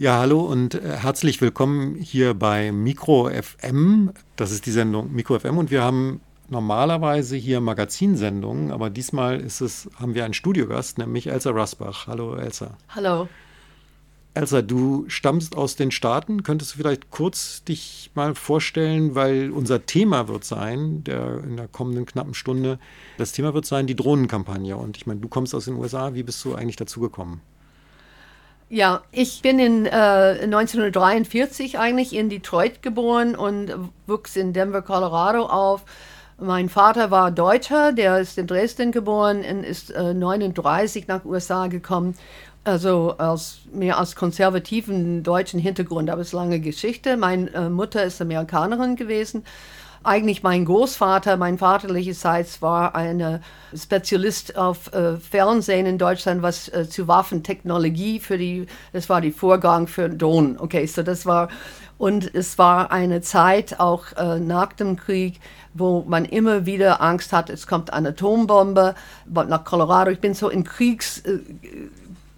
Ja, 0.00 0.20
hallo 0.20 0.42
und 0.42 0.76
äh, 0.76 0.98
herzlich 0.98 1.40
willkommen 1.40 1.96
hier 1.96 2.32
bei 2.32 2.70
Mikro 2.70 3.28
FM. 3.30 4.12
Das 4.36 4.52
ist 4.52 4.64
die 4.66 4.70
Sendung 4.70 5.12
Mikro 5.12 5.40
FM 5.40 5.58
und 5.58 5.72
wir 5.72 5.82
haben 5.82 6.20
normalerweise 6.48 7.34
hier 7.34 7.60
Magazinsendungen, 7.60 8.70
aber 8.70 8.90
diesmal 8.90 9.40
ist 9.40 9.60
es, 9.60 9.90
haben 9.96 10.14
wir 10.14 10.24
einen 10.24 10.34
Studiogast, 10.34 10.98
nämlich 10.98 11.26
Elsa 11.26 11.50
Rasbach. 11.50 12.06
Hallo 12.06 12.36
Elsa. 12.36 12.76
Hallo. 12.90 13.26
Elsa, 14.34 14.62
du 14.62 15.06
stammst 15.08 15.56
aus 15.56 15.74
den 15.74 15.90
Staaten. 15.90 16.44
Könntest 16.44 16.74
du 16.74 16.76
vielleicht 16.76 17.10
kurz 17.10 17.64
dich 17.64 18.12
mal 18.14 18.36
vorstellen, 18.36 19.16
weil 19.16 19.50
unser 19.50 19.84
Thema 19.84 20.28
wird 20.28 20.44
sein, 20.44 21.02
der 21.02 21.42
in 21.42 21.56
der 21.56 21.66
kommenden 21.66 22.06
knappen 22.06 22.34
Stunde, 22.34 22.78
das 23.16 23.32
Thema 23.32 23.52
wird 23.52 23.66
sein 23.66 23.88
die 23.88 23.96
Drohnenkampagne. 23.96 24.76
Und 24.76 24.96
ich 24.96 25.08
meine, 25.08 25.18
du 25.18 25.26
kommst 25.26 25.56
aus 25.56 25.64
den 25.64 25.74
USA. 25.74 26.14
Wie 26.14 26.22
bist 26.22 26.44
du 26.44 26.54
eigentlich 26.54 26.76
dazu 26.76 27.00
gekommen? 27.00 27.40
Ja, 28.70 29.00
ich 29.12 29.40
bin 29.40 29.58
in 29.58 29.86
äh, 29.86 29.90
1943 30.42 31.78
eigentlich 31.78 32.14
in 32.14 32.28
Detroit 32.28 32.82
geboren 32.82 33.34
und 33.34 33.72
wuchs 34.06 34.36
in 34.36 34.52
Denver, 34.52 34.82
Colorado 34.82 35.46
auf. 35.46 35.84
Mein 36.38 36.68
Vater 36.68 37.10
war 37.10 37.30
Deutscher, 37.30 37.92
der 37.92 38.18
ist 38.18 38.36
in 38.36 38.46
Dresden 38.46 38.92
geboren 38.92 39.38
und 39.38 39.64
ist 39.64 39.90
äh, 39.90 40.12
39 40.12 41.08
nach 41.08 41.24
USA 41.24 41.68
gekommen. 41.68 42.14
Also 42.62 43.14
aus, 43.16 43.60
mehr 43.72 43.98
als 43.98 44.14
konservativen 44.14 45.22
deutschen 45.22 45.58
Hintergrund, 45.58 46.10
aber 46.10 46.20
es 46.20 46.28
ist 46.28 46.32
lange 46.34 46.60
Geschichte. 46.60 47.16
Meine 47.16 47.50
äh, 47.54 47.68
Mutter 47.70 48.04
ist 48.04 48.20
Amerikanerin 48.20 48.96
gewesen 48.96 49.44
eigentlich 50.04 50.42
mein 50.42 50.64
Großvater, 50.64 51.36
mein 51.36 51.58
vaterlicherseits 51.58 52.62
war 52.62 52.94
ein 52.94 53.40
Spezialist 53.76 54.56
auf 54.56 54.92
äh, 54.92 55.16
Fernsehen 55.16 55.86
in 55.86 55.98
Deutschland, 55.98 56.42
was 56.42 56.68
äh, 56.68 56.88
zu 56.88 57.08
Waffentechnologie 57.08 58.20
für 58.20 58.38
die, 58.38 58.66
das 58.92 59.08
war 59.08 59.20
die 59.20 59.32
Vorgang 59.32 59.86
für 59.86 60.08
Drohnen. 60.08 60.58
Okay, 60.58 60.86
so 60.86 61.02
das 61.02 61.26
war, 61.26 61.48
und 61.98 62.34
es 62.34 62.58
war 62.58 62.90
eine 62.92 63.20
Zeit 63.20 63.80
auch 63.80 64.12
äh, 64.16 64.38
nach 64.38 64.72
dem 64.72 64.96
Krieg, 64.96 65.40
wo 65.74 66.04
man 66.06 66.24
immer 66.24 66.64
wieder 66.64 67.02
Angst 67.02 67.32
hat, 67.32 67.50
es 67.50 67.66
kommt 67.66 67.92
eine 67.92 68.10
Atombombe 68.10 68.94
nach 69.26 69.64
Colorado. 69.64 70.10
Ich 70.10 70.20
bin 70.20 70.34
so 70.34 70.48
in 70.48 70.64
Kriegsgefühl 70.64 71.42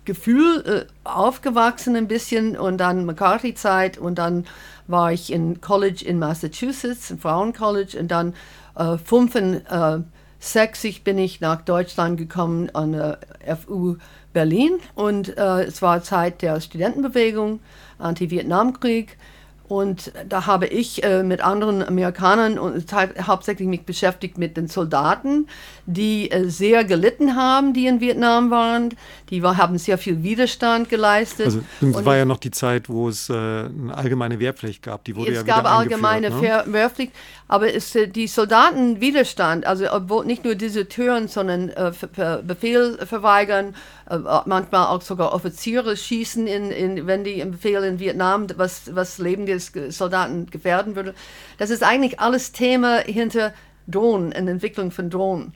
äh, 0.06 0.86
aufgewachsen 1.04 1.94
ein 1.96 2.08
bisschen 2.08 2.56
und 2.56 2.78
dann 2.78 3.04
McCarthy-Zeit 3.06 3.98
und 3.98 4.16
dann 4.18 4.46
war 4.90 5.12
ich 5.12 5.32
in 5.32 5.60
College 5.60 6.04
in 6.04 6.18
Massachusetts, 6.18 7.10
in 7.10 7.18
Frauencollege 7.18 7.98
und 7.98 8.10
dann 8.10 8.34
äh, 8.76 8.98
65 8.98 11.04
bin 11.04 11.18
ich 11.18 11.40
nach 11.40 11.62
Deutschland 11.62 12.18
gekommen 12.18 12.70
an 12.74 12.92
der 12.92 13.20
FU 13.56 13.96
Berlin. 14.32 14.78
Und 14.94 15.36
äh, 15.36 15.64
es 15.64 15.82
war 15.82 16.02
Zeit 16.02 16.42
der 16.42 16.60
Studentenbewegung, 16.60 17.60
Anti-Vietnam-Krieg 17.98 19.16
und 19.70 20.10
da 20.28 20.46
habe 20.46 20.66
ich 20.66 21.04
äh, 21.04 21.22
mit 21.22 21.42
anderen 21.42 21.86
Amerikanern 21.86 22.58
und 22.58 22.92
hauptsächlich 22.92 23.68
mich 23.68 23.82
beschäftigt 23.82 24.36
mit 24.36 24.56
den 24.56 24.66
Soldaten, 24.66 25.46
die 25.86 26.28
äh, 26.32 26.48
sehr 26.48 26.84
gelitten 26.84 27.36
haben, 27.36 27.72
die 27.72 27.86
in 27.86 28.00
Vietnam 28.00 28.50
waren. 28.50 28.88
Die 29.30 29.44
war, 29.44 29.58
haben 29.58 29.78
sehr 29.78 29.96
viel 29.96 30.24
Widerstand 30.24 30.88
geleistet. 30.88 31.46
Also 31.46 31.60
es 31.80 32.04
war 32.04 32.16
ja 32.16 32.24
noch 32.24 32.38
die 32.38 32.50
Zeit, 32.50 32.88
wo 32.88 33.08
es 33.08 33.30
äh, 33.30 33.32
eine 33.32 33.94
allgemeine 33.94 34.40
Wehrpflicht 34.40 34.82
gab. 34.82 35.04
Die 35.04 35.14
wurde 35.14 35.30
es 35.30 35.36
ja 35.36 35.42
gab 35.44 35.66
allgemeine 35.66 36.30
ne? 36.30 36.64
Wehrpflicht, 36.66 37.12
aber 37.46 37.72
es, 37.72 37.94
äh, 37.94 38.08
die 38.08 38.26
Soldaten 38.26 39.00
Widerstand, 39.00 39.68
also 39.68 39.84
obwohl 39.92 40.26
nicht 40.26 40.42
nur 40.44 40.56
Deserteuren, 40.56 41.28
sondern 41.28 41.68
äh, 41.68 41.92
Befehl 42.42 42.98
verweigern, 43.06 43.76
manchmal 44.44 44.86
auch 44.88 45.02
sogar 45.02 45.32
Offiziere 45.32 45.96
schießen, 45.96 46.46
in, 46.46 46.70
in, 46.70 47.06
wenn 47.06 47.24
die 47.24 47.40
im 47.40 47.52
Befehl 47.52 47.82
in 47.84 47.98
Vietnam, 47.98 48.46
was, 48.56 48.94
was 48.94 49.18
Leben 49.18 49.46
des 49.46 49.72
Soldaten 49.90 50.46
gefährden 50.50 50.96
würde. 50.96 51.14
Das 51.58 51.70
ist 51.70 51.82
eigentlich 51.82 52.20
alles 52.20 52.52
Thema 52.52 52.98
hinter 52.98 53.52
Drohnen, 53.86 54.30
der 54.30 54.48
Entwicklung 54.48 54.90
von 54.90 55.10
Drohnen. 55.10 55.52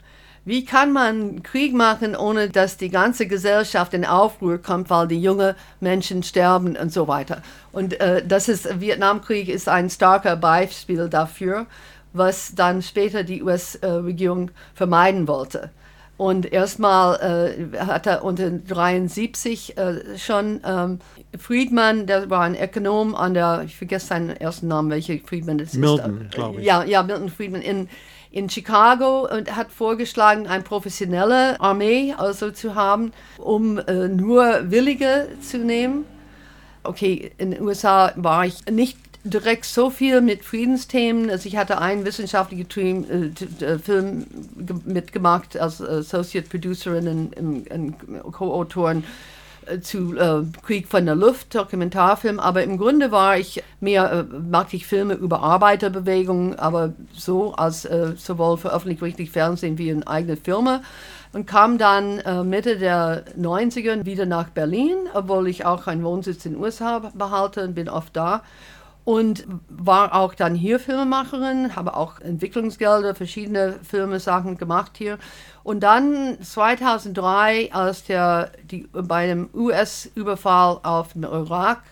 Wie 0.46 0.66
kann 0.66 0.92
man 0.92 1.42
Krieg 1.42 1.72
machen, 1.72 2.14
ohne 2.14 2.50
dass 2.50 2.76
die 2.76 2.90
ganze 2.90 3.26
Gesellschaft 3.26 3.94
in 3.94 4.04
Aufruhr 4.04 4.58
kommt, 4.58 4.90
weil 4.90 5.08
die 5.08 5.20
jungen 5.20 5.54
Menschen 5.80 6.22
sterben 6.22 6.76
und 6.76 6.92
so 6.92 7.08
weiter? 7.08 7.40
Und 7.72 7.98
äh, 7.98 8.22
das 8.26 8.48
ist, 8.48 8.78
Vietnamkrieg 8.78 9.48
ist 9.48 9.70
ein 9.70 9.88
starker 9.88 10.36
Beispiel 10.36 11.08
dafür, 11.08 11.66
was 12.12 12.54
dann 12.54 12.82
später 12.82 13.24
die 13.24 13.42
US-Regierung 13.42 14.50
vermeiden 14.74 15.26
wollte. 15.28 15.70
Und 16.16 16.52
erstmal 16.52 17.56
äh, 17.72 17.78
hat 17.78 18.06
er 18.06 18.24
unter 18.24 18.48
73 18.50 19.76
äh, 19.76 20.16
schon 20.16 20.60
ähm, 20.64 21.00
Friedman, 21.36 22.06
der 22.06 22.30
war 22.30 22.42
ein 22.42 22.56
Ökonom 22.56 23.16
an 23.16 23.34
der, 23.34 23.62
ich 23.66 23.76
vergesse 23.76 24.06
seinen 24.06 24.30
ersten 24.30 24.68
Namen, 24.68 24.90
welche 24.90 25.18
Friedman 25.18 25.58
das 25.58 25.74
Milton, 25.74 26.22
ist. 26.22 26.34
glaube 26.34 26.60
ich. 26.60 26.66
Ja, 26.66 26.84
ja, 26.84 27.02
Milton 27.02 27.30
Friedman 27.30 27.62
in, 27.62 27.88
in 28.30 28.48
Chicago 28.48 29.28
und 29.28 29.56
hat 29.56 29.72
vorgeschlagen, 29.72 30.46
eine 30.46 30.62
professionelle 30.62 31.60
Armee 31.60 32.14
also 32.16 32.52
zu 32.52 32.76
haben, 32.76 33.12
um 33.38 33.78
äh, 33.78 34.06
nur 34.06 34.70
Willige 34.70 35.28
zu 35.40 35.58
nehmen. 35.58 36.04
Okay, 36.84 37.32
in 37.38 37.50
den 37.50 37.62
USA 37.62 38.12
war 38.14 38.46
ich 38.46 38.64
nicht 38.70 38.98
direkt 39.24 39.64
so 39.64 39.90
viel 39.90 40.20
mit 40.20 40.44
Friedensthemen. 40.44 41.30
Also 41.30 41.48
ich 41.48 41.56
hatte 41.56 41.78
einen 41.78 42.04
wissenschaftlichen 42.04 42.68
Team, 42.68 43.32
äh, 43.60 43.64
äh 43.64 43.78
Film 43.78 44.26
mitgemacht 44.84 45.56
als 45.56 45.80
Associate 45.80 46.46
Producerin 46.48 47.32
und 47.36 48.32
Co-Autorin 48.32 49.04
äh, 49.66 49.80
zu 49.80 50.16
äh, 50.16 50.42
Krieg 50.62 50.88
von 50.88 51.06
der 51.06 51.14
Luft, 51.14 51.54
Dokumentarfilm, 51.54 52.38
aber 52.38 52.64
im 52.64 52.76
Grunde 52.76 53.10
war 53.10 53.38
ich 53.38 53.62
mehr, 53.80 54.12
äh, 54.12 54.22
mag 54.24 54.72
ich 54.74 54.86
Filme 54.86 55.14
über 55.14 55.40
Arbeiterbewegungen, 55.40 56.58
aber 56.58 56.92
so 57.12 57.54
als 57.54 57.84
äh, 57.84 58.12
sowohl 58.16 58.58
für 58.58 58.72
öffentlich-rechtlich 58.72 59.30
Fernsehen 59.30 59.78
wie 59.78 59.88
in 59.88 60.06
eigene 60.06 60.36
Firma. 60.36 60.82
Und 61.32 61.46
kam 61.46 61.78
dann 61.78 62.20
äh, 62.20 62.44
Mitte 62.44 62.78
der 62.78 63.24
90er 63.36 64.04
wieder 64.04 64.24
nach 64.24 64.50
Berlin, 64.50 64.96
obwohl 65.14 65.48
ich 65.48 65.64
auch 65.64 65.88
einen 65.88 66.04
Wohnsitz 66.04 66.46
in 66.46 66.52
den 66.52 66.62
USA 66.62 67.10
behalte 67.12 67.64
und 67.64 67.74
bin 67.74 67.88
oft 67.88 68.14
da 68.14 68.42
und 69.04 69.46
war 69.68 70.14
auch 70.14 70.34
dann 70.34 70.54
hier 70.54 70.80
Filmemacherin, 70.80 71.76
habe 71.76 71.94
auch 71.94 72.20
Entwicklungsgelder, 72.20 73.14
verschiedene 73.14 73.78
Filmesachen 73.82 74.56
gemacht 74.56 74.92
hier. 74.96 75.18
Und 75.62 75.80
dann 75.80 76.38
2003, 76.42 77.72
als 77.72 78.04
der, 78.04 78.50
die, 78.70 78.88
bei 78.92 79.26
dem 79.26 79.50
US-Überfall 79.52 80.80
auf 80.82 81.12
den 81.12 81.24
Irak, 81.24 81.82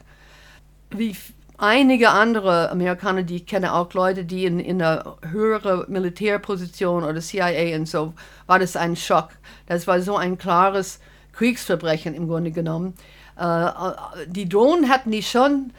wie 0.90 1.14
einige 1.58 2.10
andere 2.10 2.70
Amerikaner, 2.70 3.22
die 3.22 3.36
ich 3.36 3.46
kenne, 3.46 3.74
auch 3.74 3.92
Leute, 3.92 4.24
die 4.24 4.46
in, 4.46 4.58
in 4.58 4.80
einer 4.80 5.16
höheren 5.30 5.84
Militärposition 5.88 7.04
oder 7.04 7.20
CIA 7.20 7.76
und 7.76 7.88
so, 7.88 8.14
war 8.46 8.58
das 8.58 8.74
ein 8.74 8.96
Schock. 8.96 9.28
Das 9.66 9.86
war 9.86 10.00
so 10.00 10.16
ein 10.16 10.38
klares 10.38 10.98
Kriegsverbrechen 11.32 12.14
im 12.14 12.26
Grunde 12.26 12.52
genommen. 12.52 12.94
Äh, 13.38 13.66
äh 13.66 13.92
die 14.26 14.48
Drohnen 14.48 14.88
hatten 14.88 15.10
die 15.10 15.22
schon 15.22 15.72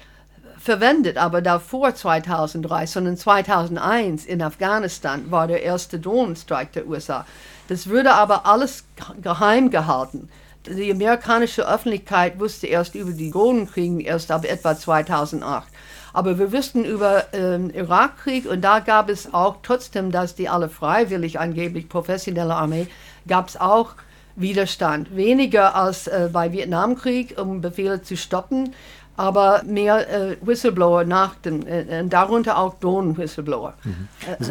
verwendet, 0.64 1.18
aber 1.18 1.42
davor 1.42 1.94
2003, 1.94 2.88
sondern 2.88 3.18
2001 3.18 4.26
in 4.26 4.42
Afghanistan 4.42 5.30
war 5.30 5.48
der 5.48 5.62
erste 5.62 6.00
Drohnenstreik 6.00 6.72
der 6.72 6.88
USA. 6.88 7.26
Das 7.68 7.88
würde 7.88 8.14
aber 8.14 8.46
alles 8.46 8.86
geheim 9.22 9.70
gehalten. 9.70 10.30
Die 10.66 10.92
amerikanische 10.92 11.68
Öffentlichkeit 11.68 12.40
wusste 12.40 12.68
erst 12.68 12.96
über 12.96 13.12
die 13.12 13.32
Drohnenkriege 13.32 14.04
erst 14.04 14.32
ab 14.32 14.46
etwa 14.46 14.78
2008. 14.78 15.68
Aber 16.14 16.40
wir 16.40 16.54
wussten 16.54 16.86
über 16.86 17.26
den 17.34 17.70
äh, 17.72 17.80
Irakkrieg 17.80 18.50
und 18.50 18.62
da 18.62 18.80
gab 18.80 19.10
es 19.10 19.34
auch, 19.34 19.58
trotzdem, 19.64 20.12
dass 20.12 20.36
die 20.36 20.48
alle 20.48 20.70
freiwillig 20.70 21.40
angeblich 21.40 21.90
professionelle 21.90 22.56
Armee, 22.56 22.88
gab 23.28 23.50
es 23.50 23.60
auch 23.60 23.96
Widerstand. 24.36 25.16
Weniger 25.16 25.76
als 25.76 26.08
äh, 26.08 26.30
bei 26.32 26.52
Vietnamkrieg, 26.52 27.36
um 27.40 27.62
Befehle 27.62 28.02
zu 28.02 28.16
stoppen, 28.16 28.74
aber 29.16 29.64
mehr 29.64 30.10
äh, 30.10 30.38
Whistleblower 30.42 31.06
nach 31.06 31.36
dem, 31.36 31.66
äh, 31.68 32.06
darunter 32.06 32.58
auch 32.58 32.80
Drohnen-Whistleblower. 32.80 33.76
Mhm. 33.84 34.08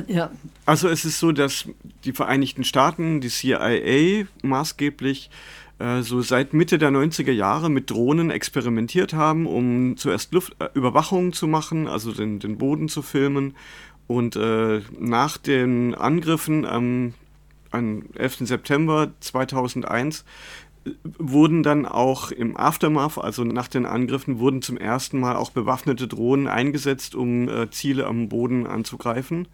Äh, 0.07 0.13
ja. 0.13 0.31
Also 0.67 0.89
es 0.89 1.05
ist 1.05 1.19
so, 1.19 1.33
dass 1.33 1.67
die 2.05 2.13
Vereinigten 2.13 2.65
Staaten, 2.65 3.21
die 3.21 3.29
CIA 3.29 4.27
maßgeblich 4.43 5.31
äh, 5.83 6.03
so 6.03 6.23
seit 6.23 6.55
Mitte 6.55 6.79
der 6.79 6.91
90er 6.91 7.33
Jahre 7.33 7.69
mit 7.71 7.91
Drohnen 7.91 8.31
experimentiert 8.31 9.15
haben, 9.15 9.47
um 9.47 9.97
zuerst 9.97 10.33
Luftüberwachung 10.33 11.31
äh, 11.31 11.33
zu 11.33 11.49
machen, 11.49 11.89
also 11.89 12.13
den, 12.13 12.39
den 12.39 12.57
Boden 12.57 12.89
zu 12.89 13.03
filmen. 13.03 13.57
Und 14.07 14.37
äh, 14.37 14.83
nach 14.99 15.39
den 15.39 15.95
Angriffen 15.95 16.67
am, 16.67 17.15
am 17.71 18.05
11. 18.15 18.39
September 18.41 19.11
2001 19.21 20.25
wurden 21.05 21.63
dann 21.63 21.87
auch 21.87 22.31
im 22.31 22.57
Aftermath, 22.57 23.19
also 23.19 23.45
nach 23.45 23.69
den 23.69 23.87
Angriffen, 23.87 24.39
wurden 24.39 24.63
zum 24.63 24.77
ersten 24.77 25.21
Mal 25.21 25.37
auch 25.37 25.51
bewaffnete 25.51 26.09
Drohnen 26.09 26.49
eingesetzt, 26.49 27.15
um 27.15 27.49
äh, 27.49 27.71
Ziele 27.71 28.07
am 28.07 28.29
Boden 28.29 28.67
anzugreifen. 28.67 29.49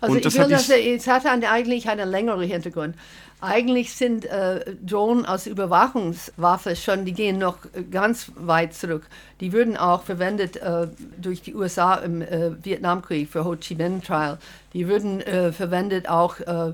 Also 0.00 0.14
und 0.14 0.24
ich 0.24 0.38
will, 0.38 0.48
dass 0.48 0.68
es 0.68 1.06
hat 1.08 1.26
eigentlich 1.26 1.88
einen 1.88 2.08
längeren 2.08 2.42
Hintergrund. 2.42 2.94
Eigentlich 3.40 3.94
sind 3.94 4.24
äh, 4.24 4.74
Drohnen 4.84 5.24
als 5.24 5.46
Überwachungswaffe 5.46 6.74
schon, 6.74 7.04
die 7.04 7.12
gehen 7.12 7.38
noch 7.38 7.58
ganz 7.90 8.32
weit 8.36 8.74
zurück. 8.74 9.06
Die 9.40 9.52
würden 9.52 9.76
auch 9.76 10.02
verwendet 10.02 10.56
äh, 10.56 10.88
durch 11.20 11.42
die 11.42 11.54
USA 11.54 11.94
im 11.94 12.22
äh, 12.22 12.52
Vietnamkrieg 12.64 13.28
für 13.28 13.44
Ho 13.44 13.54
Chi 13.54 13.76
Minh 13.76 14.02
Trial. 14.02 14.38
Die 14.72 14.88
würden 14.88 15.20
äh, 15.20 15.52
verwendet 15.52 16.08
auch 16.08 16.40
äh, 16.40 16.72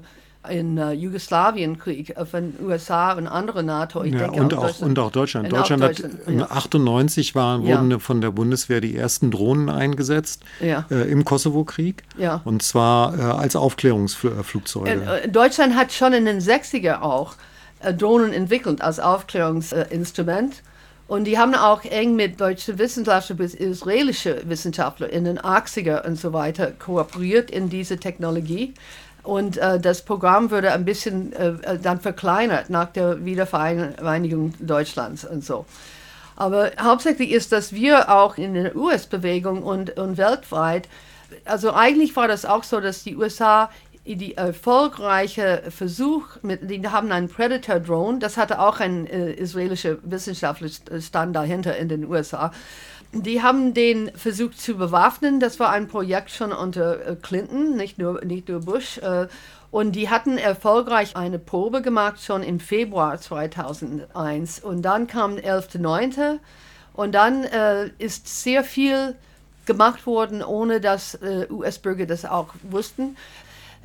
in 0.49 0.79
uh, 0.79 0.91
Jugoslawienkrieg 0.91 2.17
äh, 2.17 2.27
von 2.27 2.55
USA 2.63 3.13
und 3.13 3.27
andere 3.27 3.63
NATO. 3.63 4.03
Ich 4.03 4.13
ja, 4.13 4.21
denke 4.21 4.41
und, 4.41 4.55
auch, 4.55 4.81
und 4.81 4.99
auch 4.99 5.11
Deutschland. 5.11 5.53
Deutschland, 5.53 5.83
auch 5.83 5.97
Deutschland 5.97 6.29
hat 6.29 6.51
ja. 6.51 6.51
98 6.51 7.35
war, 7.35 7.61
ja. 7.61 7.77
wurden 7.79 8.01
von 8.01 8.21
der 8.21 8.31
Bundeswehr 8.31 8.81
die 8.81 8.97
ersten 8.97 9.31
Drohnen 9.31 9.69
eingesetzt 9.69 10.43
ja. 10.61 10.87
äh, 10.91 11.11
im 11.11 11.25
Kosovo-Krieg. 11.25 12.03
Ja. 12.19 12.41
Und 12.45 12.63
zwar 12.63 13.19
äh, 13.19 13.23
als 13.23 13.57
Aufklärungsflugzeuge. 13.57 14.91
Äh, 14.91 15.29
Deutschland 15.29 15.77
hat 15.77 15.93
schon 15.93 16.13
in 16.13 16.25
den 16.25 16.41
60er 16.41 17.01
auch 17.01 17.35
äh, 17.81 17.95
Drohnen 17.95 18.33
entwickelt 18.33 18.81
als 18.81 19.01
Aufklärungsinstrument. 19.01 20.63
Und 21.07 21.25
die 21.25 21.39
haben 21.39 21.55
auch 21.55 21.85
eng 21.85 22.17
mit 22.17 22.41
deutschen 22.41 22.79
Wissenschaftlern 22.79 23.37
bis 23.37 23.55
israelische 23.55 24.43
Wissenschaftler 24.47 25.11
in 25.11 25.25
den 25.25 25.39
80er 25.39 26.07
und 26.07 26.17
so 26.17 26.33
weiter 26.33 26.71
kooperiert 26.73 27.51
in 27.51 27.69
diese 27.69 27.99
Technologie. 27.99 28.73
Und 29.25 29.57
äh, 29.57 29.81
das 29.81 30.03
Programm 30.03 30.51
wurde 30.51 30.73
ein 30.73 30.85
bisschen 30.85 31.33
äh, 31.33 31.49
äh 31.63 31.79
dann 31.79 32.01
verkleinert 32.01 32.71
nach 32.71 32.93
der 32.93 33.25
Wiedervereinigung 33.25 34.55
Deutschlands 34.61 35.25
und 35.25 35.45
so. 35.45 35.65
Aber 36.37 36.73
hauptsächlich 36.81 37.31
ist, 37.31 37.53
dass 37.53 37.73
wir 37.73 38.11
auch 38.13 38.37
in 38.37 38.55
der 38.55 38.77
US-Bewegung 38.77 39.63
und, 39.63 39.99
und 39.99 40.19
weltweit, 40.19 40.89
also 41.45 41.73
eigentlich 41.73 42.15
war 42.17 42.29
das 42.29 42.45
auch 42.45 42.65
so, 42.65 42.81
dass 42.81 43.03
die 43.03 43.17
USA 43.17 43.71
die 44.07 44.37
erfolgreiche 44.37 45.63
Versuch, 45.71 46.25
mit, 46.43 46.71
die 46.71 46.87
haben 46.87 47.11
einen 47.11 47.29
Predator-Drone, 47.29 48.19
das 48.19 48.37
hatte 48.37 48.61
auch 48.61 48.79
ein 48.81 49.07
äh, 49.07 49.33
israelischer 49.33 49.97
Wissenschaftler 50.03 50.69
stand 51.01 51.35
dahinter 51.35 51.77
in 51.77 51.89
den 51.89 52.05
USA. 52.05 52.53
Die 53.15 53.43
haben 53.43 53.75
den 53.75 54.11
versucht 54.17 54.61
zu 54.61 54.77
bewaffnen. 54.77 55.39
Das 55.39 55.61
war 55.61 55.71
ein 55.71 55.87
Projekt 55.87 56.31
schon 56.31 56.53
unter 56.53 57.07
äh, 57.07 57.17
Clinton, 57.17 57.77
nicht 57.77 57.97
nur, 57.97 58.25
nicht 58.25 58.49
nur 58.49 58.61
Bush. 58.61 58.99
Äh, 58.99 59.29
und 59.71 59.93
die 59.93 60.11
hatten 60.11 60.37
erfolgreich 60.37 61.17
eine 61.17 61.39
Probe 61.39 61.81
gemacht 61.81 62.23
schon 62.23 62.43
im 62.43 62.59
Februar 62.59 63.21
2001. 63.21 64.61
Und 64.61 64.83
dann 64.83 65.07
kam 65.07 65.37
11.9. 65.37 66.39
Und 66.93 67.13
dann 67.13 67.45
äh, 67.45 67.91
ist 67.99 68.43
sehr 68.43 68.65
viel 68.65 69.15
gemacht 69.65 70.07
worden, 70.07 70.43
ohne 70.43 70.81
dass 70.81 71.15
äh, 71.15 71.47
US-Bürger 71.51 72.07
das 72.07 72.25
auch 72.25 72.49
wussten. 72.63 73.17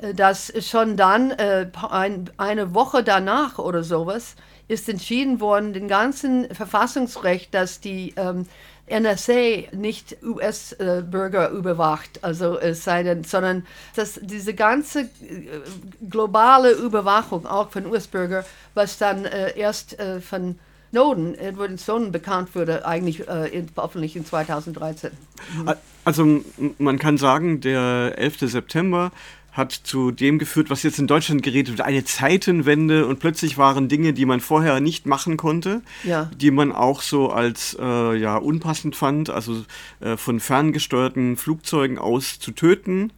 Äh, 0.00 0.14
dass 0.14 0.52
schon 0.66 0.96
dann, 0.96 1.30
äh, 1.32 1.66
ein, 1.88 2.30
eine 2.36 2.74
Woche 2.74 3.02
danach 3.02 3.58
oder 3.58 3.82
sowas, 3.82 4.36
ist 4.68 4.88
entschieden 4.88 5.40
worden, 5.40 5.72
den 5.72 5.88
ganzen 5.88 6.52
Verfassungsrecht, 6.54 7.52
dass 7.54 7.80
die 7.80 8.14
ähm, 8.16 8.46
NSA 8.90 9.72
nicht 9.72 10.16
US-Bürger 10.22 11.50
überwacht, 11.50 12.22
also 12.22 12.58
es 12.58 12.84
sei 12.84 13.02
denn, 13.02 13.24
sondern 13.24 13.66
dass 13.96 14.18
diese 14.22 14.54
ganze 14.54 15.02
äh, 15.02 15.08
globale 16.08 16.72
Überwachung 16.72 17.46
auch 17.46 17.70
von 17.70 17.86
US-Bürgern, 17.86 18.44
was 18.74 18.98
dann 18.98 19.24
äh, 19.24 19.56
erst 19.56 19.98
äh, 19.98 20.20
von 20.20 20.58
Snowden, 20.90 21.38
Edward 21.38 21.78
Snowden 21.78 22.10
bekannt 22.10 22.54
wurde, 22.54 22.84
eigentlich 22.84 23.28
äh, 23.28 23.46
in, 23.48 23.68
hoffentlich 23.76 24.16
in 24.16 24.24
2013. 24.24 25.12
Also 26.04 26.40
man 26.78 26.98
kann 26.98 27.16
sagen, 27.16 27.60
der 27.60 28.14
11. 28.16 28.40
September 28.50 29.12
hat 29.52 29.72
zu 29.72 30.10
dem 30.10 30.38
geführt, 30.38 30.70
was 30.70 30.82
jetzt 30.82 30.98
in 30.98 31.06
Deutschland 31.06 31.42
geredet 31.42 31.76
wird, 31.76 31.86
eine 31.86 32.04
Zeitenwende 32.04 33.06
und 33.06 33.18
plötzlich 33.18 33.58
waren 33.58 33.88
Dinge, 33.88 34.12
die 34.12 34.26
man 34.26 34.40
vorher 34.40 34.80
nicht 34.80 35.06
machen 35.06 35.36
konnte, 35.36 35.82
ja. 36.04 36.30
die 36.36 36.50
man 36.50 36.72
auch 36.72 37.02
so 37.02 37.30
als 37.30 37.76
äh, 37.80 38.16
ja, 38.16 38.36
unpassend 38.36 38.96
fand, 38.96 39.30
also 39.30 39.64
äh, 40.00 40.16
von 40.16 40.40
ferngesteuerten 40.40 41.36
Flugzeugen 41.36 41.98
aus 41.98 42.38
zu 42.38 42.52
töten 42.52 43.12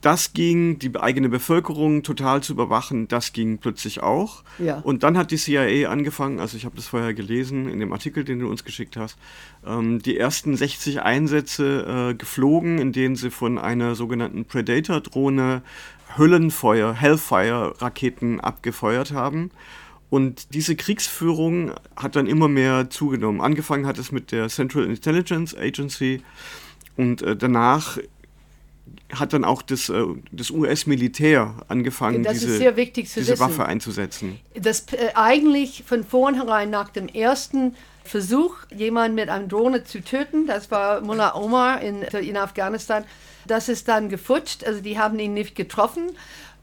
das 0.00 0.32
ging, 0.32 0.78
die 0.78 0.96
eigene 0.96 1.28
Bevölkerung 1.28 2.02
total 2.02 2.42
zu 2.42 2.54
überwachen, 2.54 3.08
das 3.08 3.32
ging 3.32 3.58
plötzlich 3.58 4.02
auch. 4.02 4.42
Ja. 4.58 4.78
Und 4.78 5.02
dann 5.02 5.18
hat 5.18 5.30
die 5.30 5.36
CIA 5.36 5.90
angefangen, 5.90 6.40
also 6.40 6.56
ich 6.56 6.64
habe 6.64 6.76
das 6.76 6.86
vorher 6.86 7.12
gelesen 7.12 7.68
in 7.68 7.80
dem 7.80 7.92
Artikel, 7.92 8.24
den 8.24 8.38
du 8.38 8.48
uns 8.48 8.64
geschickt 8.64 8.96
hast, 8.96 9.18
ähm, 9.66 10.00
die 10.00 10.16
ersten 10.16 10.56
60 10.56 11.02
Einsätze 11.02 12.10
äh, 12.10 12.14
geflogen, 12.14 12.78
in 12.78 12.92
denen 12.92 13.16
sie 13.16 13.30
von 13.30 13.58
einer 13.58 13.94
sogenannten 13.94 14.44
Predator-Drohne 14.46 15.62
Höllenfeuer, 16.16 16.94
Hellfire-Raketen 16.94 18.40
abgefeuert 18.40 19.12
haben. 19.12 19.50
Und 20.08 20.54
diese 20.54 20.74
Kriegsführung 20.74 21.72
hat 21.94 22.16
dann 22.16 22.26
immer 22.26 22.48
mehr 22.48 22.90
zugenommen. 22.90 23.40
Angefangen 23.40 23.86
hat 23.86 23.96
es 23.96 24.10
mit 24.10 24.32
der 24.32 24.48
Central 24.48 24.84
Intelligence 24.86 25.56
Agency 25.56 26.22
und 26.96 27.22
äh, 27.22 27.36
danach 27.36 27.98
hat 29.12 29.32
dann 29.32 29.44
auch 29.44 29.62
das, 29.62 29.88
äh, 29.88 30.04
das 30.32 30.50
US-Militär 30.50 31.54
angefangen, 31.68 32.24
diese, 32.24 32.58
diese 32.58 33.38
Waffe 33.38 33.64
einzusetzen. 33.64 34.38
Das 34.54 34.86
äh, 34.92 35.10
eigentlich 35.14 35.84
von 35.86 36.04
vornherein 36.04 36.70
nach 36.70 36.88
dem 36.88 37.08
ersten 37.08 37.74
Versuch, 38.04 38.56
jemanden 38.74 39.14
mit 39.14 39.28
einer 39.28 39.46
Drohne 39.46 39.84
zu 39.84 40.02
töten, 40.02 40.46
das 40.46 40.70
war 40.70 41.00
Mullah 41.00 41.34
Omar 41.34 41.80
in, 41.80 42.02
in 42.02 42.36
Afghanistan, 42.36 43.04
das 43.46 43.68
ist 43.68 43.88
dann 43.88 44.08
gefutscht, 44.08 44.64
also 44.64 44.80
die 44.80 44.98
haben 44.98 45.18
ihn 45.18 45.34
nicht 45.34 45.54
getroffen 45.54 46.10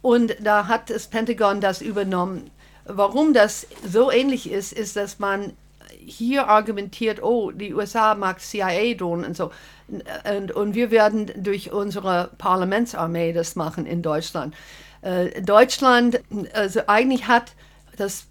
und 0.02 0.36
da 0.42 0.68
hat 0.68 0.90
das 0.90 1.08
Pentagon 1.08 1.62
das 1.62 1.82
übernommen. 1.82 2.50
Warum 2.86 3.34
das 3.34 3.68
so 3.86 4.12
ähnlich 4.12 4.50
ist, 4.50 4.72
ist, 4.74 4.96
dass 4.96 5.20
man 5.20 5.54
hier 5.98 6.48
argumentiert, 6.48 7.22
oh, 7.22 7.52
die 7.52 7.74
USA 7.74 8.16
mag 8.16 8.40
CIA-Drohnen 8.40 9.26
und 9.26 9.38
so. 9.38 9.52
Und, 9.88 10.52
und 10.52 10.76
wir 10.76 10.92
werden 10.92 11.32
durch 11.36 11.72
unsere 11.72 12.32
Parlamentsarmee 12.38 13.34
das 13.34 13.56
machen 13.56 13.86
in 13.86 14.02
Deutschland. 14.02 14.56
Äh, 15.02 15.42
Deutschland, 15.42 16.22
also 16.54 16.82
eigentlich 16.88 17.28
hat 17.28 17.54
das 17.96 18.28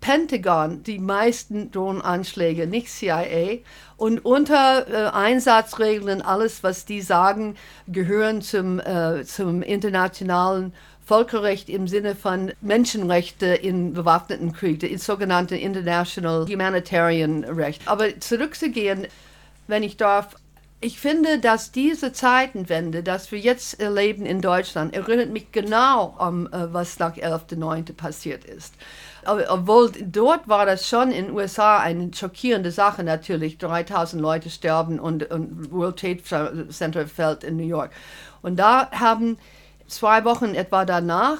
Pentagon 0.00 0.82
die 0.82 0.98
meisten 0.98 1.70
Drohnenanschläge, 1.70 2.66
nicht 2.66 2.88
CIA. 2.88 3.58
Und 3.96 4.24
unter 4.24 4.88
äh, 4.88 5.10
Einsatzregeln, 5.10 6.22
alles, 6.22 6.62
was 6.62 6.84
die 6.84 7.00
sagen, 7.00 7.56
gehören 7.88 8.42
zum, 8.42 8.78
äh, 8.78 9.24
zum 9.24 9.62
internationalen 9.62 10.74
Völkerrecht 11.06 11.68
im 11.68 11.86
Sinne 11.86 12.16
von 12.16 12.52
Menschenrechte 12.60 13.46
in 13.46 13.92
bewaffneten 13.92 14.52
Krieg, 14.52 14.80
das 14.80 15.06
sogenannte 15.06 15.56
International 15.56 16.44
Humanitarian 16.48 17.44
Recht. 17.44 17.86
Aber 17.86 18.18
zurückzugehen, 18.18 19.06
wenn 19.68 19.84
ich 19.84 19.96
darf, 19.96 20.34
ich 20.80 20.98
finde, 20.98 21.38
dass 21.38 21.70
diese 21.70 22.12
Zeitenwende, 22.12 23.04
das 23.04 23.30
wir 23.30 23.38
jetzt 23.38 23.78
erleben 23.80 24.26
in 24.26 24.40
Deutschland, 24.40 24.94
erinnert 24.94 25.30
mich 25.30 25.52
genau 25.52 26.16
an, 26.18 26.48
äh, 26.52 26.72
was 26.74 26.98
nach 26.98 27.16
11.09. 27.16 27.94
passiert 27.94 28.44
ist. 28.44 28.74
Obwohl 29.24 29.92
dort 29.92 30.48
war 30.48 30.66
das 30.66 30.88
schon 30.88 31.12
in 31.12 31.26
den 31.26 31.34
USA 31.34 31.78
eine 31.78 32.10
schockierende 32.14 32.72
Sache 32.72 33.04
natürlich. 33.04 33.58
3000 33.58 34.20
Leute 34.20 34.50
sterben 34.50 34.98
und, 34.98 35.30
und 35.30 35.70
World 35.70 35.98
Trade 35.98 36.68
Center 36.70 37.06
fällt 37.06 37.44
in 37.44 37.56
New 37.56 37.66
York. 37.66 37.92
Und 38.42 38.56
da 38.56 38.90
haben 38.90 39.38
zwei 39.88 40.24
Wochen 40.24 40.54
etwa 40.54 40.84
danach 40.84 41.38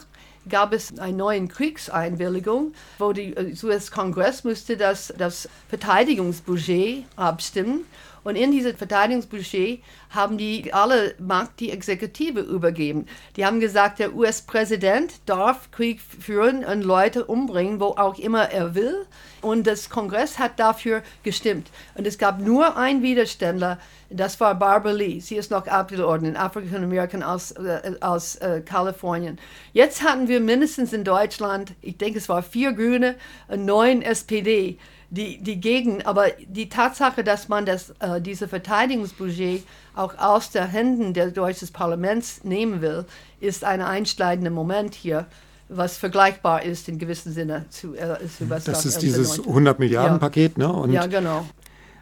gab 0.48 0.72
es 0.72 0.98
eine 0.98 1.16
neue 1.16 1.46
Kriegseinwilligung, 1.48 2.72
wo 2.98 3.12
der 3.12 3.36
äh, 3.36 3.54
US-Kongress 3.62 4.44
musste 4.44 4.76
das, 4.76 5.12
das 5.18 5.48
Verteidigungsbudget 5.68 7.04
abstimmen 7.16 7.84
und 8.26 8.34
in 8.34 8.50
dieses 8.50 8.74
Verteidigungsbudget 8.74 9.84
haben 10.10 10.36
die 10.36 10.74
alle 10.74 11.14
Macht 11.20 11.60
die 11.60 11.70
Exekutive 11.70 12.40
übergeben. 12.40 13.06
Die 13.36 13.46
haben 13.46 13.60
gesagt, 13.60 14.00
der 14.00 14.16
US-Präsident 14.16 15.20
darf 15.26 15.70
Krieg 15.70 16.00
führen 16.00 16.64
und 16.64 16.82
Leute 16.82 17.24
umbringen, 17.24 17.78
wo 17.78 17.94
auch 17.96 18.18
immer 18.18 18.50
er 18.50 18.74
will. 18.74 19.06
Und 19.42 19.68
das 19.68 19.90
Kongress 19.90 20.40
hat 20.40 20.58
dafür 20.58 21.04
gestimmt. 21.22 21.70
Und 21.94 22.04
es 22.04 22.18
gab 22.18 22.40
nur 22.40 22.76
einen 22.76 23.00
Widerständler, 23.00 23.78
das 24.10 24.40
war 24.40 24.56
Barbara 24.56 24.92
Lee. 24.92 25.20
Sie 25.20 25.36
ist 25.36 25.52
noch 25.52 25.68
Abgeordnete, 25.68 26.36
African 26.36 26.82
American 26.82 27.22
aus, 27.22 27.52
äh, 27.52 27.92
aus 28.00 28.34
äh, 28.36 28.60
Kalifornien. 28.60 29.38
Jetzt 29.72 30.02
hatten 30.02 30.26
wir 30.26 30.40
mindestens 30.40 30.92
in 30.92 31.04
Deutschland, 31.04 31.74
ich 31.80 31.96
denke 31.96 32.18
es 32.18 32.28
war 32.28 32.42
vier 32.42 32.72
Grüne, 32.72 33.14
neun 33.48 34.02
SPD 34.02 34.78
die, 35.10 35.38
die 35.38 35.60
Gegend, 35.60 36.06
aber 36.06 36.26
die 36.48 36.68
Tatsache, 36.68 37.22
dass 37.22 37.48
man 37.48 37.66
das, 37.66 37.90
äh, 38.00 38.20
diese 38.20 38.48
Verteidigungsbudget 38.48 39.64
auch 39.94 40.18
aus 40.18 40.50
den 40.50 40.66
Händen 40.66 41.14
des 41.14 41.32
deutschen 41.32 41.68
Parlaments 41.68 42.44
nehmen 42.44 42.80
will, 42.80 43.04
ist 43.40 43.64
ein 43.64 43.80
einschneidender 43.80 44.50
Moment 44.50 44.94
hier, 44.94 45.26
was 45.68 45.96
vergleichbar 45.96 46.62
ist 46.62 46.88
in 46.88 46.98
gewissem 46.98 47.32
Sinne 47.32 47.66
zu, 47.70 47.94
äh, 47.94 48.18
zu 48.28 48.48
was 48.50 48.64
Das 48.64 48.84
ist 48.84 49.02
dieses 49.02 49.38
100 49.38 49.78
Milliarden 49.78 50.18
Paket, 50.18 50.58
ne? 50.58 50.72
Und 50.72 50.92
ja, 50.92 51.06
genau. 51.06 51.46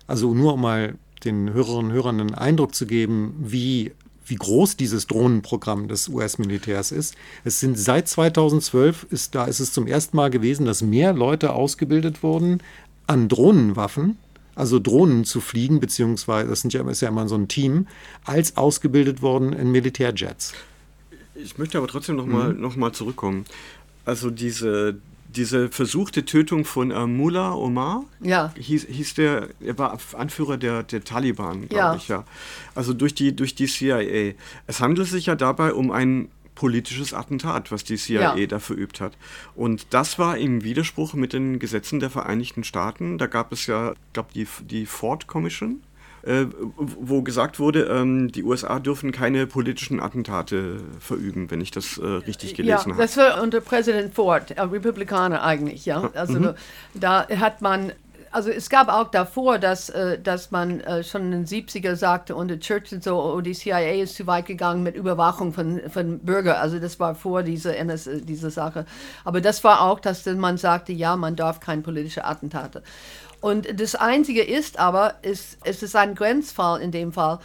Also 0.06 0.34
nur 0.34 0.54
um 0.54 0.60
mal 0.60 0.94
den 1.24 1.52
Hörerinnen 1.52 1.90
und 1.90 1.92
Hörern 1.92 2.20
einen 2.20 2.34
Eindruck 2.34 2.74
zu 2.74 2.86
geben, 2.86 3.34
wie 3.38 3.92
wie 4.26 4.36
groß 4.36 4.76
dieses 4.76 5.06
Drohnenprogramm 5.06 5.88
des 5.88 6.08
US-Militärs 6.08 6.92
ist. 6.92 7.14
Es 7.44 7.60
sind 7.60 7.78
seit 7.78 8.08
2012, 8.08 9.06
ist, 9.10 9.34
da 9.34 9.44
ist 9.44 9.60
es 9.60 9.72
zum 9.72 9.86
ersten 9.86 10.16
Mal 10.16 10.30
gewesen, 10.30 10.66
dass 10.66 10.82
mehr 10.82 11.12
Leute 11.12 11.52
ausgebildet 11.52 12.22
wurden 12.22 12.62
an 13.06 13.28
Drohnenwaffen, 13.28 14.18
also 14.54 14.78
Drohnen 14.78 15.24
zu 15.24 15.40
fliegen, 15.40 15.80
beziehungsweise 15.80 16.48
das 16.48 16.60
sind 16.60 16.72
ja, 16.72 16.88
ist 16.88 17.00
ja 17.00 17.08
immer 17.08 17.28
so 17.28 17.34
ein 17.34 17.48
Team, 17.48 17.86
als 18.24 18.56
ausgebildet 18.56 19.22
worden 19.22 19.52
in 19.52 19.70
Militärjets. 19.70 20.54
Ich 21.34 21.58
möchte 21.58 21.78
aber 21.78 21.88
trotzdem 21.88 22.16
nochmal 22.16 22.54
mhm. 22.54 22.60
noch 22.60 22.76
mal 22.76 22.92
zurückkommen. 22.92 23.44
Also 24.04 24.30
diese, 24.30 24.96
diese 25.28 25.68
versuchte 25.68 26.24
Tötung 26.24 26.64
von 26.64 26.90
äh, 26.90 27.06
Mullah 27.06 27.54
Omar, 27.54 28.04
ja. 28.20 28.52
hieß, 28.56 28.86
hieß 28.88 29.14
der, 29.14 29.48
er 29.60 29.78
war 29.78 29.98
Anführer 30.12 30.56
der, 30.56 30.82
der 30.84 31.02
Taliban, 31.02 31.68
glaube 31.68 31.76
ja. 31.76 31.96
ich, 31.96 32.08
ja. 32.08 32.24
Also 32.74 32.92
durch 32.92 33.14
die, 33.14 33.34
durch 33.34 33.54
die 33.54 33.66
CIA. 33.66 34.34
Es 34.66 34.80
handelt 34.80 35.08
sich 35.08 35.26
ja 35.26 35.34
dabei 35.34 35.72
um 35.72 35.90
ein 35.90 36.28
politisches 36.54 37.12
Attentat, 37.14 37.72
was 37.72 37.84
die 37.84 37.96
CIA 37.96 38.36
ja. 38.36 38.46
da 38.46 38.58
verübt 38.58 39.00
hat. 39.00 39.16
Und 39.54 39.86
das 39.90 40.18
war 40.18 40.38
im 40.38 40.62
Widerspruch 40.62 41.14
mit 41.14 41.32
den 41.32 41.58
Gesetzen 41.58 42.00
der 42.00 42.10
Vereinigten 42.10 42.64
Staaten. 42.64 43.18
Da 43.18 43.26
gab 43.26 43.52
es 43.52 43.66
ja, 43.66 43.92
ich 43.92 44.12
glaube, 44.12 44.28
die, 44.34 44.46
die 44.62 44.86
Ford 44.86 45.26
Commission, 45.26 45.82
äh, 46.22 46.46
wo 46.76 47.22
gesagt 47.22 47.58
wurde, 47.58 47.84
ähm, 47.84 48.32
die 48.32 48.44
USA 48.44 48.78
dürfen 48.78 49.12
keine 49.12 49.46
politischen 49.46 50.00
Attentate 50.00 50.80
verüben, 50.98 51.50
wenn 51.50 51.60
ich 51.60 51.70
das 51.70 51.98
äh, 51.98 52.06
richtig 52.06 52.54
gelesen 52.54 52.92
habe. 52.92 52.92
Ja, 52.92 52.96
das 52.98 53.16
war 53.16 53.42
unter 53.42 53.60
Präsident 53.60 54.14
Ford, 54.14 54.52
äh, 54.52 54.60
Republikaner 54.60 55.42
eigentlich, 55.42 55.84
ja. 55.84 56.10
Also 56.14 56.40
mhm. 56.40 56.54
da 56.94 57.28
hat 57.28 57.60
man 57.62 57.92
also 58.34 58.50
es 58.50 58.68
gab 58.68 58.88
auch 58.88 59.12
davor, 59.12 59.58
dass, 59.58 59.90
äh, 59.90 60.18
dass 60.18 60.50
man 60.50 60.80
äh, 60.80 61.04
schon 61.04 61.32
in 61.32 61.44
den 61.44 61.46
70er 61.46 61.94
sagte, 61.94 62.34
unter 62.34 62.58
Churchill 62.58 63.00
so, 63.00 63.22
oh, 63.22 63.40
die 63.40 63.52
CIA 63.52 64.02
ist 64.02 64.16
zu 64.16 64.26
weit 64.26 64.46
gegangen 64.46 64.82
mit 64.82 64.96
Überwachung 64.96 65.52
von, 65.52 65.80
von 65.88 66.18
Bürgern. 66.18 66.56
Also 66.56 66.80
das 66.80 66.98
war 66.98 67.14
vor 67.14 67.44
dieser, 67.44 67.76
NS, 67.76 68.10
diese 68.24 68.50
Sache. 68.50 68.86
Aber 69.24 69.40
das 69.40 69.62
war 69.62 69.82
auch, 69.82 70.00
dass 70.00 70.26
man 70.26 70.58
sagte, 70.58 70.92
ja, 70.92 71.14
man 71.14 71.36
darf 71.36 71.60
keine 71.60 71.82
politischen 71.82 72.24
Attentate. 72.24 72.82
Und 73.40 73.78
das 73.80 73.94
Einzige 73.94 74.42
ist 74.42 74.80
aber, 74.80 75.14
ist, 75.22 75.58
es 75.62 75.84
ist 75.84 75.94
ein 75.94 76.16
Grenzfall 76.16 76.80
in 76.80 76.90
dem 76.90 77.12
Fall, 77.12 77.38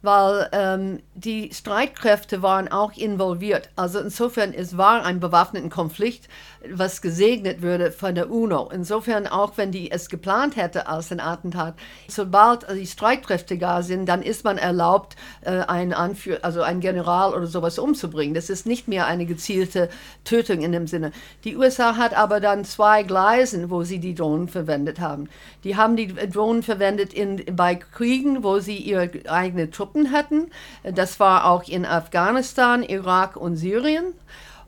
weil 0.00 0.48
ähm, 0.52 1.02
die 1.14 1.52
Streitkräfte 1.52 2.40
waren 2.40 2.68
auch 2.68 2.92
involviert. 2.92 3.68
Also 3.76 3.98
insofern, 3.98 4.54
es 4.54 4.78
war 4.78 5.04
ein 5.04 5.20
bewaffneter 5.20 5.68
Konflikt 5.68 6.28
was 6.68 7.00
gesegnet 7.00 7.62
würde 7.62 7.90
von 7.90 8.14
der 8.14 8.30
UNO. 8.30 8.70
Insofern, 8.72 9.26
auch 9.26 9.52
wenn 9.56 9.72
die 9.72 9.90
es 9.90 10.08
geplant 10.08 10.56
hätte 10.56 10.86
als 10.88 11.10
ein 11.10 11.20
Attentat, 11.20 11.74
sobald 12.08 12.66
die 12.70 12.86
Streitkräfte 12.86 13.56
da 13.56 13.82
sind, 13.82 14.06
dann 14.06 14.22
ist 14.22 14.44
man 14.44 14.58
erlaubt, 14.58 15.16
äh, 15.42 15.60
einen 15.60 15.92
Anführer, 15.92 16.40
also 16.42 16.62
einen 16.62 16.80
General 16.80 17.32
oder 17.34 17.46
sowas 17.46 17.78
umzubringen. 17.78 18.34
Das 18.34 18.50
ist 18.50 18.66
nicht 18.66 18.88
mehr 18.88 19.06
eine 19.06 19.26
gezielte 19.26 19.88
Tötung 20.24 20.60
in 20.60 20.72
dem 20.72 20.86
Sinne. 20.86 21.12
Die 21.44 21.56
USA 21.56 21.96
hat 21.96 22.14
aber 22.14 22.40
dann 22.40 22.64
zwei 22.64 23.02
Gleisen, 23.02 23.70
wo 23.70 23.82
sie 23.82 23.98
die 23.98 24.14
Drohnen 24.14 24.48
verwendet 24.48 25.00
haben. 25.00 25.28
Die 25.64 25.76
haben 25.76 25.96
die 25.96 26.08
Drohnen 26.08 26.62
verwendet 26.62 27.14
in, 27.14 27.44
bei 27.56 27.74
Kriegen, 27.74 28.44
wo 28.44 28.58
sie 28.58 28.76
ihre 28.76 29.10
eigenen 29.28 29.70
Truppen 29.72 30.12
hatten. 30.12 30.50
Das 30.82 31.20
war 31.20 31.46
auch 31.46 31.66
in 31.66 31.86
Afghanistan, 31.86 32.82
Irak 32.82 33.36
und 33.36 33.56
Syrien. 33.56 34.12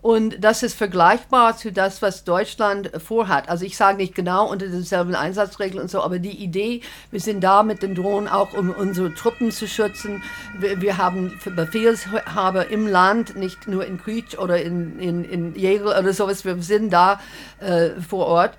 Und 0.03 0.43
das 0.43 0.65
ist 0.65 0.75
vergleichbar 0.75 1.57
zu 1.57 1.71
das, 1.71 2.03
was 2.03 2.25
Deutschland 2.25 2.91
vorhat. 2.99 3.49
Also 3.49 3.65
ich 3.65 3.77
sage 3.77 3.99
nicht 3.99 4.17
genau 4.17 4.51
unter 4.51 4.67
denselben 4.67 5.15
Einsatzregeln 5.15 5.81
und 5.81 5.89
so, 5.89 6.03
aber 6.03 6.19
die 6.19 6.43
Idee, 6.43 6.81
wir 7.13 7.21
sind 7.21 7.43
da 7.43 7.63
mit 7.63 7.85
den 7.85 7.95
Drohnen 7.95 8.29
auch, 8.29 8.53
um 8.53 8.71
unsere 8.71 9.15
Truppen 9.15 9.53
zu 9.53 9.69
schützen. 9.69 10.25
Wir, 10.59 10.81
wir 10.81 10.99
haben 10.99 11.39
Befehlshaber 11.45 12.67
im 12.67 12.89
Land, 12.89 13.37
nicht 13.37 13.69
nur 13.69 13.87
in 13.87 13.97
Krieg 13.97 14.37
oder 14.39 14.61
in, 14.61 14.99
in, 14.99 15.25
in 15.25 15.55
Jäger 15.55 15.97
oder 15.97 16.13
sowas. 16.13 16.45
Wir 16.45 16.61
sind 16.61 16.93
da 16.93 17.21
äh, 17.61 17.91
vor 18.01 18.27
Ort. 18.27 18.59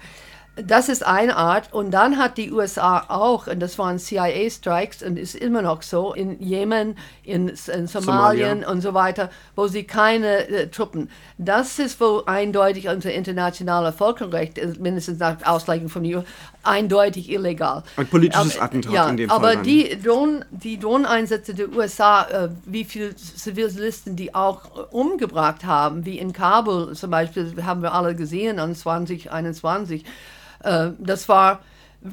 Das 0.56 0.88
ist 0.88 1.04
eine 1.04 1.36
Art. 1.36 1.74
Und 1.74 1.90
dann 1.92 2.20
hat 2.20 2.38
die 2.38 2.52
USA 2.52 3.06
auch, 3.08 3.48
und 3.48 3.60
das 3.60 3.80
waren 3.80 3.98
CIA-Strikes 3.98 5.02
und 5.02 5.18
ist 5.18 5.34
immer 5.34 5.64
noch 5.64 5.82
so, 5.82 6.14
in 6.14 6.40
Jemen, 6.40 6.96
in, 7.24 7.50
in 7.50 7.88
Somalien 7.88 8.60
Somalia. 8.60 8.70
und 8.70 8.82
so 8.82 8.94
weiter, 8.94 9.32
wo 9.56 9.68
sie 9.68 9.84
keine 9.84 10.48
äh, 10.48 10.68
Truppen. 10.68 11.10
Das 11.40 11.80
ist 11.80 12.00
wohl 12.00 12.22
eindeutig 12.28 12.88
unter 12.88 13.12
internationaler 13.12 13.94
Völkerrecht, 13.94 14.60
äh, 14.60 14.74
mindestens 14.80 15.18
nach 15.18 15.44
Auslegung 15.44 15.90
von 15.90 16.06
EU, 16.06 16.22
eindeutig 16.62 17.32
illegal. 17.32 17.84
Ein 17.98 18.06
politisches 18.06 18.56
aber, 18.58 18.66
Attentat 18.66 18.94
ja, 18.94 19.10
in 19.10 19.18
dem 19.18 19.30
Fall. 19.30 19.38
Aber 19.38 19.56
dann. 19.56 19.64
die, 19.64 20.00
Drohnen, 20.00 20.46
die 20.52 20.78
Drohneneinsätze 20.78 21.56
der 21.56 21.70
USA, 21.70 22.26
äh, 22.26 22.50
wie 22.66 22.84
viele 22.84 23.16
Zivilisten 23.16 24.16
die 24.16 24.36
auch 24.36 24.66
äh, 24.66 24.82
umgebracht 24.92 25.66
haben, 25.66 26.06
wie 26.06 26.20
in 26.20 26.32
Kabul 26.32 26.94
zum 26.96 27.10
Beispiel, 27.10 27.56
haben 27.66 27.82
wir 27.82 27.96
alle 27.96 28.16
gesehen 28.16 28.60
an 28.60 28.76
2021 28.76 30.06
äh, 30.06 30.08
das 30.64 31.28
war 31.28 31.62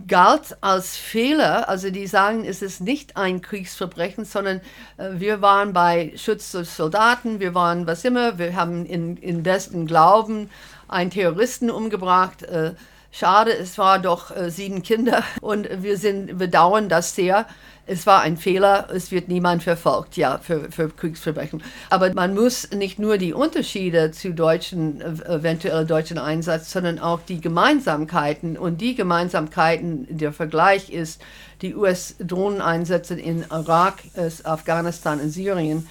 galt 0.07 0.57
als 0.61 0.97
Fehler. 0.97 1.69
Also 1.69 1.90
die 1.90 2.07
sagen, 2.07 2.45
es 2.45 2.62
ist 2.62 2.80
nicht 2.80 3.16
ein 3.16 3.40
Kriegsverbrechen, 3.40 4.25
sondern 4.25 4.61
äh, 4.97 5.11
wir 5.14 5.42
waren 5.42 5.73
bei 5.73 6.12
Schutz 6.16 6.52
der 6.52 6.64
Soldaten, 6.64 7.40
wir 7.40 7.54
waren 7.54 7.87
was 7.87 8.04
immer, 8.04 8.38
wir 8.38 8.54
haben 8.54 8.87
in, 8.87 9.16
in 9.16 9.42
besten 9.42 9.87
Glauben 9.87 10.50
einen 10.88 11.11
Terroristen 11.11 11.71
umgebracht. 11.71 12.42
Äh, 12.45 12.75
schade, 13.11 13.52
es 13.52 13.78
war 13.78 13.99
doch 13.99 14.35
äh, 14.35 14.50
sieben 14.50 14.83
Kinder 14.83 15.25
und 15.40 15.69
wir 15.83 15.97
sind 15.97 16.38
bedauern 16.38 16.88
das 16.88 17.14
sehr 17.14 17.47
es 17.90 18.06
war 18.06 18.20
ein 18.23 18.37
Fehler, 18.37 18.88
es 18.94 19.11
wird 19.11 19.26
niemand 19.26 19.64
verfolgt, 19.64 20.16
ja, 20.16 20.38
für, 20.38 20.70
für 20.70 20.90
Kriegsverbrechen. 20.90 21.61
Aber 21.90 22.14
man 22.14 22.35
muss 22.35 22.70
nicht 22.70 23.00
nur 23.00 23.18
die 23.18 23.32
Unterschiede 23.32 24.12
zu 24.12 24.32
deutschen, 24.32 25.00
eventuell 25.00 25.85
deutschen 25.85 26.16
Einsatz, 26.16 26.70
sondern 26.70 27.00
auch 27.00 27.20
die 27.20 27.40
Gemeinsamkeiten. 27.40 28.56
Und 28.56 28.80
die 28.80 28.94
Gemeinsamkeiten, 28.94 30.06
der 30.09 30.32
Vergleich 30.32 30.90
ist, 30.90 31.20
die 31.62 31.75
US-Drohneneinsätze 31.75 33.14
in 33.14 33.44
Irak, 33.50 33.97
Afghanistan 34.44 35.18
und 35.18 35.30
Syrien, 35.30 35.88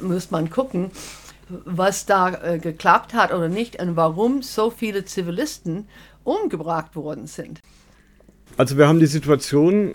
muss 0.00 0.30
man 0.30 0.48
gucken, 0.48 0.90
was 1.66 2.06
da 2.06 2.30
äh, 2.30 2.58
geklappt 2.60 3.12
hat 3.12 3.30
oder 3.30 3.50
nicht 3.50 3.78
und 3.78 3.94
warum 3.94 4.40
so 4.40 4.70
viele 4.70 5.04
Zivilisten 5.04 5.86
umgebracht 6.24 6.96
worden 6.96 7.26
sind. 7.26 7.60
Also 8.56 8.78
wir 8.78 8.88
haben 8.88 9.00
die 9.00 9.06
Situation, 9.06 9.94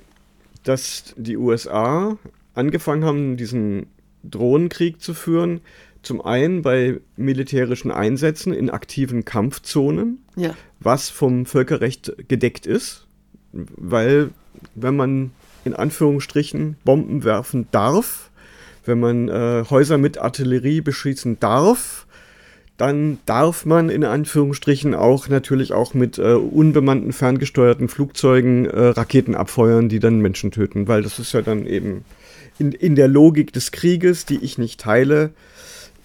dass 0.67 1.13
die 1.15 1.38
USA 1.38 2.17
angefangen 2.53 3.05
haben, 3.05 3.38
diesen 3.38 3.88
Drohnenkrieg 4.24 5.01
zu 5.01 5.13
führen. 5.13 5.62
Zum 6.01 6.21
einen 6.21 6.62
bei 6.62 7.00
militärischen 7.15 7.91
Einsätzen 7.91 8.53
in 8.53 8.69
aktiven 8.69 9.25
Kampfzonen, 9.25 10.24
ja. 10.36 10.55
was 10.79 11.09
vom 11.09 11.45
Völkerrecht 11.45 12.13
gedeckt 12.27 12.65
ist, 12.65 13.07
weil 13.51 14.31
wenn 14.75 14.95
man 14.95 15.31
in 15.65 15.74
Anführungsstrichen 15.74 16.77
Bomben 16.83 17.24
werfen 17.24 17.67
darf, 17.71 18.31
wenn 18.86 19.00
man 19.00 19.27
äh, 19.27 19.65
Häuser 19.69 19.97
mit 19.97 20.17
Artillerie 20.17 20.81
beschießen 20.81 21.39
darf, 21.39 22.06
dann 22.77 23.17
darf 23.25 23.65
man 23.65 23.89
in 23.89 24.03
Anführungsstrichen 24.03 24.93
auch 24.93 25.27
natürlich 25.29 25.74
auch 25.74 25.96
mit 25.96 26.19
äh, 26.19 26.34
unbemannten 26.34 27.12
ferngesteuerten 27.12 27.89
Flugzeugen 27.89 28.65
äh, 28.65 28.79
Raketen 28.89 29.36
abfeuern, 29.36 29.89
die 29.89 30.00
dann 30.00 30.19
Menschen 30.19 30.51
töten, 30.51 30.88
weil 30.88 31.01
das 31.01 31.17
ist 31.17 31.34
ja 31.34 31.41
dann 31.41 31.65
eben 31.65 32.05
in, 32.60 32.72
in 32.72 32.96
der 32.96 33.07
Logik 33.07 33.51
des 33.51 33.72
Krieges, 33.72 34.25
die 34.25 34.38
ich 34.38 34.60
nicht 34.60 34.79
teile, 34.79 35.31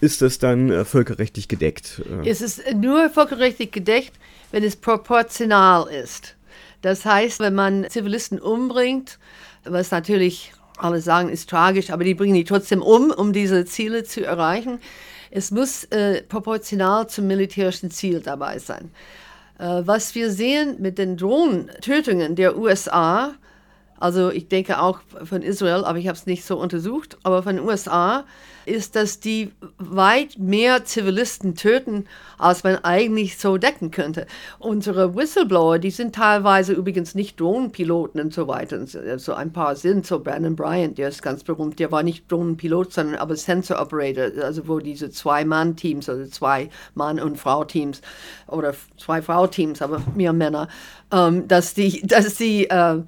ist 0.01 0.23
es 0.23 0.39
dann 0.39 0.71
äh, 0.71 0.83
völkerrechtlich 0.83 1.47
gedeckt. 1.47 2.01
Äh. 2.23 2.29
Es 2.29 2.41
ist 2.41 2.61
nur 2.75 3.09
völkerrechtlich 3.11 3.71
gedeckt, 3.71 4.13
wenn 4.51 4.63
es 4.63 4.75
proportional 4.75 5.87
ist. 5.87 6.35
Das 6.81 7.05
heißt, 7.05 7.39
wenn 7.39 7.53
man 7.53 7.85
Zivilisten 7.87 8.39
umbringt, 8.39 9.19
was 9.63 9.91
natürlich 9.91 10.53
alle 10.77 11.01
sagen, 11.01 11.29
ist 11.29 11.49
tragisch, 11.49 11.91
aber 11.91 12.03
die 12.03 12.15
bringen 12.15 12.33
die 12.33 12.43
trotzdem 12.43 12.81
um, 12.81 13.11
um 13.11 13.31
diese 13.31 13.63
Ziele 13.65 14.03
zu 14.03 14.25
erreichen 14.25 14.79
es 15.35 15.49
muss 15.49 15.83
äh, 15.85 16.21
proportional 16.21 17.07
zum 17.07 17.25
militärischen 17.25 17.89
Ziel 17.89 18.19
dabei 18.19 18.59
sein. 18.59 18.91
Äh, 19.57 19.81
was 19.83 20.13
wir 20.13 20.31
sehen 20.31 20.75
mit 20.79 20.99
den 20.99 21.17
Drohnentötungen 21.17 22.35
der 22.35 22.55
USA, 22.55 23.33
also 23.99 24.29
ich 24.29 24.47
denke 24.47 24.79
auch 24.79 24.99
von 25.23 25.41
Israel, 25.41 25.85
aber 25.85 25.97
ich 25.97 26.07
habe 26.07 26.17
es 26.17 26.27
nicht 26.27 26.45
so 26.45 26.59
untersucht, 26.59 27.17
aber 27.23 27.41
von 27.41 27.55
den 27.55 27.65
USA, 27.65 28.25
ist, 28.65 28.95
dass 28.95 29.19
die 29.19 29.51
weit 29.77 30.37
mehr 30.37 30.85
Zivilisten 30.85 31.55
töten, 31.55 32.05
als 32.37 32.63
man 32.63 32.83
eigentlich 32.83 33.37
so 33.37 33.57
decken 33.57 33.91
könnte. 33.91 34.27
Unsere 34.59 35.15
Whistleblower, 35.15 35.79
die 35.79 35.91
sind 35.91 36.15
teilweise 36.15 36.73
übrigens 36.73 37.15
nicht 37.15 37.39
Drohnenpiloten 37.39 38.19
und 38.21 38.33
so 38.33 38.47
weiter. 38.47 38.85
Also 39.09 39.33
ein 39.33 39.53
paar 39.53 39.75
sind, 39.75 40.05
so 40.05 40.19
Brandon 40.19 40.55
Bryant, 40.55 40.97
der 40.97 41.09
ist 41.09 41.21
ganz 41.21 41.43
berühmt, 41.43 41.79
der 41.79 41.91
war 41.91 42.03
nicht 42.03 42.31
Drohnenpilot, 42.31 42.93
sondern 42.93 43.15
aber 43.15 43.35
Sensor 43.35 43.81
Operator, 43.81 44.43
also 44.43 44.67
wo 44.67 44.79
diese 44.79 45.09
zwei 45.11 45.45
Mann-Teams, 45.45 46.09
also 46.09 46.29
zwei 46.29 46.69
Mann- 46.95 47.19
und 47.19 47.37
Frau-Teams 47.37 48.01
oder 48.47 48.73
zwei 48.97 49.21
Frau-Teams, 49.21 49.81
aber 49.81 50.01
mehr 50.15 50.33
Männer, 50.33 50.67
ähm, 51.11 51.47
dass 51.47 51.73
die, 51.73 52.01
dass 52.07 52.35
die 52.35 52.69
äh, 52.69 53.01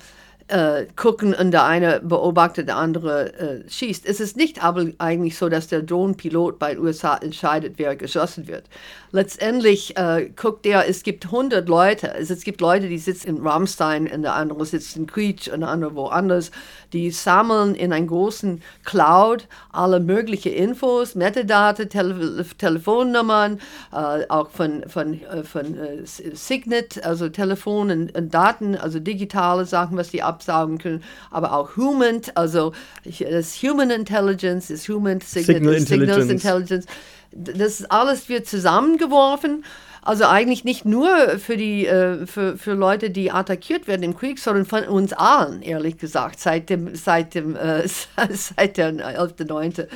äh, 0.47 0.85
gucken 0.95 1.33
und 1.33 1.51
der 1.51 1.65
eine 1.65 2.01
beobachtet, 2.01 2.67
der 2.67 2.77
andere 2.77 3.33
äh, 3.33 3.69
schießt. 3.69 4.05
Es 4.05 4.19
ist 4.19 4.37
nicht 4.37 4.63
aber 4.63 4.87
eigentlich 4.99 5.37
so, 5.37 5.49
dass 5.49 5.67
der 5.67 5.81
Drohnenpilot 5.81 6.59
bei 6.59 6.75
den 6.75 6.83
USA 6.83 7.17
entscheidet, 7.17 7.73
wer 7.77 7.95
geschossen 7.95 8.47
wird. 8.47 8.65
Letztendlich 9.11 9.97
äh, 9.97 10.29
guckt 10.35 10.65
er, 10.67 10.87
es 10.87 11.01
gibt 11.01 11.25
100 11.25 11.67
Leute, 11.67 12.13
also 12.13 12.33
es 12.33 12.43
gibt 12.43 12.61
Leute, 12.61 12.89
die 12.89 12.99
sitzen 12.99 13.29
in 13.29 13.47
Ramstein 13.47 14.07
und 14.07 14.21
der 14.21 14.35
andere 14.35 14.65
sitzt 14.65 14.95
in 14.97 15.07
Quietsch 15.07 15.47
und 15.47 15.61
der 15.61 15.69
andere 15.69 15.95
woanders. 15.95 16.51
Die 16.95 17.11
sammeln 17.11 17.75
in 17.75 17.91
einem 17.91 18.07
großen 18.07 18.61
Cloud 18.85 19.47
alle 19.71 19.99
möglichen 19.99 20.53
Infos, 20.53 21.15
Metadaten, 21.15 21.89
Tele 21.89 22.45
Telefonnummern, 22.57 23.59
äh, 23.91 24.25
auch 24.29 24.49
von, 24.49 24.83
von, 24.87 25.21
äh, 25.21 25.43
von 25.43 25.77
äh, 25.77 26.05
Signet, 26.05 27.03
also 27.05 27.29
Telefon 27.29 28.09
und, 28.15 28.33
Daten, 28.33 28.75
also 28.75 28.99
digitale 28.99 29.65
Sachen, 29.65 29.97
was 29.97 30.11
die 30.11 30.23
ab 30.23 30.35
absaugen 30.35 30.77
können, 30.77 31.03
aber 31.31 31.53
auch 31.53 31.75
Human, 31.77 32.21
also 32.35 32.73
das 33.03 33.55
Human 33.63 33.89
Intelligence, 33.89 34.67
das 34.67 34.87
Human 34.87 35.19
Signal, 35.21 35.55
Signal 35.55 35.75
Intelligence. 35.75 36.27
Signals 36.27 36.71
Intelligence. 36.71 36.85
Das 37.31 37.85
alles 37.89 38.29
wird 38.29 38.47
zusammengeworfen. 38.47 39.65
Also 40.05 40.25
eigentlich 40.25 40.63
nicht 40.63 40.85
nur 40.85 41.09
für 41.39 41.57
die 41.57 41.87
äh, 41.87 42.27
für, 42.27 42.59
für 42.59 42.73
Leute, 42.73 43.09
die 43.09 43.31
attackiert 43.31 43.87
werden 43.87 44.03
im 44.03 44.15
Krieg, 44.15 44.37
sondern 44.37 44.65
von 44.65 44.83
uns 44.83 45.13
allen, 45.13 45.63
ehrlich 45.63 45.97
gesagt, 45.97 46.39
seit 46.39 46.69
dem 46.69 46.95
seit 46.95 47.33
dem 47.33 47.55
äh, 47.55 47.87
seit 47.87 48.77
der 48.77 48.93
11.9. 48.93 49.87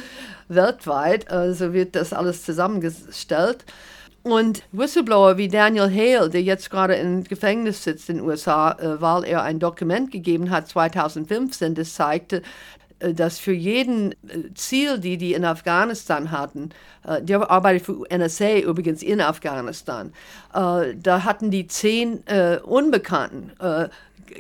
weltweit. 0.48 1.30
Also 1.30 1.74
wird 1.74 1.96
das 1.96 2.12
alles 2.12 2.44
zusammengestellt. 2.44 3.66
Und 4.24 4.63
Whistleblower 4.72 5.38
wie 5.38 5.48
Daniel 5.48 5.89
Hale, 5.89 6.30
der 6.30 6.42
jetzt 6.42 6.72
gerade 6.72 6.96
im 6.96 7.24
Gefängnis 7.24 7.84
sitzt 7.84 8.10
in 8.10 8.18
den 8.18 8.25
USA, 8.25 8.72
äh, 8.72 9.00
weil 9.00 9.25
er 9.25 9.44
ein 9.44 9.60
Dokument 9.60 10.12
gegeben 10.12 10.50
hat 10.50 10.68
2015, 10.68 11.75
das 11.75 11.94
zeigte, 11.94 12.42
dass 13.00 13.39
für 13.39 13.53
jeden 13.53 14.12
äh, 14.12 14.53
Ziel, 14.56 15.00
die 15.00 15.18
die 15.18 15.34
in 15.34 15.46
Afghanistan 15.46 16.32
hatten, 16.32 16.70
äh, 17.06 17.22
der 17.22 17.50
arbeitet 17.50 17.86
für 17.86 18.06
NSA 18.15 18.60
übrigens 18.60 19.03
in 19.03 19.22
Afghanistan, 19.22 20.13
äh, 20.53 20.96
da 20.96 21.24
hatten 21.24 21.51
die 21.51 21.68
zehn 21.68 22.25
äh, 22.27 22.58
Unbekannten 22.63 23.51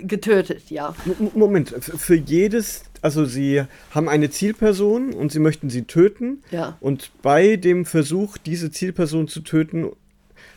getötet, 0.03 0.69
ja. 0.69 0.93
Moment, 1.33 1.69
für 1.69 2.15
jedes 2.15 2.83
also 3.01 3.25
sie 3.25 3.63
haben 3.91 4.09
eine 4.09 4.29
Zielperson 4.29 5.13
und 5.13 5.31
sie 5.31 5.39
möchten 5.39 5.69
sie 5.69 5.83
töten. 5.83 6.43
Ja. 6.51 6.77
Und 6.79 7.11
bei 7.21 7.55
dem 7.55 7.85
Versuch, 7.85 8.37
diese 8.37 8.71
Zielperson 8.71 9.27
zu 9.27 9.41
töten, 9.41 9.91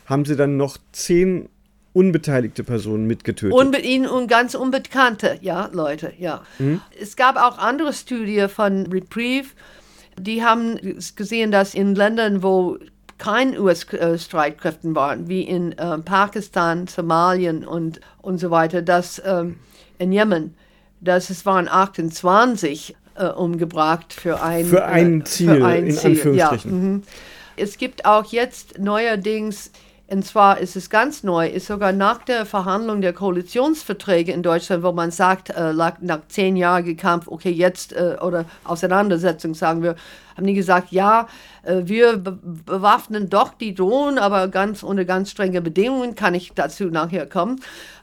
haben 0.06 0.24
sie 0.24 0.36
dann 0.36 0.56
noch 0.56 0.76
zehn 0.92 1.48
unbeteiligte 1.92 2.64
Personen 2.64 3.06
mitgetötet. 3.06 3.58
Unbe 3.58 3.78
ihnen 3.78 4.06
und 4.06 4.28
ganz 4.28 4.54
unbekannte, 4.54 5.38
ja, 5.42 5.68
Leute, 5.72 6.12
ja. 6.18 6.42
Mhm. 6.58 6.80
Es 7.00 7.16
gab 7.16 7.36
auch 7.36 7.58
andere 7.58 7.92
Studien 7.92 8.48
von 8.48 8.86
Reprieve, 8.86 9.48
die 10.18 10.44
haben 10.44 10.78
gesehen, 11.16 11.50
dass 11.50 11.74
in 11.74 11.94
Ländern, 11.94 12.42
wo 12.42 12.78
kein 13.18 13.58
US-Streitkräften 13.58 14.94
waren, 14.94 15.28
wie 15.28 15.42
in 15.42 15.72
äh, 15.72 15.98
Pakistan, 15.98 16.86
Somalien 16.86 17.64
und, 17.64 18.00
und 18.20 18.38
so 18.38 18.50
weiter, 18.50 18.82
dass 18.82 19.22
ähm, 19.24 19.56
in 19.98 20.12
Jemen, 20.12 20.54
dass 21.00 21.30
es 21.30 21.46
waren 21.46 21.68
28 21.68 22.96
äh, 23.14 23.26
umgebracht 23.26 24.12
für 24.12 24.42
ein, 24.42 24.64
für 24.64 24.84
ein 24.84 25.20
äh, 25.20 25.24
Ziel, 25.24 25.56
für 25.56 25.64
ein 25.64 25.86
in 25.86 25.92
Ziel. 25.92 26.10
Anführungsstrichen. 26.10 26.70
Ja, 26.70 26.76
mhm. 26.76 27.02
Es 27.56 27.78
gibt 27.78 28.06
auch 28.06 28.24
jetzt 28.32 28.78
neuerdings, 28.78 29.70
und 30.12 30.26
zwar 30.26 30.58
ist 30.58 30.76
es 30.76 30.90
ganz 30.90 31.22
neu, 31.22 31.48
ist 31.48 31.66
sogar 31.66 31.92
nach 31.92 32.18
der 32.18 32.44
Verhandlung 32.44 33.00
der 33.00 33.14
Koalitionsverträge 33.14 34.30
in 34.32 34.42
Deutschland, 34.42 34.82
wo 34.82 34.92
man 34.92 35.10
sagt, 35.10 35.48
äh, 35.48 35.72
nach, 35.72 36.20
zehn 36.28 36.56
Jahren 36.56 36.96
Kampf, 36.98 37.28
okay, 37.28 37.50
jetzt, 37.50 37.94
äh, 37.94 38.16
oder 38.20 38.44
Auseinandersetzung, 38.64 39.54
sagen 39.54 39.82
wir, 39.82 39.96
haben 40.36 40.46
die 40.46 40.52
gesagt, 40.52 40.92
ja, 40.92 41.28
äh, 41.62 41.82
wir 41.84 42.18
be 42.18 42.38
bewaffnen 42.42 43.30
doch 43.30 43.54
die 43.54 43.74
Drohnen, 43.74 44.18
aber 44.18 44.48
ganz 44.48 44.82
unter 44.82 45.06
ganz 45.06 45.30
strengen 45.30 45.64
Bedingungen, 45.64 46.14
kann 46.14 46.34
ich 46.34 46.52
dazu 46.54 46.84
nachher 46.84 47.26
kommen. 47.26 47.60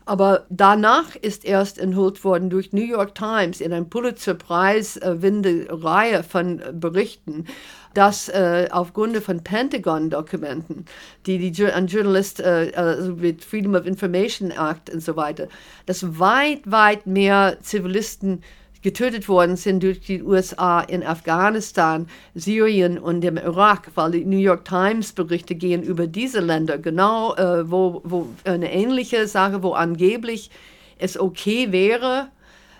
Aber 0.09 0.47
danach 0.49 1.15
ist 1.15 1.45
erst 1.45 1.77
enthüllt 1.77 2.23
worden 2.23 2.49
durch 2.49 2.73
New 2.73 2.83
York 2.83 3.13
Times 3.13 3.61
in 3.61 3.71
einem 3.71 3.91
Pulitzer-Preis 3.91 4.97
äh, 4.97 5.21
winde 5.21 5.67
Reihe 5.69 6.23
von 6.23 6.63
Berichten, 6.73 7.45
dass 7.93 8.27
äh, 8.27 8.69
aufgrund 8.71 9.17
von 9.17 9.43
Pentagon-Dokumenten, 9.43 10.85
die, 11.27 11.51
die 11.51 11.65
ein 11.65 11.85
Journalist 11.85 12.39
äh, 12.39 12.71
also 12.75 13.17
mit 13.17 13.45
Freedom 13.45 13.75
of 13.75 13.85
Information 13.85 14.49
Act 14.49 14.89
und 14.89 15.03
so 15.03 15.15
weiter, 15.15 15.47
dass 15.85 16.17
weit, 16.17 16.61
weit 16.65 17.05
mehr 17.05 17.59
Zivilisten 17.61 18.41
getötet 18.81 19.27
worden 19.27 19.57
sind 19.57 19.83
durch 19.83 19.99
die 19.99 20.23
USA 20.23 20.81
in 20.81 21.03
Afghanistan, 21.03 22.07
Syrien 22.33 22.97
und 22.97 23.21
dem 23.21 23.37
Irak, 23.37 23.91
weil 23.95 24.11
die 24.11 24.25
New 24.25 24.37
York 24.37 24.65
Times 24.65 25.11
Berichte 25.13 25.55
gehen 25.55 25.83
über 25.83 26.07
diese 26.07 26.39
Länder, 26.39 26.77
genau 26.77 27.35
äh, 27.35 27.69
wo, 27.69 28.01
wo 28.03 28.27
eine 28.45 28.71
ähnliche 28.71 29.27
Sache, 29.27 29.63
wo 29.63 29.73
angeblich 29.73 30.49
es 30.97 31.19
okay 31.19 31.71
wäre, 31.71 32.27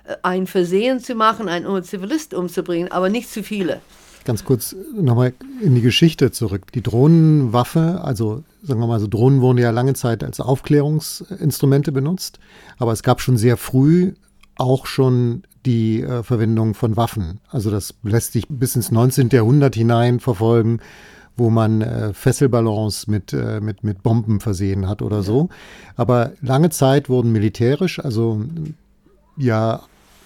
äh, 0.06 0.16
ein 0.24 0.48
Versehen 0.48 1.00
zu 1.00 1.16
machen, 1.16 1.50
einen 1.50 1.84
Zivilist 1.84 2.34
umzubringen, 2.34 2.92
aber 2.92 3.10
nicht 3.10 3.30
zu 3.30 3.44
viele. 3.44 3.82
Ganz 4.26 4.44
kurz 4.44 4.76
nochmal 4.94 5.34
in 5.62 5.76
die 5.76 5.82
Geschichte 5.82 6.32
zurück. 6.32 6.72
Die 6.74 6.84
Drohnenwaffe, 6.84 8.02
also 8.04 8.44
sagen 8.62 8.80
wir 8.80 8.88
mal 8.88 9.00
so, 9.00 9.08
Drohnen 9.08 9.42
wurden 9.42 9.58
ja 9.58 9.72
lange 9.72 9.94
Zeit 9.94 10.24
als 10.24 10.40
Aufklärungsinstrumente 10.40 11.92
benutzt, 11.92 12.40
aber 12.78 12.92
es 12.92 13.02
gab 13.02 13.22
schon 13.22 13.38
sehr 13.38 13.58
früh 13.58 14.14
auch 14.60 14.86
schon 14.86 15.44
die 15.65 16.02
äh, 16.02 16.24
Verwendung 16.24 16.74
von 16.74 16.98
Waffen. 16.98 17.39
Also 17.50 17.72
das 17.72 17.95
lässt 18.04 18.34
sich 18.34 18.48
bis 18.50 18.76
ins 18.76 18.91
19. 18.91 19.30
Jahrhundert 19.30 19.76
hinein 19.76 20.19
verfolgen, 20.19 20.80
wo 21.36 21.50
man 21.50 21.82
äh, 21.82 22.13
Fesselballons 22.13 23.08
mit, 23.08 23.34
äh, 23.34 23.60
mit, 23.62 23.84
mit 23.84 24.04
Bomben 24.04 24.39
versehen 24.39 24.88
hat 24.88 25.02
oder 25.02 25.24
so. 25.24 25.50
Aber 25.95 26.34
lange 26.41 26.69
Zeit 26.69 27.10
wurden 27.10 27.32
militärisch, 27.32 28.00
also 28.00 28.43
ja 29.38 29.82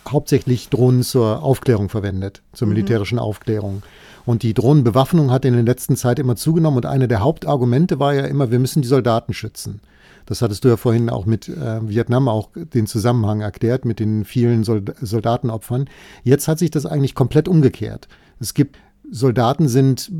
hauptsächlich 0.08 0.69
Drohnen 0.69 1.04
zur 1.04 1.43
Aufklärung 1.43 1.89
verwendet, 1.89 2.41
zur 2.52 2.67
mhm. 2.67 2.74
militärischen 2.74 3.19
Aufklärung. 3.19 3.84
Und 4.26 4.43
die 4.43 4.54
Drohnenbewaffnung 4.54 5.32
hat 5.32 5.46
in 5.46 5.54
der 5.54 5.63
letzten 5.63 5.96
Zeit 5.96 6.19
immer 6.19 6.36
zugenommen 6.36 6.78
und 6.78 6.86
eine 6.86 7.08
der 7.08 7.19
Hauptargumente 7.19 8.00
war 8.00 8.13
ja 8.13 8.26
immer, 8.26 8.52
wir 8.52 8.60
müssen 8.60 8.82
die 8.82 8.88
Soldaten 8.88 9.34
schützen. 9.34 9.82
Das 10.26 10.42
hattest 10.42 10.64
du 10.64 10.70
ja 10.70 10.78
vorhin 10.78 11.10
auch 11.10 11.26
mit 11.26 11.50
äh, 11.50 11.88
Vietnam 11.88 12.28
auch 12.28 12.50
den 12.56 12.88
Zusammenhang 12.88 13.42
erklärt 13.42 13.86
mit 13.86 14.00
den 14.00 14.26
vielen 14.26 14.64
Sold 14.64 14.96
Soldatenopfern. 15.02 15.90
Jetzt 16.24 16.48
hat 16.48 16.60
sich 16.60 16.72
das 16.72 16.86
eigentlich 16.86 17.16
komplett 17.16 17.48
umgekehrt. 17.48 18.08
Es 18.40 18.54
gibt 18.54 18.78
Soldaten 19.12 19.68
sind 19.68 20.12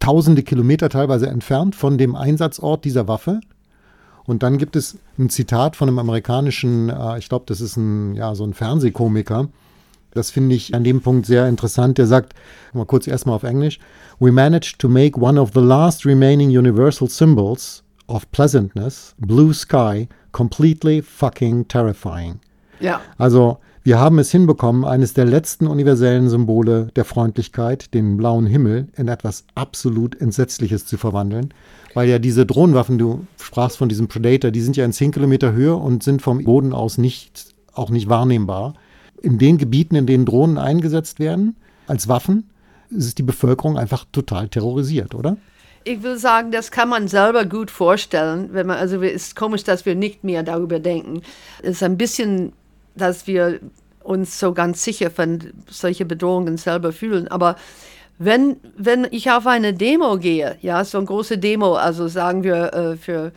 tausende 0.00 0.42
Kilometer 0.42 0.88
teilweise 0.88 1.28
entfernt 1.28 1.74
von 1.74 1.98
dem 1.98 2.14
Einsatzort 2.14 2.84
dieser 2.84 3.08
Waffe. 3.08 3.40
Und 4.24 4.42
dann 4.42 4.58
gibt 4.58 4.76
es 4.76 4.98
ein 5.18 5.30
Zitat 5.30 5.76
von 5.76 5.88
einem 5.88 5.98
amerikanischen, 5.98 6.88
äh, 6.88 7.18
ich 7.18 7.28
glaube, 7.28 7.44
das 7.46 7.60
ist 7.60 7.76
ein, 7.76 8.14
ja, 8.14 8.34
so 8.34 8.44
ein 8.44 8.54
Fernsehkomiker. 8.54 9.48
Das 10.12 10.30
finde 10.30 10.54
ich 10.54 10.74
an 10.74 10.84
dem 10.84 11.00
Punkt 11.00 11.26
sehr 11.26 11.48
interessant. 11.48 11.98
Der 11.98 12.06
sagt, 12.06 12.34
mal 12.72 12.86
kurz 12.86 13.06
erstmal 13.06 13.36
auf 13.36 13.42
Englisch, 13.42 13.78
We 14.18 14.32
managed 14.32 14.78
to 14.80 14.88
make 14.88 15.20
one 15.20 15.40
of 15.40 15.52
the 15.54 15.60
last 15.60 16.04
remaining 16.04 16.48
universal 16.48 17.08
symbols 17.08 17.84
of 18.08 18.30
pleasantness, 18.32 19.14
blue 19.18 19.54
sky, 19.54 20.08
completely 20.32 21.02
fucking 21.02 21.68
terrifying. 21.68 22.40
Ja. 22.80 23.00
Also, 23.16 23.58
wir 23.88 23.98
haben 23.98 24.18
es 24.18 24.30
hinbekommen, 24.30 24.84
eines 24.84 25.14
der 25.14 25.24
letzten 25.24 25.66
universellen 25.66 26.28
Symbole 26.28 26.88
der 26.96 27.04
Freundlichkeit, 27.04 27.94
den 27.94 28.16
blauen 28.16 28.46
Himmel, 28.46 28.88
in 28.96 29.08
etwas 29.08 29.44
absolut 29.54 30.20
Entsetzliches 30.20 30.84
zu 30.84 30.98
verwandeln. 30.98 31.54
Weil 31.94 32.08
ja 32.08 32.18
diese 32.18 32.44
Drohnenwaffen, 32.44 32.98
du 32.98 33.26
sprachst 33.40 33.78
von 33.78 33.88
diesem 33.88 34.08
Predator, 34.08 34.50
die 34.50 34.60
sind 34.60 34.76
ja 34.76 34.84
in 34.84 34.92
10 34.92 35.12
Kilometer 35.12 35.52
Höhe 35.52 35.74
und 35.74 36.02
sind 36.02 36.20
vom 36.20 36.44
Boden 36.44 36.74
aus 36.74 36.98
nicht, 36.98 37.54
auch 37.72 37.90
nicht 37.90 38.08
wahrnehmbar. 38.08 38.74
In 39.22 39.38
den 39.38 39.56
Gebieten, 39.56 39.94
in 39.94 40.06
denen 40.06 40.26
Drohnen 40.26 40.58
eingesetzt 40.58 41.18
werden, 41.18 41.56
als 41.86 42.08
Waffen, 42.08 42.50
ist 42.90 43.18
die 43.18 43.22
Bevölkerung 43.22 43.78
einfach 43.78 44.04
total 44.12 44.48
terrorisiert, 44.48 45.14
oder? 45.14 45.36
Ich 45.88 46.02
will 46.02 46.18
sagen, 46.18 46.50
das 46.50 46.70
kann 46.70 46.88
man 46.88 47.08
selber 47.08 47.44
gut 47.46 47.70
vorstellen, 47.70 48.50
wenn 48.52 48.66
man, 48.66 48.76
also 48.76 49.02
es 49.02 49.28
ist 49.28 49.36
komisch, 49.36 49.64
dass 49.64 49.86
wir 49.86 49.94
nicht 49.94 50.22
mehr 50.22 50.42
darüber 50.42 50.78
denken. 50.78 51.22
Es 51.62 51.76
ist 51.76 51.82
ein 51.82 51.96
bisschen, 51.96 52.52
dass 52.94 53.26
wir 53.26 53.60
uns 54.02 54.38
so 54.38 54.52
ganz 54.52 54.84
sicher 54.84 55.10
von 55.10 55.52
solchen 55.68 56.06
Bedrohungen 56.06 56.58
selber 56.58 56.92
fühlen. 56.92 57.28
Aber 57.28 57.56
wenn, 58.18 58.56
wenn 58.76 59.06
ich 59.10 59.30
auf 59.30 59.46
eine 59.46 59.72
Demo 59.72 60.18
gehe, 60.18 60.58
ja, 60.60 60.84
so 60.84 60.98
eine 60.98 61.06
große 61.06 61.38
Demo, 61.38 61.74
also 61.74 62.08
sagen 62.08 62.42
wir 62.42 62.74
äh, 62.74 62.96
für 62.96 63.32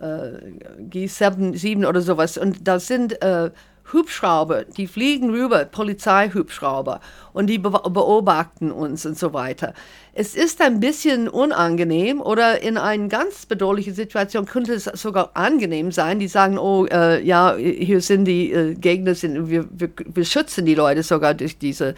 äh, 0.00 0.84
G7 0.88 1.86
oder 1.86 2.02
sowas, 2.02 2.38
und 2.38 2.68
da 2.68 2.78
sind 2.78 3.20
äh, 3.22 3.50
Hubschrauber, 3.92 4.64
die 4.64 4.86
fliegen 4.86 5.30
rüber, 5.30 5.64
Polizeihubschrauber, 5.64 7.00
und 7.32 7.46
die 7.46 7.58
beobachten 7.58 8.72
uns 8.72 9.06
und 9.06 9.18
so 9.18 9.32
weiter. 9.32 9.74
Es 10.12 10.34
ist 10.34 10.60
ein 10.62 10.80
bisschen 10.80 11.28
unangenehm 11.28 12.20
oder 12.20 12.62
in 12.62 12.78
einer 12.78 13.08
ganz 13.08 13.46
bedrohlichen 13.46 13.94
Situation 13.94 14.46
könnte 14.46 14.72
es 14.72 14.84
sogar 14.84 15.30
angenehm 15.34 15.92
sein. 15.92 16.18
Die 16.18 16.28
sagen, 16.28 16.58
oh 16.58 16.86
äh, 16.86 17.22
ja, 17.22 17.54
hier 17.56 18.00
sind 18.00 18.24
die 18.24 18.52
äh, 18.52 18.74
Gegner, 18.74 19.14
sind, 19.14 19.50
wir, 19.50 19.66
wir, 19.70 19.90
wir 20.06 20.24
schützen 20.24 20.64
die 20.64 20.74
Leute 20.74 21.02
sogar 21.02 21.34
durch 21.34 21.58
diese 21.58 21.94